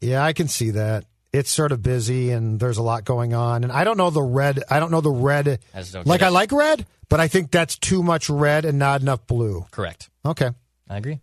Yeah, 0.00 0.24
I 0.24 0.32
can 0.32 0.48
see 0.48 0.70
that. 0.72 1.04
It's 1.32 1.50
sort 1.50 1.72
of 1.72 1.82
busy 1.82 2.30
and 2.30 2.58
there's 2.58 2.78
a 2.78 2.82
lot 2.82 3.04
going 3.04 3.34
on. 3.34 3.64
And 3.64 3.72
I 3.72 3.84
don't 3.84 3.96
know 3.96 4.10
the 4.10 4.22
red. 4.22 4.62
I 4.70 4.80
don't 4.80 4.90
know 4.90 5.00
the 5.00 5.10
red. 5.10 5.58
I 5.74 5.82
Like 6.04 6.22
I 6.22 6.28
like 6.28 6.52
red, 6.52 6.86
but 7.08 7.20
I 7.20 7.28
think 7.28 7.50
that's 7.50 7.76
too 7.76 8.02
much 8.02 8.30
red 8.30 8.64
and 8.64 8.78
not 8.78 9.02
enough 9.02 9.26
blue. 9.26 9.66
Correct. 9.70 10.08
Okay. 10.24 10.50
I 10.88 10.96
agree. 10.96 11.20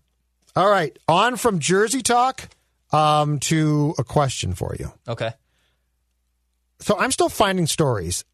All 0.56 0.70
right. 0.70 0.98
On 1.08 1.36
from 1.36 1.60
Jersey 1.60 2.02
talk 2.02 2.48
um, 2.92 3.40
to 3.40 3.96
a 3.98 4.04
question 4.04 4.54
for 4.54 4.76
you. 4.80 4.92
Okay. 5.08 5.32
So 6.80 7.00
I'm 7.00 7.12
still 7.12 7.30
finding 7.30 7.66
stories, 7.66 8.26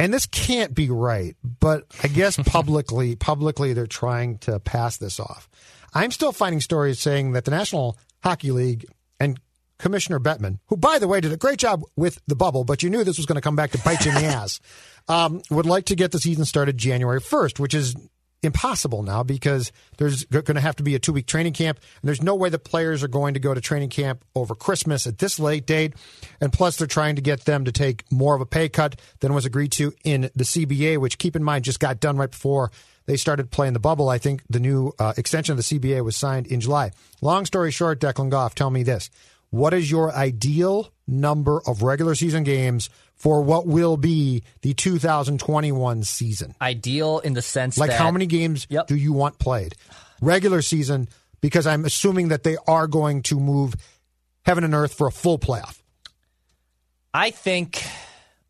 and 0.00 0.12
this 0.12 0.26
can't 0.26 0.74
be 0.74 0.90
right, 0.90 1.36
but 1.44 1.84
I 2.02 2.08
guess 2.08 2.36
publicly, 2.44 3.14
publicly 3.16 3.72
they're 3.72 3.86
trying 3.86 4.38
to 4.38 4.58
pass 4.58 4.96
this 4.96 5.20
off. 5.20 5.48
I'm 5.94 6.10
still 6.10 6.32
finding 6.32 6.60
stories 6.60 6.98
saying 6.98 7.32
that 7.32 7.44
the 7.44 7.52
National 7.52 7.96
Hockey 8.22 8.50
League 8.50 8.84
Commissioner 9.78 10.20
Bettman, 10.20 10.58
who 10.66 10.76
by 10.76 10.98
the 10.98 11.08
way 11.08 11.20
did 11.20 11.32
a 11.32 11.36
great 11.36 11.58
job 11.58 11.82
with 11.96 12.20
the 12.26 12.36
bubble, 12.36 12.64
but 12.64 12.82
you 12.82 12.90
knew 12.90 13.04
this 13.04 13.16
was 13.16 13.26
going 13.26 13.36
to 13.36 13.42
come 13.42 13.56
back 13.56 13.72
to 13.72 13.78
bite 13.78 14.04
you 14.04 14.12
in 14.12 14.16
the 14.16 14.24
ass, 14.24 14.60
um, 15.08 15.42
would 15.50 15.66
like 15.66 15.86
to 15.86 15.96
get 15.96 16.12
the 16.12 16.20
season 16.20 16.44
started 16.44 16.78
January 16.78 17.20
1st, 17.20 17.58
which 17.58 17.74
is 17.74 17.94
impossible 18.44 19.02
now 19.02 19.22
because 19.22 19.72
there's 19.98 20.24
going 20.24 20.54
to 20.54 20.60
have 20.60 20.76
to 20.76 20.82
be 20.82 20.94
a 20.94 20.98
two 20.98 21.12
week 21.12 21.26
training 21.26 21.52
camp, 21.52 21.78
and 21.78 22.08
there's 22.08 22.22
no 22.22 22.34
way 22.34 22.48
the 22.48 22.58
players 22.58 23.02
are 23.02 23.08
going 23.08 23.34
to 23.34 23.40
go 23.40 23.54
to 23.54 23.60
training 23.60 23.88
camp 23.88 24.24
over 24.34 24.54
Christmas 24.54 25.06
at 25.06 25.18
this 25.18 25.38
late 25.38 25.66
date. 25.66 25.94
And 26.40 26.52
plus, 26.52 26.76
they're 26.76 26.86
trying 26.86 27.16
to 27.16 27.22
get 27.22 27.44
them 27.44 27.64
to 27.64 27.72
take 27.72 28.04
more 28.12 28.34
of 28.34 28.40
a 28.40 28.46
pay 28.46 28.68
cut 28.68 29.00
than 29.20 29.34
was 29.34 29.46
agreed 29.46 29.72
to 29.72 29.92
in 30.04 30.30
the 30.34 30.44
CBA, 30.44 30.98
which 30.98 31.18
keep 31.18 31.36
in 31.36 31.42
mind 31.42 31.64
just 31.64 31.80
got 31.80 32.00
done 32.00 32.16
right 32.16 32.30
before 32.30 32.70
they 33.06 33.16
started 33.16 33.50
playing 33.50 33.74
the 33.74 33.80
bubble. 33.80 34.08
I 34.08 34.18
think 34.18 34.42
the 34.48 34.60
new 34.60 34.92
uh, 34.98 35.12
extension 35.16 35.52
of 35.52 35.56
the 35.58 35.78
CBA 35.78 36.02
was 36.04 36.16
signed 36.16 36.46
in 36.46 36.60
July. 36.60 36.92
Long 37.20 37.44
story 37.46 37.70
short, 37.70 38.00
Declan 38.00 38.30
Goff, 38.30 38.54
tell 38.54 38.70
me 38.70 38.82
this. 38.82 39.10
What 39.54 39.72
is 39.72 39.88
your 39.88 40.12
ideal 40.12 40.90
number 41.06 41.60
of 41.64 41.82
regular 41.84 42.16
season 42.16 42.42
games 42.42 42.90
for 43.14 43.40
what 43.40 43.68
will 43.68 43.96
be 43.96 44.42
the 44.62 44.74
2021 44.74 46.02
season? 46.02 46.56
Ideal 46.60 47.20
in 47.20 47.34
the 47.34 47.40
sense 47.42 47.78
Like 47.78 47.90
that 47.90 48.00
how 48.00 48.10
many 48.10 48.26
games 48.26 48.66
Yep. 48.68 48.88
do 48.88 48.96
you 48.96 49.12
want 49.12 49.38
played? 49.38 49.76
Regular 50.20 50.60
season, 50.60 51.08
because 51.40 51.68
I'm 51.68 51.84
assuming 51.84 52.28
that 52.28 52.42
they 52.42 52.56
are 52.66 52.88
going 52.88 53.22
to 53.22 53.38
move 53.38 53.76
heaven 54.44 54.64
and 54.64 54.74
earth 54.74 54.92
for 54.94 55.06
a 55.06 55.12
full 55.12 55.38
playoff. 55.38 55.80
I 57.14 57.30
think 57.30 57.80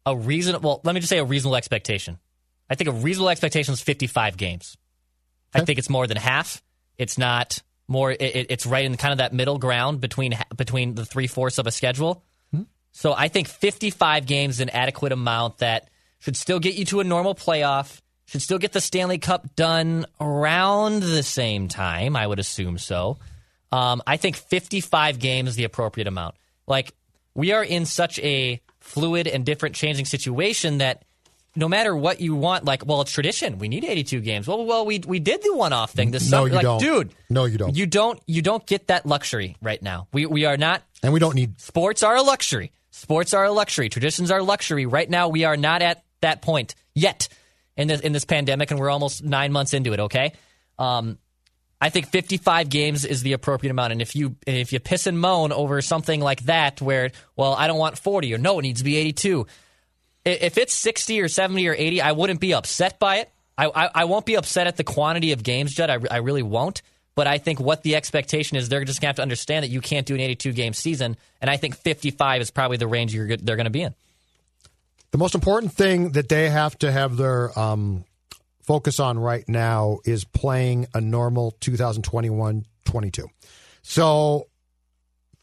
a 0.06 0.16
reasonable. 0.16 0.70
Well, 0.70 0.80
let 0.84 0.94
me 0.94 1.00
just 1.00 1.10
say 1.10 1.18
a 1.18 1.24
reasonable 1.24 1.56
expectation. 1.56 2.18
I 2.70 2.76
think 2.76 2.88
a 2.88 2.92
reasonable 2.92 3.28
expectation 3.28 3.74
is 3.74 3.82
55 3.82 4.38
games. 4.38 4.78
I 5.52 5.66
think 5.66 5.78
it's 5.78 5.90
more 5.90 6.06
than 6.06 6.16
half. 6.16 6.62
It's 6.96 7.18
not 7.18 7.62
more. 7.88 8.12
It, 8.12 8.46
it's 8.50 8.66
right 8.66 8.84
in 8.84 8.96
kind 8.96 9.12
of 9.12 9.18
that 9.18 9.32
middle 9.32 9.58
ground 9.58 10.00
between 10.00 10.34
between 10.56 10.94
the 10.94 11.04
three 11.04 11.26
fourths 11.26 11.58
of 11.58 11.66
a 11.66 11.70
schedule. 11.70 12.24
Mm-hmm. 12.54 12.64
So 12.92 13.12
I 13.12 13.28
think 13.28 13.48
55 13.48 14.26
games 14.26 14.56
is 14.56 14.60
an 14.60 14.70
adequate 14.70 15.12
amount 15.12 15.58
that 15.58 15.88
should 16.18 16.36
still 16.36 16.60
get 16.60 16.74
you 16.74 16.84
to 16.86 17.00
a 17.00 17.04
normal 17.04 17.34
playoff. 17.34 18.00
Should 18.26 18.40
still 18.40 18.58
get 18.58 18.72
the 18.72 18.80
Stanley 18.80 19.18
Cup 19.18 19.54
done 19.54 20.06
around 20.18 21.02
the 21.02 21.22
same 21.22 21.68
time. 21.68 22.16
I 22.16 22.26
would 22.26 22.38
assume 22.38 22.78
so. 22.78 23.18
Um, 23.70 24.02
I 24.06 24.16
think 24.16 24.36
55 24.36 25.18
games 25.18 25.50
is 25.50 25.56
the 25.56 25.64
appropriate 25.64 26.08
amount. 26.08 26.36
Like 26.66 26.94
we 27.34 27.52
are 27.52 27.62
in 27.62 27.84
such 27.84 28.18
a 28.20 28.60
fluid 28.80 29.26
and 29.26 29.44
different 29.44 29.74
changing 29.74 30.06
situation 30.06 30.78
that 30.78 31.04
no 31.56 31.68
matter 31.68 31.96
what 31.96 32.20
you 32.20 32.34
want, 32.34 32.64
like, 32.64 32.84
well, 32.84 33.00
it's 33.00 33.12
tradition. 33.12 33.58
We 33.58 33.68
need 33.68 33.84
82 33.84 34.20
games. 34.20 34.48
Well, 34.48 34.64
well, 34.64 34.84
we 34.84 35.00
we 35.00 35.20
did 35.20 35.42
the 35.42 35.54
one-off 35.54 35.92
thing 35.92 36.10
this 36.10 36.30
no, 36.30 36.38
summer. 36.38 36.48
You 36.48 36.54
like, 36.54 36.62
don't. 36.62 36.80
dude, 36.80 37.14
no, 37.30 37.44
you 37.44 37.58
don't. 37.58 37.76
You 37.76 37.86
don't. 37.86 38.20
You 38.26 38.42
don't 38.42 38.66
get 38.66 38.88
that 38.88 39.06
luxury 39.06 39.56
right 39.62 39.80
now. 39.82 40.08
We 40.12 40.26
we 40.26 40.44
are 40.44 40.56
not, 40.56 40.82
and 41.02 41.12
we 41.12 41.20
don't 41.20 41.34
need. 41.34 41.60
Sports 41.60 42.02
are 42.02 42.16
a 42.16 42.22
luxury. 42.22 42.72
Sports 42.90 43.34
are 43.34 43.44
a 43.44 43.52
luxury. 43.52 43.88
Traditions 43.88 44.30
are 44.30 44.38
a 44.38 44.44
luxury. 44.44 44.86
Right 44.86 45.08
now, 45.08 45.28
we 45.28 45.44
are 45.44 45.56
not 45.56 45.82
at 45.82 46.04
that 46.20 46.42
point 46.42 46.74
yet 46.94 47.28
in 47.76 47.88
this 47.88 48.00
in 48.00 48.12
this 48.12 48.24
pandemic, 48.24 48.70
and 48.70 48.80
we're 48.80 48.90
almost 48.90 49.22
nine 49.22 49.52
months 49.52 49.74
into 49.74 49.92
it. 49.92 50.00
Okay, 50.00 50.32
um, 50.78 51.18
I 51.80 51.90
think 51.90 52.08
55 52.08 52.68
games 52.68 53.04
is 53.04 53.22
the 53.22 53.34
appropriate 53.34 53.70
amount. 53.70 53.92
And 53.92 54.02
if 54.02 54.16
you 54.16 54.36
if 54.46 54.72
you 54.72 54.80
piss 54.80 55.06
and 55.06 55.20
moan 55.20 55.52
over 55.52 55.80
something 55.82 56.20
like 56.20 56.42
that, 56.44 56.80
where 56.80 57.10
well, 57.36 57.54
I 57.54 57.66
don't 57.66 57.78
want 57.78 57.98
40 57.98 58.34
or 58.34 58.38
no, 58.38 58.58
it 58.58 58.62
needs 58.62 58.80
to 58.80 58.84
be 58.84 58.96
82 58.96 59.46
if 60.24 60.58
it's 60.58 60.74
60 60.74 61.20
or 61.20 61.28
70 61.28 61.68
or 61.68 61.74
80, 61.74 62.00
I 62.00 62.12
wouldn't 62.12 62.40
be 62.40 62.54
upset 62.54 62.98
by 62.98 63.16
it. 63.16 63.30
I, 63.56 63.66
I, 63.66 63.90
I 63.94 64.04
won't 64.06 64.26
be 64.26 64.36
upset 64.36 64.66
at 64.66 64.76
the 64.76 64.84
quantity 64.84 65.32
of 65.32 65.42
games, 65.42 65.74
Judd. 65.74 65.90
I, 65.90 65.98
I 66.10 66.18
really 66.18 66.42
won't. 66.42 66.82
But 67.14 67.28
I 67.28 67.38
think 67.38 67.60
what 67.60 67.82
the 67.82 67.94
expectation 67.94 68.56
is, 68.56 68.68
they're 68.68 68.84
just 68.84 69.00
going 69.00 69.06
to 69.06 69.10
have 69.10 69.16
to 69.16 69.22
understand 69.22 69.62
that 69.62 69.68
you 69.68 69.80
can't 69.80 70.06
do 70.06 70.14
an 70.14 70.20
82 70.20 70.52
game 70.52 70.72
season. 70.72 71.16
And 71.40 71.48
I 71.48 71.56
think 71.56 71.76
55 71.76 72.42
is 72.42 72.50
probably 72.50 72.76
the 72.76 72.88
range 72.88 73.12
they're 73.12 73.36
going 73.56 73.64
to 73.64 73.70
be 73.70 73.82
in. 73.82 73.94
The 75.12 75.18
most 75.18 75.36
important 75.36 75.72
thing 75.72 76.12
that 76.12 76.28
they 76.28 76.50
have 76.50 76.76
to 76.78 76.90
have 76.90 77.16
their 77.16 77.56
um, 77.56 78.04
focus 78.62 78.98
on 78.98 79.16
right 79.16 79.48
now 79.48 80.00
is 80.04 80.24
playing 80.24 80.88
a 80.92 81.00
normal 81.00 81.52
2021 81.60 82.64
22. 82.84 83.28
So 83.82 84.48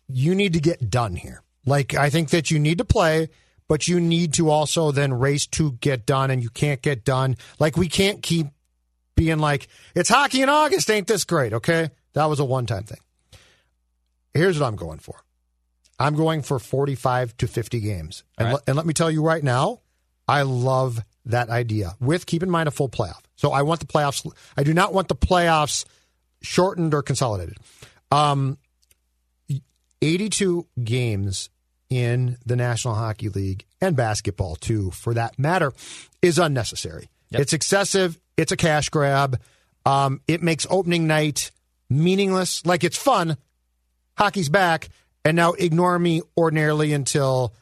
you 0.10 0.36
need 0.36 0.54
to 0.54 0.60
get 0.60 0.90
done 0.90 1.16
here. 1.16 1.42
Like, 1.66 1.94
I 1.94 2.10
think 2.10 2.32
that 2.32 2.52
you 2.52 2.60
need 2.60 2.80
to 2.80 2.86
play 2.86 3.30
but 3.72 3.88
you 3.88 4.02
need 4.02 4.34
to 4.34 4.50
also 4.50 4.92
then 4.92 5.14
race 5.14 5.48
to 5.48 5.72
get 5.80 6.06
done, 6.06 6.30
and 6.30 6.44
you 6.44 6.50
can't 6.50 6.82
get 6.82 7.06
done. 7.06 7.38
Like, 7.58 7.78
we 7.78 7.88
can't 7.88 8.22
keep 8.22 8.48
being 9.16 9.40
like, 9.40 9.70
it's 9.96 10.10
hockey 10.10 10.42
in 10.42 10.50
August, 10.50 10.92
ain't 10.92 11.08
this 11.08 11.24
great? 11.24 11.54
Okay. 11.54 11.90
That 12.12 12.26
was 12.26 12.42
a 12.42 12.44
one 12.44 12.66
time 12.66 12.84
thing. 12.84 13.00
Here's 14.34 14.60
what 14.60 14.68
I'm 14.68 14.76
going 14.76 15.00
for 15.00 15.24
I'm 15.98 16.16
going 16.18 16.42
for 16.42 16.60
45 16.60 17.38
to 17.38 17.48
50 17.48 17.80
games. 17.80 18.26
And, 18.38 18.50
right. 18.50 18.62
and 18.68 18.76
let 18.76 18.86
me 18.86 18.94
tell 18.94 19.10
you 19.10 19.24
right 19.24 19.42
now, 19.42 19.80
I 20.28 20.42
love 20.42 21.00
that 21.28 21.48
idea 21.48 21.94
with, 22.02 22.26
keep 22.26 22.44
in 22.44 22.50
mind, 22.50 22.68
a 22.68 22.72
full 22.72 22.90
playoff. 22.90 23.22
So 23.38 23.54
I 23.54 23.62
want 23.62 23.80
the 23.80 23.88
playoffs, 23.88 24.30
I 24.58 24.64
do 24.64 24.74
not 24.74 24.94
want 24.94 25.08
the 25.08 25.16
playoffs 25.16 25.86
shortened 26.42 26.94
or 26.94 27.04
consolidated. 27.04 27.56
Um, 28.12 28.58
82 30.02 30.68
games 30.84 31.50
in 31.92 32.38
the 32.46 32.56
National 32.56 32.96
Hockey 32.96 33.30
League 33.30 33.66
and 33.82 33.96
basketball 33.96 34.56
too, 34.56 34.90
for 34.92 35.14
that 35.14 35.38
matter, 35.38 35.74
is 36.22 36.40
unnecessary. 36.40 37.10
Yep. 37.30 37.42
It's 37.42 37.54
excessive. 37.54 38.18
It's 38.38 38.54
a 38.54 38.58
cash 38.58 38.90
grab. 38.90 39.40
Um, 39.86 40.22
it 40.28 40.42
makes 40.42 40.66
opening 40.70 41.06
night 41.06 41.52
meaningless. 41.90 42.66
Like 42.66 42.84
it's 42.84 42.98
fun. 42.98 43.38
Hockey's 44.18 44.50
back, 44.50 44.90
and 45.26 45.36
now 45.36 45.52
ignore 45.54 46.00
me 46.00 46.22
ordinarily 46.38 46.94
until 46.94 47.54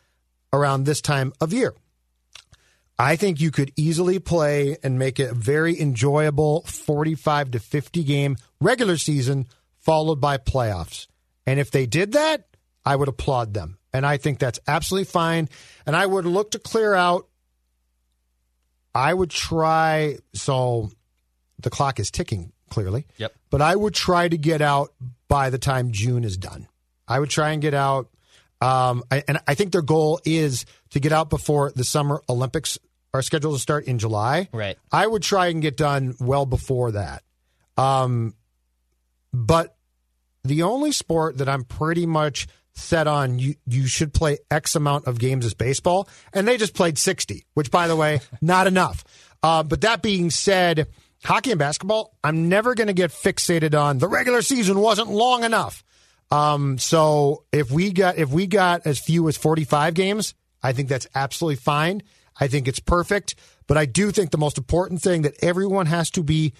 around 0.53 0.83
this 0.83 1.01
time 1.01 1.33
of 1.41 1.51
year. 1.51 1.73
I 2.97 3.15
think 3.15 3.39
you 3.39 3.49
could 3.49 3.71
easily 3.77 4.19
play 4.19 4.77
and 4.83 4.99
make 4.99 5.19
it 5.19 5.31
a 5.31 5.33
very 5.33 5.79
enjoyable 5.79 6.63
45 6.63 7.51
to 7.51 7.59
50 7.59 8.03
game 8.03 8.35
regular 8.59 8.97
season 8.97 9.47
followed 9.77 10.19
by 10.19 10.37
playoffs. 10.37 11.07
And 11.45 11.59
if 11.59 11.71
they 11.71 11.85
did 11.85 12.11
that, 12.11 12.48
I 12.89 12.95
would 12.95 13.07
applaud 13.07 13.53
them. 13.53 13.77
And 13.93 14.03
I 14.03 14.17
think 14.17 14.39
that's 14.39 14.59
absolutely 14.67 15.05
fine. 15.05 15.47
And 15.85 15.95
I 15.95 16.03
would 16.03 16.25
look 16.25 16.51
to 16.51 16.59
clear 16.59 16.95
out. 16.95 17.27
I 18.95 19.13
would 19.13 19.29
try. 19.29 20.17
So 20.33 20.89
the 21.59 21.69
clock 21.69 21.99
is 21.99 22.09
ticking 22.09 22.51
clearly. 22.71 23.05
Yep. 23.17 23.35
But 23.51 23.61
I 23.61 23.75
would 23.75 23.93
try 23.93 24.27
to 24.27 24.37
get 24.39 24.63
out 24.63 24.91
by 25.27 25.51
the 25.51 25.59
time 25.59 25.91
June 25.91 26.23
is 26.23 26.35
done. 26.35 26.67
I 27.07 27.19
would 27.19 27.29
try 27.29 27.51
and 27.51 27.61
get 27.61 27.75
out. 27.75 28.09
Um, 28.59 29.03
I, 29.11 29.23
and 29.27 29.37
I 29.47 29.53
think 29.53 29.71
their 29.71 29.83
goal 29.83 30.19
is 30.25 30.65
to 30.89 30.99
get 30.99 31.11
out 31.11 31.29
before 31.29 31.71
the 31.71 31.83
Summer 31.83 32.23
Olympics 32.27 32.79
are 33.13 33.21
scheduled 33.21 33.53
to 33.53 33.61
start 33.61 33.85
in 33.85 33.99
July. 33.99 34.49
Right. 34.51 34.79
I 34.91 35.05
would 35.05 35.21
try 35.21 35.49
and 35.49 35.61
get 35.61 35.77
done 35.77 36.15
well 36.19 36.47
before 36.47 36.93
that. 36.93 37.21
Um, 37.77 38.33
but 39.31 39.75
the 40.43 40.63
only 40.63 40.91
sport 40.91 41.37
that 41.37 41.47
I'm 41.47 41.63
pretty 41.63 42.07
much 42.07 42.47
set 42.73 43.07
on 43.07 43.39
you 43.39 43.55
you 43.65 43.87
should 43.87 44.13
play 44.13 44.37
X 44.49 44.75
amount 44.75 45.07
of 45.07 45.19
games 45.19 45.45
as 45.45 45.53
baseball, 45.53 46.07
and 46.33 46.47
they 46.47 46.57
just 46.57 46.73
played 46.73 46.97
60, 46.97 47.45
which 47.53 47.71
by 47.71 47.87
the 47.87 47.95
way, 47.95 48.19
not 48.41 48.67
enough. 48.67 49.03
Uh, 49.41 49.63
but 49.63 49.81
that 49.81 50.01
being 50.01 50.29
said, 50.29 50.87
hockey 51.23 51.51
and 51.51 51.59
basketball, 51.59 52.17
I'm 52.23 52.49
never 52.49 52.75
going 52.75 52.87
to 52.87 52.93
get 52.93 53.11
fixated 53.11 53.79
on 53.79 53.97
the 53.97 54.07
regular 54.07 54.41
season 54.41 54.79
wasn't 54.79 55.09
long 55.09 55.43
enough. 55.43 55.83
Um, 56.31 56.77
so 56.77 57.45
if 57.51 57.71
we 57.71 57.91
got 57.91 58.17
if 58.17 58.29
we 58.29 58.47
got 58.47 58.85
as 58.85 58.99
few 58.99 59.27
as 59.27 59.37
45 59.37 59.93
games, 59.93 60.35
I 60.61 60.73
think 60.73 60.89
that's 60.89 61.07
absolutely 61.15 61.57
fine. 61.57 62.03
I 62.39 62.47
think 62.47 62.67
it's 62.67 62.79
perfect. 62.79 63.35
But 63.67 63.77
I 63.77 63.85
do 63.85 64.11
think 64.11 64.31
the 64.31 64.37
most 64.37 64.57
important 64.57 65.01
thing 65.01 65.23
that 65.23 65.35
everyone 65.43 65.85
has 65.87 66.09
to 66.11 66.23
be 66.23 66.53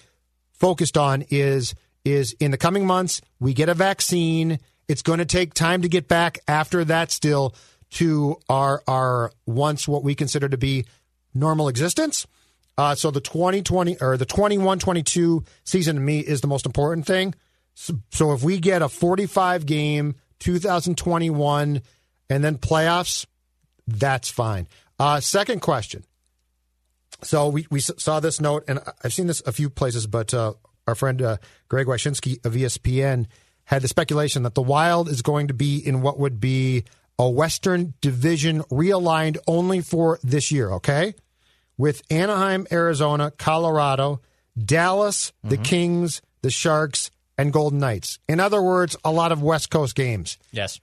focused 0.52 0.96
on 0.96 1.24
is 1.30 1.74
is 2.04 2.34
in 2.40 2.50
the 2.50 2.56
coming 2.56 2.86
months 2.86 3.20
we 3.38 3.52
get 3.52 3.68
a 3.68 3.74
vaccine 3.74 4.58
it's 4.90 5.02
going 5.02 5.20
to 5.20 5.24
take 5.24 5.54
time 5.54 5.82
to 5.82 5.88
get 5.88 6.08
back 6.08 6.40
after 6.48 6.84
that 6.84 7.12
still 7.12 7.54
to 7.90 8.36
our 8.48 8.82
our 8.88 9.30
once 9.46 9.86
what 9.86 10.02
we 10.02 10.16
consider 10.16 10.48
to 10.48 10.58
be 10.58 10.84
normal 11.32 11.68
existence. 11.68 12.26
Uh, 12.76 12.96
so 12.96 13.12
the 13.12 13.20
2020 13.20 13.98
or 14.00 14.16
the 14.16 14.26
21-22 14.26 15.46
season 15.62 15.94
to 15.94 16.02
me 16.02 16.18
is 16.18 16.40
the 16.40 16.48
most 16.48 16.66
important 16.66 17.06
thing. 17.06 17.34
So, 17.74 17.94
so 18.10 18.32
if 18.32 18.42
we 18.42 18.58
get 18.58 18.82
a 18.82 18.88
45 18.88 19.64
game 19.64 20.16
2021 20.40 21.82
and 22.28 22.44
then 22.44 22.58
playoffs, 22.58 23.26
that's 23.86 24.28
fine. 24.28 24.66
Uh, 24.98 25.20
second 25.20 25.60
question. 25.60 26.04
So 27.22 27.48
we, 27.48 27.66
we 27.70 27.80
saw 27.80 28.18
this 28.18 28.40
note, 28.40 28.64
and 28.66 28.80
I've 29.04 29.12
seen 29.12 29.28
this 29.28 29.42
a 29.46 29.52
few 29.52 29.70
places, 29.70 30.06
but 30.06 30.34
uh, 30.34 30.54
our 30.88 30.94
friend 30.96 31.22
uh, 31.22 31.36
Greg 31.68 31.86
Wyshynski 31.86 32.44
of 32.44 32.54
ESPN 32.54 33.26
had 33.70 33.82
the 33.82 33.88
speculation 33.88 34.42
that 34.42 34.56
the 34.56 34.62
Wild 34.62 35.08
is 35.08 35.22
going 35.22 35.46
to 35.46 35.54
be 35.54 35.78
in 35.78 36.02
what 36.02 36.18
would 36.18 36.40
be 36.40 36.82
a 37.20 37.30
Western 37.30 37.94
Division 38.00 38.62
realigned 38.62 39.38
only 39.46 39.80
for 39.80 40.18
this 40.24 40.50
year, 40.50 40.72
okay? 40.72 41.14
With 41.78 42.02
Anaheim, 42.10 42.66
Arizona, 42.72 43.30
Colorado, 43.30 44.20
Dallas, 44.58 45.30
mm-hmm. 45.30 45.50
the 45.50 45.56
Kings, 45.56 46.20
the 46.42 46.50
Sharks, 46.50 47.12
and 47.38 47.52
Golden 47.52 47.78
Knights. 47.78 48.18
In 48.28 48.40
other 48.40 48.60
words, 48.60 48.96
a 49.04 49.12
lot 49.12 49.30
of 49.30 49.40
West 49.40 49.70
Coast 49.70 49.94
games. 49.94 50.36
Yes. 50.50 50.80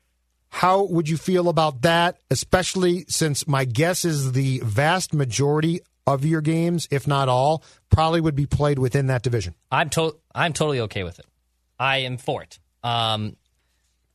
How 0.47 0.83
would 0.83 1.09
you 1.09 1.17
feel 1.17 1.49
about 1.49 1.81
that, 1.81 2.17
especially 2.31 3.03
since 3.09 3.45
my 3.49 3.65
guess 3.65 4.05
is 4.05 4.31
the 4.31 4.61
vast 4.63 5.13
majority 5.13 5.81
of 6.07 6.23
your 6.23 6.39
games, 6.39 6.87
if 6.89 7.05
not 7.05 7.27
all, 7.27 7.65
probably 7.89 8.21
would 8.21 8.35
be 8.35 8.45
played 8.45 8.79
within 8.79 9.07
that 9.07 9.23
division? 9.23 9.55
I'm 9.69 9.89
to- 9.89 10.15
I'm 10.33 10.53
totally 10.53 10.79
okay 10.79 11.03
with 11.03 11.19
it. 11.19 11.25
I 11.77 11.97
am 11.97 12.15
for 12.15 12.41
it. 12.43 12.59
Um, 12.87 13.35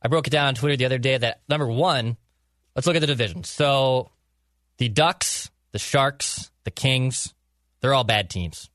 I 0.01 0.07
broke 0.07 0.27
it 0.27 0.31
down 0.31 0.47
on 0.47 0.55
Twitter 0.55 0.75
the 0.75 0.85
other 0.85 0.97
day 0.97 1.17
that 1.17 1.41
number 1.47 1.67
one, 1.67 2.17
let's 2.75 2.87
look 2.87 2.95
at 2.95 2.99
the 2.99 3.07
division. 3.07 3.43
So 3.43 4.11
the 4.77 4.89
Ducks, 4.89 5.51
the 5.71 5.79
Sharks, 5.79 6.49
the 6.63 6.71
Kings, 6.71 7.33
they're 7.81 7.93
all 7.93 8.03
bad 8.03 8.29
teams. 8.29 8.69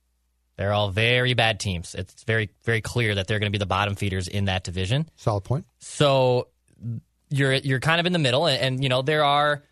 They're 0.57 0.73
all 0.73 0.91
very 0.91 1.35
bad 1.35 1.61
teams. 1.61 1.95
It's 1.95 2.25
very, 2.25 2.51
very 2.65 2.81
clear 2.81 3.15
that 3.15 3.27
they're 3.27 3.39
going 3.39 3.53
to 3.53 3.57
be 3.57 3.59
the 3.59 3.67
bottom 3.67 3.95
feeders 3.95 4.27
in 4.29 4.47
that 4.47 4.65
division. 4.65 5.09
Solid 5.17 5.45
point. 5.45 5.67
So 5.79 6.49
you're 7.31 7.55
you're 7.55 7.81
kind 7.81 8.01
of 8.01 8.07
in 8.07 8.13
the 8.13 8.19
middle, 8.19 8.47
and, 8.47 8.61
and 8.61 8.83
you 8.83 8.89
know 8.89 9.03
there 9.03 9.25
are, 9.25 9.63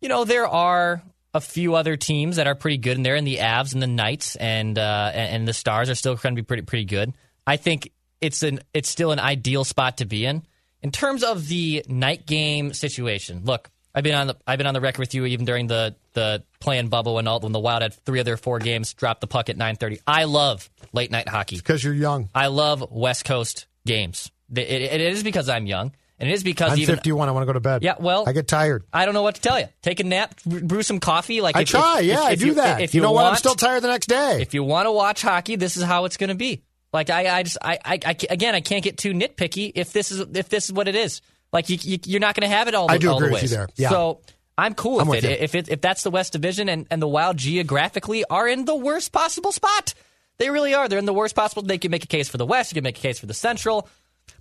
you 0.00 0.08
know 0.08 0.24
there 0.24 0.48
are 0.48 1.02
a 1.32 1.40
few 1.40 1.74
other 1.76 1.96
teams 1.96 2.36
that 2.36 2.46
are 2.46 2.54
pretty 2.56 2.78
good 2.78 2.96
in 2.96 3.02
there, 3.02 3.14
and 3.14 3.26
the 3.26 3.36
Avs 3.36 3.72
and 3.72 3.82
the 3.82 3.86
Knights 3.86 4.34
and 4.36 4.78
uh, 4.78 5.10
and, 5.14 5.34
and 5.36 5.48
the 5.48 5.52
Stars 5.52 5.90
are 5.90 5.94
still 5.94 6.16
going 6.16 6.34
to 6.34 6.42
be 6.42 6.46
pretty 6.46 6.62
pretty 6.62 6.86
good. 6.86 7.12
I 7.46 7.56
think 7.56 7.92
it's 8.20 8.42
an 8.42 8.60
it's 8.74 8.88
still 8.88 9.12
an 9.12 9.18
ideal 9.20 9.64
spot 9.64 9.98
to 9.98 10.04
be 10.04 10.24
in. 10.26 10.42
In 10.82 10.90
terms 10.90 11.22
of 11.22 11.46
the 11.48 11.84
night 11.88 12.26
game 12.26 12.72
situation, 12.72 13.42
look, 13.44 13.70
I've 13.94 14.04
been 14.04 14.14
on 14.14 14.28
the 14.28 14.36
I've 14.46 14.58
been 14.58 14.66
on 14.66 14.74
the 14.74 14.80
record 14.80 15.00
with 15.00 15.14
you 15.14 15.26
even 15.26 15.44
during 15.44 15.66
the 15.66 15.94
the 16.12 16.42
playing 16.60 16.88
bubble 16.88 17.18
and 17.18 17.28
all 17.28 17.40
when 17.40 17.52
the 17.52 17.58
Wild 17.60 17.82
had 17.82 17.94
three 18.04 18.18
of 18.20 18.24
their 18.24 18.36
four 18.36 18.58
games 18.58 18.92
dropped 18.94 19.20
the 19.20 19.26
puck 19.26 19.48
at 19.48 19.56
9:30. 19.56 20.00
I 20.06 20.24
love 20.24 20.70
late 20.92 21.10
night 21.10 21.28
hockey. 21.28 21.56
Because 21.56 21.82
you're 21.82 21.94
young. 21.94 22.28
I 22.34 22.46
love 22.48 22.84
West 22.90 23.24
Coast 23.24 23.66
games. 23.86 24.30
It, 24.52 24.58
it, 24.60 24.82
it 24.82 25.00
is 25.00 25.22
because 25.22 25.48
I'm 25.48 25.66
young, 25.66 25.92
and 26.18 26.28
it 26.28 26.32
is 26.32 26.42
because 26.42 26.72
I'm 26.72 26.78
even 26.78 26.96
51. 26.96 27.28
I 27.28 27.32
want 27.32 27.42
to 27.42 27.46
go 27.46 27.52
to 27.52 27.60
bed. 27.60 27.82
Yeah, 27.84 27.94
well- 28.00 28.24
I 28.26 28.32
get 28.32 28.48
tired. 28.48 28.84
I 28.92 29.04
don't 29.04 29.14
know 29.14 29.22
what 29.22 29.36
to 29.36 29.40
tell 29.40 29.60
you. 29.60 29.66
Take 29.82 30.00
a 30.00 30.04
nap, 30.04 30.34
brew 30.44 30.82
some 30.82 30.98
coffee. 30.98 31.40
Like 31.40 31.56
I 31.56 31.60
if- 31.62 31.68
try. 31.68 32.00
if- 32.00 32.06
yeah, 32.06 32.14
if- 32.20 32.24
I 32.26 32.34
do 32.34 32.46
you, 32.46 32.54
that. 32.54 32.80
If 32.80 32.94
you, 32.94 32.98
you, 32.98 33.02
know 33.02 33.12
what? 33.12 33.20
I'm 33.20 33.26
want- 33.30 33.38
still 33.38 33.54
tired 33.54 33.82
the 33.82 33.88
next 33.88 34.06
day. 34.08 34.38
If 34.40 34.54
you 34.54 34.64
want 34.64 34.86
to 34.86 34.92
watch 34.92 35.22
hockey, 35.22 35.56
this 35.56 35.76
is 35.76 35.82
how 35.84 36.04
it's 36.06 36.16
going 36.16 36.28
to 36.28 36.34
be. 36.34 36.62
Like 36.92 37.10
I, 37.10 37.38
I 37.38 37.42
just, 37.42 37.58
I, 37.62 37.78
I, 37.84 37.98
I 38.04 38.16
again, 38.30 38.54
I 38.54 38.60
can't 38.60 38.82
get 38.82 38.98
too 38.98 39.12
nitpicky 39.12 39.72
if 39.74 39.92
this 39.92 40.10
is 40.10 40.20
if 40.34 40.48
this 40.48 40.66
is 40.66 40.72
what 40.72 40.88
it 40.88 40.96
is. 40.96 41.20
Like 41.52 41.68
you, 41.68 41.78
you 41.80 41.98
you're 42.04 42.20
not 42.20 42.34
going 42.34 42.48
to 42.48 42.54
have 42.54 42.68
it 42.68 42.74
all. 42.74 42.88
The, 42.88 42.94
I 42.94 42.98
do 42.98 43.10
all 43.10 43.18
the 43.18 43.26
agree 43.26 43.34
with 43.34 43.42
you 43.42 43.48
there. 43.48 43.68
Yeah. 43.76 43.90
So 43.90 44.20
I'm 44.58 44.74
cool 44.74 45.00
I'm 45.00 45.08
with 45.08 45.22
with 45.22 45.24
it. 45.24 45.38
you. 45.38 45.44
If 45.44 45.54
it 45.54 45.68
if 45.68 45.80
that's 45.80 46.02
the 46.02 46.10
West 46.10 46.32
Division 46.32 46.68
and, 46.68 46.86
and 46.90 47.00
the 47.00 47.08
Wild 47.08 47.36
geographically 47.36 48.24
are 48.24 48.48
in 48.48 48.64
the 48.64 48.74
worst 48.74 49.12
possible 49.12 49.52
spot, 49.52 49.94
they 50.38 50.50
really 50.50 50.74
are. 50.74 50.88
They're 50.88 50.98
in 50.98 51.04
the 51.04 51.14
worst 51.14 51.34
possible. 51.34 51.62
They 51.62 51.78
can 51.78 51.90
make 51.90 52.04
a 52.04 52.08
case 52.08 52.28
for 52.28 52.38
the 52.38 52.46
West. 52.46 52.72
You 52.72 52.74
can 52.74 52.84
make 52.84 52.98
a 52.98 53.02
case 53.02 53.18
for 53.18 53.26
the 53.26 53.34
Central. 53.34 53.88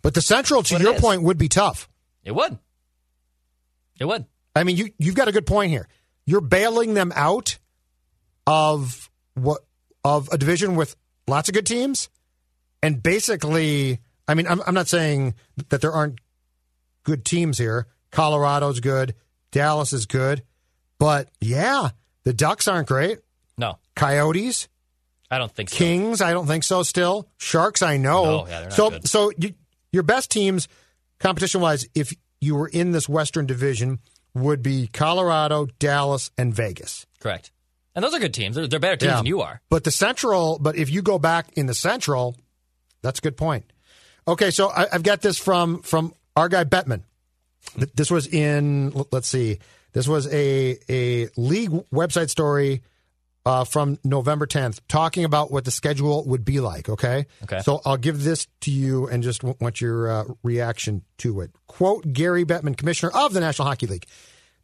but 0.01 0.13
the 0.13 0.21
Central, 0.21 0.63
to 0.63 0.79
your 0.79 0.95
point, 0.95 1.23
would 1.23 1.37
be 1.37 1.49
tough. 1.49 1.87
It 2.23 2.33
would. 2.33 2.57
It 3.99 4.05
would. 4.05 4.25
I 4.55 4.63
mean, 4.63 4.77
you 4.77 4.91
you've 4.97 5.15
got 5.15 5.27
a 5.27 5.31
good 5.31 5.45
point 5.45 5.71
here. 5.71 5.87
You're 6.25 6.41
bailing 6.41 6.93
them 6.93 7.11
out 7.15 7.57
of 8.47 9.09
what 9.35 9.61
of 10.03 10.29
a 10.31 10.37
division 10.37 10.75
with 10.75 10.95
lots 11.27 11.49
of 11.49 11.55
good 11.55 11.65
teams, 11.65 12.09
and 12.83 13.01
basically, 13.01 13.99
I 14.27 14.33
mean, 14.33 14.47
I'm, 14.47 14.61
I'm 14.65 14.73
not 14.73 14.87
saying 14.87 15.35
that 15.69 15.81
there 15.81 15.91
aren't 15.91 16.19
good 17.03 17.25
teams 17.25 17.57
here. 17.57 17.87
Colorado's 18.11 18.79
good, 18.79 19.15
Dallas 19.51 19.93
is 19.93 20.05
good, 20.05 20.43
but 20.97 21.29
yeah, 21.41 21.89
the 22.23 22.33
Ducks 22.33 22.67
aren't 22.67 22.87
great. 22.87 23.19
No, 23.57 23.77
Coyotes, 23.95 24.67
I 25.29 25.37
don't 25.37 25.51
think 25.53 25.69
so. 25.69 25.75
Kings, 25.77 26.21
I 26.21 26.31
don't 26.33 26.47
think 26.47 26.63
so. 26.63 26.81
Still, 26.83 27.27
Sharks, 27.37 27.81
I 27.81 27.97
know. 27.97 28.23
No, 28.23 28.47
yeah, 28.47 28.69
so, 28.69 28.89
good. 28.89 29.07
so 29.07 29.31
you, 29.37 29.53
your 29.91 30.03
best 30.03 30.31
teams, 30.31 30.67
competition 31.19 31.61
wise, 31.61 31.87
if 31.93 32.13
you 32.41 32.55
were 32.55 32.67
in 32.67 32.91
this 32.91 33.07
Western 33.07 33.45
Division, 33.45 33.99
would 34.33 34.63
be 34.63 34.87
Colorado, 34.87 35.67
Dallas, 35.77 36.31
and 36.37 36.53
Vegas. 36.53 37.05
Correct. 37.19 37.51
And 37.95 38.03
those 38.05 38.13
are 38.13 38.19
good 38.19 38.33
teams. 38.33 38.55
They're, 38.55 38.67
they're 38.67 38.79
better 38.79 38.95
teams 38.95 39.09
Yeah. 39.11 39.15
than 39.17 39.25
you 39.25 39.41
are. 39.41 39.61
But 39.69 39.83
the 39.83 39.91
Central, 39.91 40.57
but 40.59 40.77
if 40.77 40.89
you 40.89 41.01
go 41.01 41.19
back 41.19 41.47
in 41.57 41.65
the 41.65 41.73
Central, 41.73 42.37
that's 43.01 43.19
a 43.19 43.21
good 43.21 43.37
point. 43.37 43.65
Okay, 44.27 44.51
so 44.51 44.69
I, 44.69 44.87
I've 44.91 45.03
got 45.03 45.21
this 45.21 45.37
from 45.37 45.81
from 45.81 46.13
our 46.35 46.49
guy 46.49 46.63
Bettman. 46.63 47.01
This 47.95 48.09
was 48.09 48.27
in 48.27 48.93
let's 49.11 49.27
see, 49.27 49.59
this 49.93 50.07
was 50.07 50.31
a 50.33 50.77
a 50.89 51.29
league 51.35 51.71
website 51.91 52.29
story 52.29 52.81
uh, 53.45 53.63
from 53.63 53.97
November 54.03 54.45
10th, 54.45 54.79
talking 54.87 55.23
about 55.23 55.51
what 55.51 55.65
the 55.65 55.71
schedule 55.71 56.23
would 56.25 56.45
be 56.45 56.59
like. 56.59 56.89
Okay, 56.89 57.25
Okay. 57.43 57.59
So 57.61 57.81
I'll 57.85 57.97
give 57.97 58.23
this 58.23 58.47
to 58.61 58.71
you 58.71 59.07
and 59.07 59.23
just 59.23 59.43
want 59.43 59.81
your 59.81 60.11
uh, 60.11 60.23
reaction 60.43 61.03
to 61.19 61.41
it. 61.41 61.51
Quote 61.67 62.13
Gary 62.13 62.45
Bettman, 62.45 62.77
commissioner 62.77 63.11
of 63.15 63.33
the 63.33 63.39
National 63.39 63.67
Hockey 63.67 63.87
League. 63.87 64.05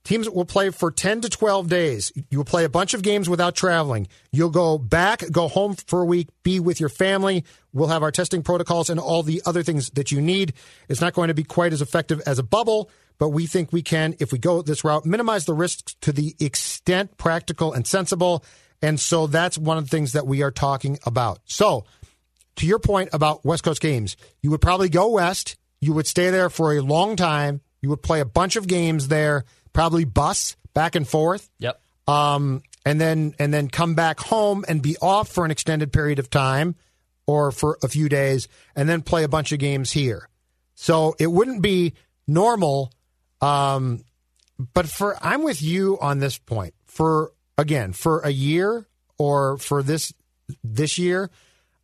Teams 0.06 0.30
will 0.30 0.46
play 0.46 0.70
for 0.70 0.92
10 0.92 1.22
to 1.22 1.30
12 1.30 1.68
days. 1.68 2.12
You 2.30 2.38
will 2.38 2.46
play 2.46 2.64
a 2.64 2.70
bunch 2.70 2.94
of 2.94 3.02
games 3.02 3.28
without 3.28 3.56
traveling. 3.56 4.08
You'll 4.32 4.52
go 4.52 4.78
back, 4.78 5.24
go 5.32 5.48
home 5.48 5.74
for 5.88 6.02
a 6.02 6.06
week, 6.06 6.30
be 6.44 6.60
with 6.60 6.80
your 6.80 6.90
family. 6.90 7.44
We'll 7.74 7.88
have 7.88 8.04
our 8.04 8.12
testing 8.12 8.44
protocols 8.44 8.92
and 8.92 9.00
all 9.00 9.24
the 9.24 9.42
other 9.48 9.64
things 9.64 9.90
that 9.92 10.12
you 10.12 10.22
need. 10.22 10.54
It's 10.88 11.02
not 11.02 11.14
going 11.14 11.30
to 11.30 11.34
be 11.34 11.44
quite 11.44 11.74
as 11.74 11.82
effective 11.82 12.22
as 12.28 12.38
a 12.38 12.44
bubble, 12.44 12.92
but 13.18 13.30
we 13.30 13.48
think 13.48 13.74
we 13.74 13.82
can, 13.82 14.16
if 14.20 14.32
we 14.32 14.38
go 14.38 14.62
this 14.62 14.84
route, 14.84 15.08
minimize 15.08 15.46
the 15.46 15.56
risks 15.56 15.96
to 16.02 16.12
the 16.12 16.36
extent 16.40 17.18
practical 17.18 17.74
and 17.74 17.88
sensible. 17.88 18.46
And 18.84 19.00
so 19.00 19.26
that's 19.26 19.58
one 19.58 19.80
of 19.80 19.86
the 19.86 19.90
things 19.90 20.12
that 20.12 20.28
we 20.28 20.44
are 20.44 20.52
talking 20.52 21.00
about. 21.08 21.40
So, 21.46 21.84
to 22.58 22.68
your 22.68 22.80
point 22.80 23.10
about 23.12 23.44
West 23.44 23.64
Coast 23.64 23.82
games, 23.82 24.16
you 24.42 24.52
would 24.52 24.62
probably 24.62 24.88
go 24.88 25.10
west. 25.10 25.58
You 25.82 25.94
would 25.94 26.08
stay 26.08 26.30
there 26.30 26.50
for 26.52 26.74
a 26.74 26.82
long 26.82 27.16
time. 27.16 27.62
You 27.82 27.90
would 27.90 28.04
play 28.04 28.20
a 28.20 28.26
bunch 28.26 28.56
of 28.56 28.68
games 28.68 29.10
there, 29.10 29.46
probably 29.76 30.06
bus 30.06 30.56
back 30.74 30.96
and 30.96 31.08
forth, 31.08 31.50
Yep. 31.60 31.80
um, 32.08 32.64
and 32.86 33.00
then 33.00 33.36
and 33.38 33.54
then 33.54 33.68
come 33.70 33.94
back 33.94 34.20
home 34.20 34.66
and 34.68 34.82
be 34.82 34.98
off 35.02 35.28
for 35.30 35.46
an 35.46 35.52
extended 35.52 35.94
period 35.94 36.18
of 36.18 36.30
time 36.32 36.76
or 37.28 37.52
for 37.52 37.78
a 37.84 37.88
few 37.88 38.10
days, 38.10 38.48
and 38.76 38.88
then 38.90 39.02
play 39.04 39.24
a 39.24 39.28
bunch 39.28 39.52
of 39.52 39.60
games 39.60 39.92
here. 39.92 40.30
So 40.76 41.16
it 41.20 41.28
wouldn't 41.28 41.62
be 41.62 41.94
normal. 42.28 42.92
Um, 43.42 44.04
but 44.74 44.88
for 44.88 45.18
I'm 45.22 45.44
with 45.44 45.62
you 45.62 46.00
on 46.00 46.20
this 46.20 46.38
point. 46.38 46.74
For 46.86 47.32
again, 47.58 47.94
for 47.94 48.20
a 48.22 48.30
year 48.30 48.88
or 49.18 49.58
for 49.58 49.84
this 49.84 50.14
this 50.64 50.98
year, 50.98 51.30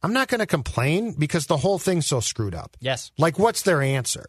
I'm 0.04 0.14
not 0.14 0.28
going 0.28 0.40
to 0.40 0.46
complain 0.48 1.14
because 1.18 1.48
the 1.48 1.58
whole 1.58 1.80
thing's 1.80 2.06
so 2.08 2.20
screwed 2.20 2.56
up. 2.56 2.78
Yes. 2.80 3.12
Like, 3.18 3.38
what's 3.40 3.64
their 3.64 3.82
answer? 3.82 4.26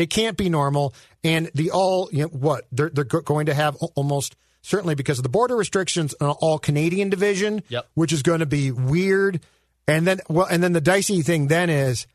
It 0.00 0.10
can't 0.10 0.36
be 0.36 0.48
normal. 0.48 0.94
And 1.22 1.50
the 1.54 1.70
all, 1.70 2.08
you 2.12 2.22
know, 2.22 2.28
what 2.28 2.66
they're 2.72 2.90
they're 2.90 3.04
going 3.04 3.46
to 3.46 3.54
have 3.54 3.76
almost 3.94 4.34
certainly 4.62 4.94
because 4.94 5.18
of 5.18 5.22
the 5.22 5.28
border 5.28 5.56
restrictions, 5.56 6.14
an 6.20 6.28
all 6.28 6.58
Canadian 6.58 7.10
division, 7.10 7.62
Yep. 7.68 7.88
which 7.94 8.12
is 8.12 8.22
going 8.22 8.40
to 8.40 8.46
be 8.46 8.70
weird. 8.70 9.40
And 9.88 10.06
then, 10.06 10.20
well, 10.28 10.46
and 10.50 10.62
then 10.62 10.72
the 10.72 10.80
dicey 10.80 11.22
thing 11.22 11.48
then 11.48 11.70
is, 11.70 12.06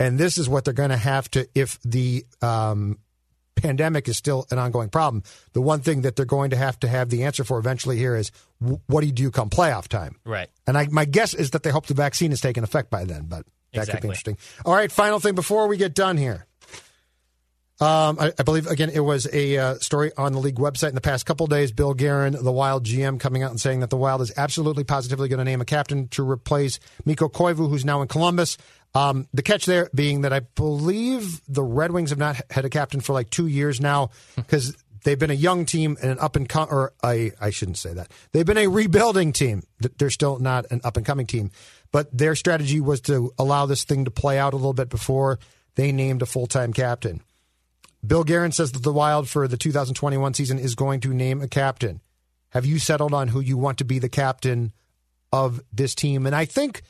and 0.00 0.18
this 0.18 0.38
is 0.38 0.48
what 0.48 0.64
they're 0.64 0.74
going 0.74 0.90
to 0.90 0.96
have 0.96 1.30
to 1.32 1.46
if 1.54 1.78
the 1.82 2.24
um, 2.42 2.98
pandemic 3.54 4.08
is 4.08 4.16
still 4.16 4.46
an 4.50 4.58
ongoing 4.58 4.88
problem. 4.88 5.22
The 5.52 5.60
one 5.60 5.80
thing 5.80 6.02
that 6.02 6.16
they're 6.16 6.24
going 6.26 6.50
to 6.50 6.56
have 6.56 6.78
to 6.80 6.88
have 6.88 7.10
the 7.10 7.24
answer 7.24 7.44
for 7.44 7.58
eventually 7.58 7.96
here 7.98 8.16
is, 8.16 8.32
what 8.58 9.00
do 9.02 9.06
you 9.06 9.12
do 9.12 9.30
come 9.30 9.48
playoff 9.50 9.86
time? 9.88 10.16
Right. 10.24 10.48
And 10.66 10.76
I, 10.76 10.88
my 10.90 11.04
guess 11.04 11.34
is 11.34 11.50
that 11.50 11.62
they 11.62 11.70
hope 11.70 11.86
the 11.86 11.94
vaccine 11.94 12.32
is 12.32 12.40
taking 12.40 12.64
effect 12.64 12.90
by 12.90 13.04
then, 13.04 13.26
but 13.28 13.44
that 13.46 13.46
could 13.46 13.72
be 13.72 13.80
Exactly. 13.80 14.08
interesting. 14.08 14.38
All 14.64 14.74
right, 14.74 14.90
final 14.90 15.20
thing 15.20 15.34
before 15.34 15.68
we 15.68 15.76
get 15.76 15.94
done 15.94 16.16
here. 16.16 16.46
Um, 17.80 18.18
I, 18.20 18.32
I 18.38 18.42
believe 18.44 18.68
again 18.68 18.90
it 18.90 19.00
was 19.00 19.26
a 19.32 19.58
uh, 19.58 19.74
story 19.76 20.12
on 20.16 20.32
the 20.32 20.38
league 20.38 20.56
website 20.56 20.90
in 20.90 20.94
the 20.94 21.00
past 21.00 21.26
couple 21.26 21.46
days. 21.48 21.72
Bill 21.72 21.92
Guerin, 21.92 22.36
the 22.40 22.52
Wild 22.52 22.84
GM, 22.84 23.18
coming 23.18 23.42
out 23.42 23.50
and 23.50 23.60
saying 23.60 23.80
that 23.80 23.90
the 23.90 23.96
Wild 23.96 24.20
is 24.20 24.32
absolutely 24.36 24.84
positively 24.84 25.28
going 25.28 25.38
to 25.38 25.44
name 25.44 25.60
a 25.60 25.64
captain 25.64 26.06
to 26.08 26.28
replace 26.28 26.78
Mikko 27.04 27.28
Koivu, 27.28 27.68
who's 27.68 27.84
now 27.84 28.00
in 28.00 28.08
Columbus. 28.08 28.58
Um, 28.94 29.26
the 29.34 29.42
catch 29.42 29.66
there 29.66 29.90
being 29.92 30.20
that 30.20 30.32
I 30.32 30.40
believe 30.40 31.40
the 31.48 31.64
Red 31.64 31.90
Wings 31.90 32.10
have 32.10 32.18
not 32.18 32.40
had 32.48 32.64
a 32.64 32.70
captain 32.70 33.00
for 33.00 33.12
like 33.12 33.28
two 33.28 33.48
years 33.48 33.80
now 33.80 34.10
because 34.36 34.76
they've 35.02 35.18
been 35.18 35.32
a 35.32 35.34
young 35.34 35.64
team 35.64 35.96
and 36.00 36.12
an 36.12 36.18
up 36.20 36.36
and 36.36 36.48
com- 36.48 36.68
or 36.70 36.92
I 37.02 37.32
I 37.40 37.50
shouldn't 37.50 37.78
say 37.78 37.92
that 37.92 38.12
they've 38.30 38.46
been 38.46 38.56
a 38.56 38.68
rebuilding 38.68 39.32
team. 39.32 39.64
They're 39.98 40.10
still 40.10 40.38
not 40.38 40.66
an 40.70 40.80
up 40.84 40.96
and 40.96 41.04
coming 41.04 41.26
team, 41.26 41.50
but 41.90 42.16
their 42.16 42.36
strategy 42.36 42.80
was 42.80 43.00
to 43.02 43.32
allow 43.36 43.66
this 43.66 43.82
thing 43.82 44.04
to 44.04 44.12
play 44.12 44.38
out 44.38 44.52
a 44.52 44.56
little 44.56 44.74
bit 44.74 44.90
before 44.90 45.40
they 45.74 45.90
named 45.90 46.22
a 46.22 46.26
full 46.26 46.46
time 46.46 46.72
captain. 46.72 47.20
Bill 48.06 48.24
Guerin 48.24 48.52
says 48.52 48.72
that 48.72 48.82
the 48.82 48.92
Wild 48.92 49.28
for 49.28 49.46
the 49.48 49.56
2021 49.56 50.34
season 50.34 50.58
is 50.58 50.74
going 50.74 51.00
to 51.00 51.14
name 51.14 51.40
a 51.40 51.48
captain. 51.48 52.00
Have 52.50 52.66
you 52.66 52.78
settled 52.78 53.14
on 53.14 53.28
who 53.28 53.40
you 53.40 53.56
want 53.56 53.78
to 53.78 53.84
be 53.84 53.98
the 53.98 54.08
captain 54.08 54.72
of 55.32 55.60
this 55.72 55.94
team? 55.94 56.26
And 56.26 56.34
I 56.34 56.44
think, 56.44 56.82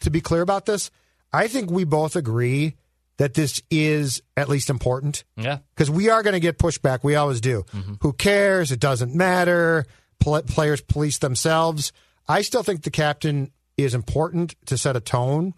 to 0.00 0.10
be 0.10 0.20
clear 0.20 0.42
about 0.42 0.66
this, 0.66 0.90
I 1.32 1.48
think 1.48 1.70
we 1.70 1.84
both 1.84 2.16
agree 2.16 2.76
that 3.18 3.34
this 3.34 3.62
is 3.70 4.22
at 4.36 4.48
least 4.48 4.70
important 4.70 5.24
Yeah. 5.36 5.58
because 5.74 5.90
we 5.90 6.08
are 6.08 6.22
going 6.22 6.32
to 6.32 6.40
get 6.40 6.58
pushback. 6.58 7.00
We 7.02 7.16
always 7.16 7.40
do. 7.42 7.64
Who 8.00 8.12
cares? 8.14 8.72
It 8.72 8.80
doesn't 8.80 9.14
matter. 9.14 9.84
Pl- 10.20 10.42
players 10.42 10.80
police 10.80 11.18
themselves. 11.18 11.92
I 12.26 12.40
still 12.42 12.62
think 12.62 12.82
the 12.82 12.90
captain 12.90 13.52
is 13.76 13.94
important 13.94 14.54
to 14.66 14.78
set 14.78 14.96
a 14.96 15.00
tone. 15.00 15.52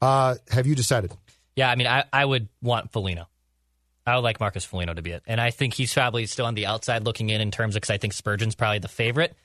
Uh, 0.00 0.36
have 0.50 0.66
you 0.68 0.76
decided? 0.76 1.12
Yeah, 1.56 1.70
I 1.70 1.74
mean, 1.74 1.88
I, 1.88 2.04
I 2.12 2.24
would 2.24 2.48
want 2.62 2.92
Foligno. 2.92 3.26
I 4.08 4.16
would 4.16 4.24
like 4.24 4.40
Marcus 4.40 4.64
Foligno 4.64 4.94
to 4.94 5.02
be 5.02 5.12
it, 5.12 5.22
and 5.26 5.40
I 5.40 5.50
think 5.50 5.74
he's 5.74 5.92
probably 5.92 6.26
still 6.26 6.46
on 6.46 6.54
the 6.54 6.66
outside 6.66 7.04
looking 7.04 7.30
in 7.30 7.40
in 7.40 7.50
terms 7.50 7.76
of 7.76 7.80
because 7.82 7.90
I 7.90 7.98
think 7.98 8.12
Spurgeon's 8.12 8.54
probably 8.54 8.78
the 8.78 8.88
favorite. 8.88 9.36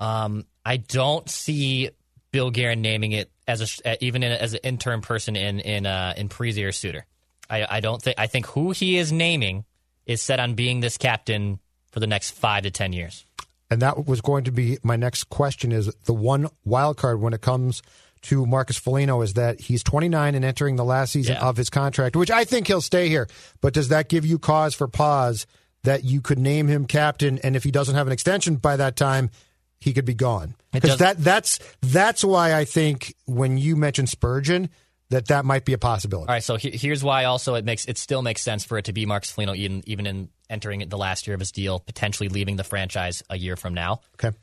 Um, 0.00 0.44
I 0.64 0.76
don't 0.76 1.28
see 1.28 1.90
Bill 2.30 2.50
Guerin 2.50 2.82
naming 2.82 3.12
it 3.12 3.30
as 3.48 3.80
a 3.84 4.04
even 4.04 4.22
in, 4.22 4.32
as 4.32 4.54
an 4.54 4.60
interim 4.62 5.00
person 5.00 5.36
in 5.36 5.60
in 5.60 5.86
uh, 5.86 6.14
in 6.16 6.28
Parise 6.28 6.66
or 6.66 6.72
Suter. 6.72 7.06
I, 7.48 7.66
I 7.68 7.80
don't 7.80 8.02
think 8.02 8.18
I 8.18 8.26
think 8.26 8.46
who 8.46 8.72
he 8.72 8.98
is 8.98 9.12
naming 9.12 9.64
is 10.04 10.22
set 10.22 10.40
on 10.40 10.54
being 10.54 10.80
this 10.80 10.96
captain 10.98 11.60
for 11.90 12.00
the 12.00 12.06
next 12.06 12.32
five 12.32 12.64
to 12.64 12.70
ten 12.70 12.92
years. 12.92 13.24
And 13.70 13.82
that 13.82 14.06
was 14.06 14.20
going 14.20 14.44
to 14.44 14.52
be 14.52 14.78
my 14.82 14.96
next 14.96 15.24
question 15.24 15.72
is 15.72 15.92
the 16.04 16.14
one 16.14 16.48
wild 16.64 16.96
card 16.96 17.20
when 17.20 17.32
it 17.32 17.40
comes 17.40 17.82
to 18.22 18.46
Marcus 18.46 18.76
Foligno 18.76 19.20
is 19.22 19.34
that 19.34 19.60
he's 19.60 19.82
29 19.82 20.34
and 20.34 20.44
entering 20.44 20.76
the 20.76 20.84
last 20.84 21.12
season 21.12 21.34
Yeah. 21.34 21.46
of 21.48 21.56
his 21.56 21.70
contract, 21.70 22.16
which 22.16 22.30
I 22.30 22.44
think 22.44 22.66
he'll 22.66 22.80
stay 22.80 23.08
here. 23.08 23.28
But 23.60 23.72
does 23.74 23.88
that 23.88 24.08
give 24.08 24.24
you 24.26 24.38
cause 24.38 24.74
for 24.74 24.88
pause 24.88 25.46
that 25.84 26.04
you 26.04 26.20
could 26.20 26.38
name 26.38 26.66
him 26.68 26.86
captain 26.86 27.38
and 27.44 27.54
if 27.56 27.62
he 27.64 27.70
doesn't 27.70 27.94
have 27.94 28.06
an 28.06 28.12
extension 28.12 28.56
by 28.56 28.76
that 28.76 28.96
time, 28.96 29.30
he 29.78 29.92
could 29.92 30.04
be 30.04 30.14
gone? 30.14 30.54
Because 30.72 30.98
that 30.98 31.18
that's 31.18 31.58
that's 31.82 32.24
why 32.24 32.54
I 32.54 32.64
think 32.64 33.14
when 33.26 33.58
you 33.58 33.76
mentioned 33.76 34.08
Spurgeon, 34.08 34.70
that 35.10 35.28
that 35.28 35.44
might 35.44 35.64
be 35.64 35.72
a 35.72 35.78
possibility. 35.78 36.28
All 36.28 36.34
right, 36.34 36.42
so 36.42 36.56
he, 36.56 36.70
here's 36.70 37.04
why. 37.04 37.24
Also, 37.24 37.54
it 37.54 37.64
makes 37.64 37.84
it 37.86 37.96
still 37.98 38.22
makes 38.22 38.42
sense 38.42 38.64
for 38.64 38.76
it 38.78 38.86
to 38.86 38.92
be 38.92 39.06
Marcus 39.06 39.30
Foligno, 39.30 39.54
even 39.54 39.82
even 39.86 40.06
in 40.06 40.28
entering 40.50 40.88
the 40.88 40.98
last 40.98 41.26
year 41.28 41.34
of 41.34 41.40
his 41.40 41.52
deal, 41.52 41.78
potentially 41.78 42.28
leaving 42.28 42.56
the 42.56 42.64
franchise 42.64 43.22
a 43.30 43.38
year 43.38 43.54
from 43.56 43.74
now. 43.74 44.00
Okay, 44.14 44.36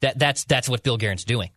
that 0.00 0.18
that's 0.18 0.44
that's 0.44 0.68
what 0.68 0.82
Bill 0.82 0.98
Guerin's 0.98 1.24
doing. 1.24 1.50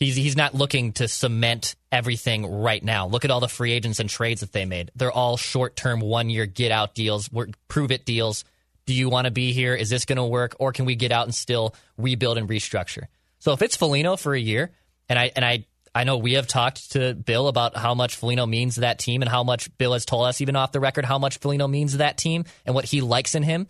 He's 0.00 0.16
he's 0.16 0.36
not 0.36 0.54
looking 0.54 0.92
to 0.94 1.08
cement 1.08 1.76
everything 1.92 2.46
right 2.46 2.82
now. 2.82 3.06
Look 3.06 3.26
at 3.26 3.30
all 3.30 3.40
the 3.40 3.48
free 3.48 3.72
agents 3.72 4.00
and 4.00 4.08
trades 4.08 4.40
that 4.40 4.50
they 4.50 4.64
made. 4.64 4.90
They're 4.96 5.12
all 5.12 5.36
short 5.36 5.76
term, 5.76 6.00
one 6.00 6.30
year 6.30 6.46
get 6.46 6.72
out 6.72 6.94
deals, 6.94 7.28
prove 7.68 7.92
it 7.92 8.06
deals. 8.06 8.44
Do 8.86 8.94
you 8.94 9.10
want 9.10 9.26
to 9.26 9.30
be 9.30 9.52
here? 9.52 9.74
Is 9.74 9.90
this 9.90 10.06
going 10.06 10.16
to 10.16 10.24
work, 10.24 10.56
or 10.58 10.72
can 10.72 10.86
we 10.86 10.96
get 10.96 11.12
out 11.12 11.26
and 11.26 11.34
still 11.34 11.74
rebuild 11.98 12.38
and 12.38 12.48
restructure? 12.48 13.04
So 13.40 13.52
if 13.52 13.60
it's 13.60 13.76
Foligno 13.76 14.16
for 14.16 14.34
a 14.34 14.40
year, 14.40 14.70
and 15.08 15.18
I 15.18 15.32
and 15.36 15.44
I 15.44 15.66
I 15.94 16.04
know 16.04 16.16
we 16.16 16.32
have 16.32 16.46
talked 16.46 16.92
to 16.92 17.14
Bill 17.14 17.48
about 17.48 17.76
how 17.76 17.94
much 17.94 18.16
Foligno 18.16 18.46
means 18.46 18.76
to 18.76 18.80
that 18.80 18.98
team 18.98 19.22
and 19.22 19.28
how 19.28 19.44
much 19.44 19.76
Bill 19.76 19.92
has 19.92 20.06
told 20.06 20.26
us, 20.26 20.40
even 20.40 20.56
off 20.56 20.72
the 20.72 20.80
record, 20.80 21.04
how 21.04 21.18
much 21.18 21.38
Foligno 21.38 21.68
means 21.68 21.92
to 21.92 21.98
that 21.98 22.16
team 22.16 22.44
and 22.64 22.74
what 22.74 22.84
he 22.84 23.00
likes 23.00 23.34
in 23.34 23.42
him. 23.42 23.66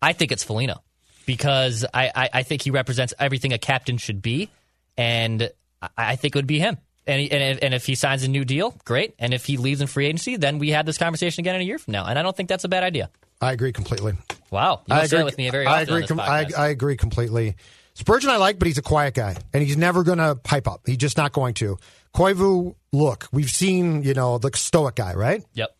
I 0.00 0.12
think 0.12 0.30
it's 0.32 0.44
Foligno 0.44 0.82
because 1.24 1.84
I, 1.92 2.12
I, 2.14 2.28
I 2.34 2.42
think 2.44 2.62
he 2.62 2.70
represents 2.70 3.14
everything 3.18 3.52
a 3.52 3.58
captain 3.58 3.96
should 3.96 4.22
be, 4.22 4.50
and 4.96 5.50
I, 5.96 6.16
think 6.16 6.34
it 6.34 6.38
would 6.38 6.46
be 6.46 6.58
him. 6.58 6.78
And, 7.06 7.20
he, 7.20 7.30
and, 7.30 7.42
if, 7.42 7.62
and 7.62 7.74
if 7.74 7.86
he 7.86 7.94
signs 7.94 8.24
a 8.24 8.28
new 8.28 8.44
deal, 8.44 8.74
great. 8.84 9.14
And 9.18 9.32
if 9.32 9.44
he 9.44 9.56
leaves 9.56 9.80
in 9.80 9.86
free 9.86 10.06
agency, 10.06 10.36
then 10.36 10.58
we 10.58 10.70
had 10.70 10.86
this 10.86 10.98
conversation 10.98 11.42
again 11.42 11.54
in 11.54 11.60
a 11.60 11.64
year 11.64 11.78
from 11.78 11.92
now. 11.92 12.06
And 12.06 12.18
I 12.18 12.22
don't 12.22 12.36
think 12.36 12.48
that's 12.48 12.64
a 12.64 12.68
bad 12.68 12.82
idea. 12.82 13.10
I 13.40 13.52
agree 13.52 13.72
completely. 13.72 14.14
Wow, 14.50 14.82
you 14.86 14.94
I 14.94 15.04
agree 15.04 15.22
with 15.22 15.36
me 15.36 15.50
very 15.50 15.66
often. 15.66 15.78
I 15.78 15.96
agree. 15.98 16.06
Com- 16.06 16.20
I, 16.20 16.46
I 16.56 16.68
agree 16.68 16.96
completely. 16.96 17.56
Spurgeon 17.94 18.30
I 18.30 18.36
like, 18.36 18.58
but 18.58 18.66
he's 18.66 18.78
a 18.78 18.82
quiet 18.82 19.14
guy, 19.14 19.36
and 19.52 19.62
he's 19.62 19.76
never 19.76 20.02
going 20.02 20.18
to 20.18 20.34
pipe 20.36 20.68
up. 20.68 20.82
He's 20.86 20.98
just 20.98 21.16
not 21.16 21.32
going 21.32 21.54
to. 21.54 21.78
Koivu, 22.14 22.74
look, 22.92 23.28
we've 23.32 23.50
seen, 23.50 24.02
you 24.02 24.14
know, 24.14 24.38
the 24.38 24.50
stoic 24.54 24.96
guy, 24.96 25.14
right? 25.14 25.44
Yep. 25.54 25.70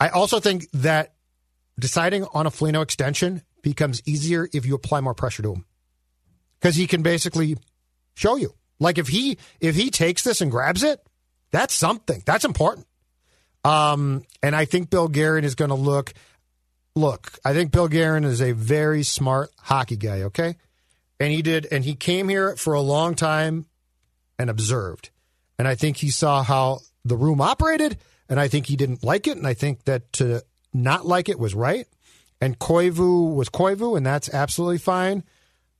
I 0.00 0.08
also 0.08 0.40
think 0.40 0.70
that 0.72 1.14
deciding 1.78 2.26
on 2.32 2.46
a 2.46 2.50
Foligno 2.50 2.80
extension 2.80 3.42
becomes 3.62 4.02
easier 4.06 4.48
if 4.52 4.66
you 4.66 4.74
apply 4.74 5.00
more 5.00 5.14
pressure 5.14 5.42
to 5.42 5.54
him. 5.54 5.64
Because 6.60 6.76
he 6.76 6.86
can 6.86 7.02
basically 7.02 7.56
show 8.18 8.36
you. 8.36 8.54
Like 8.78 8.98
if 8.98 9.08
he 9.08 9.38
if 9.60 9.74
he 9.74 9.90
takes 9.90 10.22
this 10.22 10.40
and 10.40 10.50
grabs 10.50 10.82
it, 10.82 11.00
that's 11.50 11.74
something. 11.74 12.22
That's 12.26 12.44
important. 12.44 12.86
Um, 13.64 14.24
and 14.42 14.54
I 14.54 14.64
think 14.64 14.90
Bill 14.90 15.08
Guerin 15.08 15.44
is 15.44 15.54
going 15.54 15.70
to 15.70 15.74
look. 15.74 16.14
Look, 16.94 17.38
I 17.44 17.52
think 17.54 17.70
Bill 17.70 17.88
Guerin 17.88 18.24
is 18.24 18.40
a 18.40 18.52
very 18.52 19.02
smart 19.02 19.50
hockey 19.58 19.96
guy. 19.96 20.22
Okay, 20.22 20.56
and 21.20 21.32
he 21.32 21.42
did, 21.42 21.66
and 21.70 21.84
he 21.84 21.94
came 21.94 22.28
here 22.28 22.56
for 22.56 22.74
a 22.74 22.80
long 22.80 23.14
time 23.14 23.66
and 24.38 24.50
observed. 24.50 25.10
And 25.58 25.66
I 25.66 25.74
think 25.74 25.96
he 25.96 26.10
saw 26.10 26.42
how 26.42 26.80
the 27.04 27.16
room 27.16 27.40
operated, 27.40 27.98
and 28.28 28.38
I 28.38 28.48
think 28.48 28.66
he 28.66 28.76
didn't 28.76 29.02
like 29.02 29.26
it. 29.26 29.36
And 29.36 29.46
I 29.46 29.54
think 29.54 29.84
that 29.84 30.12
to 30.14 30.42
not 30.72 31.06
like 31.06 31.28
it 31.28 31.38
was 31.38 31.54
right. 31.54 31.86
And 32.40 32.58
Koivu 32.58 33.34
was 33.34 33.48
Koivu, 33.48 33.96
and 33.96 34.06
that's 34.06 34.32
absolutely 34.32 34.78
fine. 34.78 35.24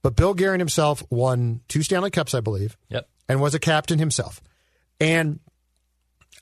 But 0.09 0.17
Bill 0.17 0.33
Guerin 0.33 0.59
himself 0.59 1.03
won 1.11 1.61
two 1.69 1.83
Stanley 1.83 2.11
Cups, 2.11 2.33
I 2.33 2.41
believe. 2.41 2.79
Yep. 2.89 3.07
And 3.29 3.43
was 3.43 3.53
a 3.53 3.59
captain 3.59 3.99
himself. 3.99 4.41
And 4.99 5.39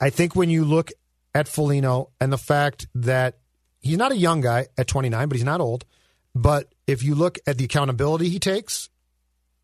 I 0.01 0.11
think 0.11 0.37
when 0.37 0.51
you 0.51 0.65
look 0.65 0.93
at 1.35 1.49
Foligno 1.49 2.11
and 2.21 2.33
the 2.33 2.39
fact 2.39 2.87
that 2.95 3.39
he's 3.81 3.97
not 3.99 4.13
a 4.13 4.17
young 4.17 4.41
guy 4.41 4.69
at 4.79 4.87
29, 4.87 5.27
but 5.27 5.35
he's 5.35 5.45
not 5.45 5.61
old. 5.61 5.85
But 6.33 6.73
if 6.87 7.03
you 7.03 7.17
look 7.17 7.41
at 7.45 7.59
the 7.59 7.65
accountability 7.65 8.29
he 8.29 8.39
takes 8.39 8.89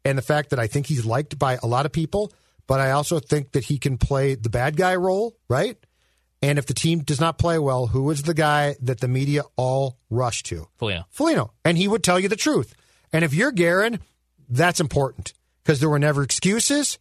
and 0.04 0.18
the 0.18 0.22
fact 0.22 0.50
that 0.50 0.58
I 0.58 0.66
think 0.66 0.88
he's 0.88 1.06
liked 1.06 1.38
by 1.38 1.60
a 1.62 1.68
lot 1.68 1.86
of 1.86 1.92
people, 1.92 2.32
but 2.66 2.80
I 2.80 2.90
also 2.90 3.20
think 3.20 3.52
that 3.52 3.66
he 3.66 3.78
can 3.78 3.98
play 3.98 4.34
the 4.34 4.50
bad 4.50 4.76
guy 4.76 4.96
role, 4.96 5.36
right? 5.48 5.76
And 6.42 6.58
if 6.58 6.66
the 6.66 6.74
team 6.74 7.04
does 7.04 7.20
not 7.20 7.38
play 7.38 7.56
well, 7.60 7.86
who 7.86 8.10
is 8.10 8.24
the 8.24 8.34
guy 8.34 8.74
that 8.80 8.98
the 8.98 9.06
media 9.06 9.42
all 9.54 9.96
rush 10.10 10.42
to? 10.42 10.66
Foligno. 10.76 11.04
Foligno. 11.08 11.52
And 11.64 11.78
he 11.78 11.86
would 11.86 12.02
tell 12.02 12.18
you 12.18 12.26
the 12.26 12.34
truth. 12.34 12.74
And 13.12 13.24
if 13.24 13.34
you're 13.34 13.52
Guerin, 13.52 14.00
that's 14.48 14.80
important 14.80 15.32
because 15.62 15.80
there 15.80 15.88
were 15.88 15.98
never 15.98 16.22
excuses, 16.22 16.98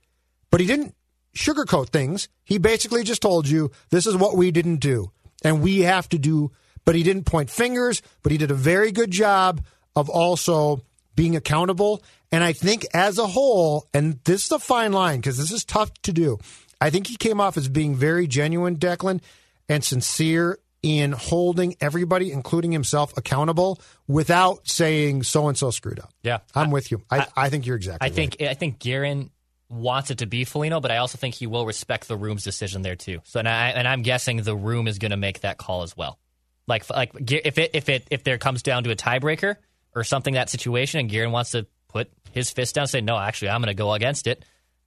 but 0.50 0.60
he 0.60 0.68
didn't 0.68 0.96
sugarcoat 1.36 1.90
things. 1.90 2.28
He 2.44 2.58
basically 2.58 3.04
just 3.04 3.22
told 3.22 3.48
you 3.48 3.72
this 3.90 4.06
is 4.06 4.16
what 4.16 4.36
we 4.36 4.52
didn't 4.52 4.78
do 4.78 5.12
and 5.44 5.62
we 5.62 5.80
have 5.82 6.10
to 6.10 6.20
do 6.20 6.52
but 6.86 6.96
he 6.96 7.04
didn't 7.04 7.26
point 7.26 7.50
fingers, 7.50 8.02
but 8.24 8.32
he 8.32 8.38
did 8.38 8.52
a 8.52 8.56
very 8.56 8.92
good 8.92 9.12
job 9.12 9.64
of 9.96 10.10
also 10.10 10.82
being 11.16 11.36
accountable. 11.36 12.04
And 12.32 12.44
I 12.44 12.54
think 12.54 12.86
as 12.94 13.18
a 13.18 13.28
whole, 13.28 13.88
and 13.94 14.20
this 14.24 14.46
is 14.46 14.52
a 14.52 14.60
fine 14.60 14.94
line 14.94 15.20
because 15.20 15.38
this 15.38 15.52
is 15.52 15.66
tough 15.66 15.94
to 16.04 16.14
do, 16.14 16.40
I 16.80 16.90
think 16.90 17.08
he 17.08 17.18
came 17.18 17.40
off 17.40 17.58
as 17.58 17.70
being 17.70 17.96
very 17.96 18.28
genuine, 18.28 18.78
Declan, 18.78 19.22
and 19.70 19.84
sincere 19.84 20.58
in 20.84 21.12
holding 21.12 21.76
everybody, 21.80 22.32
including 22.32 22.72
himself, 22.72 23.16
accountable 23.18 23.80
without 24.08 24.68
saying 24.68 25.24
so 25.24 25.48
and 25.48 25.58
so 25.58 25.70
screwed 25.70 26.00
up. 26.00 26.12
Yeah, 26.24 26.40
I'm 26.56 26.70
I, 26.70 26.74
with 26.74 26.92
you. 26.92 27.04
I, 27.10 27.20
I, 27.20 27.28
I, 27.38 27.50
think 27.50 27.66
you're 27.66 27.76
exactly. 27.76 28.06
I 28.06 28.10
right. 28.10 28.16
think 28.16 28.42
I 28.42 28.54
think 28.56 28.80
Guerin 28.80 29.30
wants 29.70 30.12
it 30.12 30.20
to 30.20 30.26
be 30.26 30.44
Foligno, 30.44 30.80
but 30.80 30.92
I 30.92 30.98
also 30.98 31.18
think 31.18 31.36
he 31.36 31.48
will 31.48 31.66
respect 31.66 32.08
the 32.08 32.18
room's 32.18 32.44
decision 32.44 32.82
there 32.82 32.96
too. 32.96 33.22
So 33.24 33.40
and, 33.40 33.48
I, 33.48 33.70
and 33.70 33.88
I'm 33.88 34.02
guessing 34.02 34.38
the 34.38 34.56
room 34.56 34.88
is 34.88 35.00
going 35.00 35.12
to 35.12 35.18
make 35.18 35.42
that 35.42 35.58
call 35.58 35.84
as 35.84 35.96
well. 35.96 36.20
Like 36.68 36.90
like 36.90 37.12
if 37.32 37.58
it 37.58 37.72
if 37.74 37.90
it 37.90 38.08
if 38.12 38.24
there 38.24 38.38
comes 38.38 38.64
down 38.64 38.84
to 38.84 38.92
a 38.92 38.96
tiebreaker 38.96 39.56
or 39.96 40.04
something 40.04 40.36
that 40.36 40.50
situation, 40.50 41.00
and 41.00 41.10
Guerin 41.10 41.32
wants 41.32 41.52
to 41.52 41.68
put 41.90 42.10
his 42.32 42.50
fist 42.50 42.76
down, 42.76 42.84
and 42.84 42.90
say 42.90 43.02
no, 43.02 43.18
actually 43.18 43.50
I'm 43.50 43.62
going 43.62 43.68
to 43.68 43.74
go 43.74 43.94
against 43.94 44.28
it. 44.28 44.46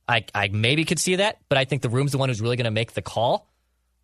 I 0.08 0.24
I 0.34 0.48
maybe 0.48 0.84
could 0.84 0.98
see 0.98 1.16
that, 1.16 1.38
but 1.48 1.58
I 1.58 1.64
think 1.64 1.82
the 1.82 1.88
room's 1.88 2.12
the 2.12 2.18
one 2.18 2.28
who's 2.28 2.40
really 2.40 2.56
going 2.56 2.64
to 2.64 2.70
make 2.70 2.92
the 2.92 3.02
call. 3.02 3.48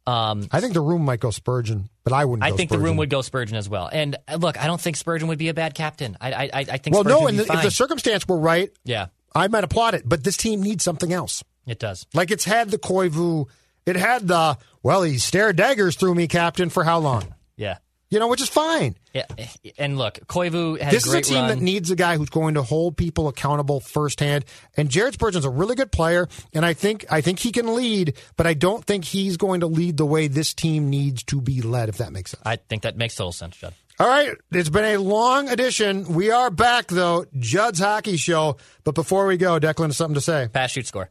Um, 0.07 0.49
I 0.51 0.61
think 0.61 0.75
the 0.75 0.81
room 0.81 1.05
might 1.05 1.21
go 1.21 1.31
Spurgeon, 1.31 1.89
but 2.05 2.13
I 2.13 2.25
wouldn't. 2.25 2.43
I 2.43 2.57
think 2.57 2.71
Spurgeon. 2.71 2.83
the 2.83 2.89
room 2.89 2.97
would 2.97 3.11
go 3.11 3.23
Spurgeon 3.23 3.57
as 3.57 3.69
well. 3.69 3.89
And 3.93 4.17
uh, 4.27 4.37
look, 4.37 4.59
I 4.59 4.67
don't 4.67 4.81
think 4.81 4.97
Spurgeon 4.97 5.29
would 5.29 5.39
be 5.39 5.49
a 5.49 5.55
bad 5.55 5.75
captain. 5.75 6.17
I 6.21 6.33
I, 6.33 6.51
I 6.53 6.65
think 6.79 6.95
well, 6.95 7.05
Spurgeon 7.05 7.21
no, 7.21 7.27
and 7.29 7.39
the, 7.39 7.53
if 7.53 7.63
the 7.63 7.71
circumstance 7.71 8.27
were 8.27 8.39
right, 8.39 8.71
yeah, 8.85 9.07
I 9.35 9.49
might 9.49 9.65
applaud 9.65 9.95
it. 9.95 10.03
But 10.09 10.25
this 10.25 10.37
team 10.37 10.63
needs 10.63 10.83
something 10.83 11.13
else. 11.13 11.45
It 11.67 11.79
does. 11.79 12.07
Like 12.15 12.31
it's 12.31 12.45
had 12.45 12.71
the 12.71 12.79
Koivu, 12.79 13.49
it 13.87 13.97
had 13.97 14.27
the 14.27 14.59
well, 14.83 15.03
he 15.03 15.19
stared 15.19 15.57
daggers 15.57 15.97
through 15.97 16.15
me, 16.15 16.27
captain, 16.29 16.71
for 16.71 16.83
how 16.83 16.99
long? 16.99 17.35
Yeah 17.57 17.79
you 18.11 18.19
know, 18.19 18.29
which 18.29 18.41
is 18.41 18.49
fine. 18.49 18.97
Yeah, 19.15 19.27
and 19.79 19.97
look, 19.99 20.19
Koivu 20.27 20.81
has 20.81 20.93
this 20.93 21.07
a 21.07 21.09
is 21.09 21.15
a 21.15 21.21
team 21.33 21.39
run. 21.39 21.49
that 21.49 21.61
needs 21.61 21.91
a 21.91 21.97
guy 21.97 22.17
who's 22.17 22.29
going 22.29 22.55
to 22.55 22.63
hold 22.63 22.97
people 22.97 23.29
accountable 23.29 23.81
firsthand. 23.81 24.45
And 24.77 24.89
Jared 24.89 25.15
Spurgeon's 25.15 25.45
a 25.45 25.51
really 25.51 25.75
good 25.77 25.91
player, 25.93 26.29
and 26.53 26.67
I 26.67 26.75
think 26.75 27.07
I 27.11 27.21
think 27.21 27.39
he 27.39 27.53
can 27.53 27.75
lead, 27.75 28.17
but 28.37 28.47
I 28.47 28.55
don't 28.55 28.85
think 28.85 29.05
he's 29.05 29.37
going 29.37 29.61
to 29.61 29.67
lead 29.67 29.97
the 29.97 30.07
way 30.07 30.27
this 30.27 30.55
team 30.55 30.91
needs 30.91 31.23
to 31.25 31.41
be 31.41 31.63
led. 31.63 31.89
If 31.89 31.99
that 31.99 32.13
makes 32.13 32.33
sense, 32.33 32.43
I 32.45 32.57
think 32.57 32.83
that 32.83 32.97
makes 32.97 33.15
total 33.15 33.33
sense, 33.33 33.57
Judd. 33.57 33.75
All 33.99 34.09
right, 34.09 34.35
it's 34.51 34.71
been 34.71 34.85
a 34.85 34.97
long 34.97 35.49
edition. 35.51 36.15
We 36.15 36.31
are 36.31 36.51
back 36.51 36.87
though, 36.87 37.27
Judd's 37.39 37.81
Hockey 37.81 38.17
Show. 38.17 38.57
But 38.83 38.95
before 38.95 39.27
we 39.27 39.37
go, 39.37 39.61
Declan 39.61 39.87
has 39.87 39.99
something 39.99 40.15
to 40.15 40.21
say. 40.23 40.49
Pass, 40.53 40.71
shoot, 40.71 40.87
score. 40.87 41.11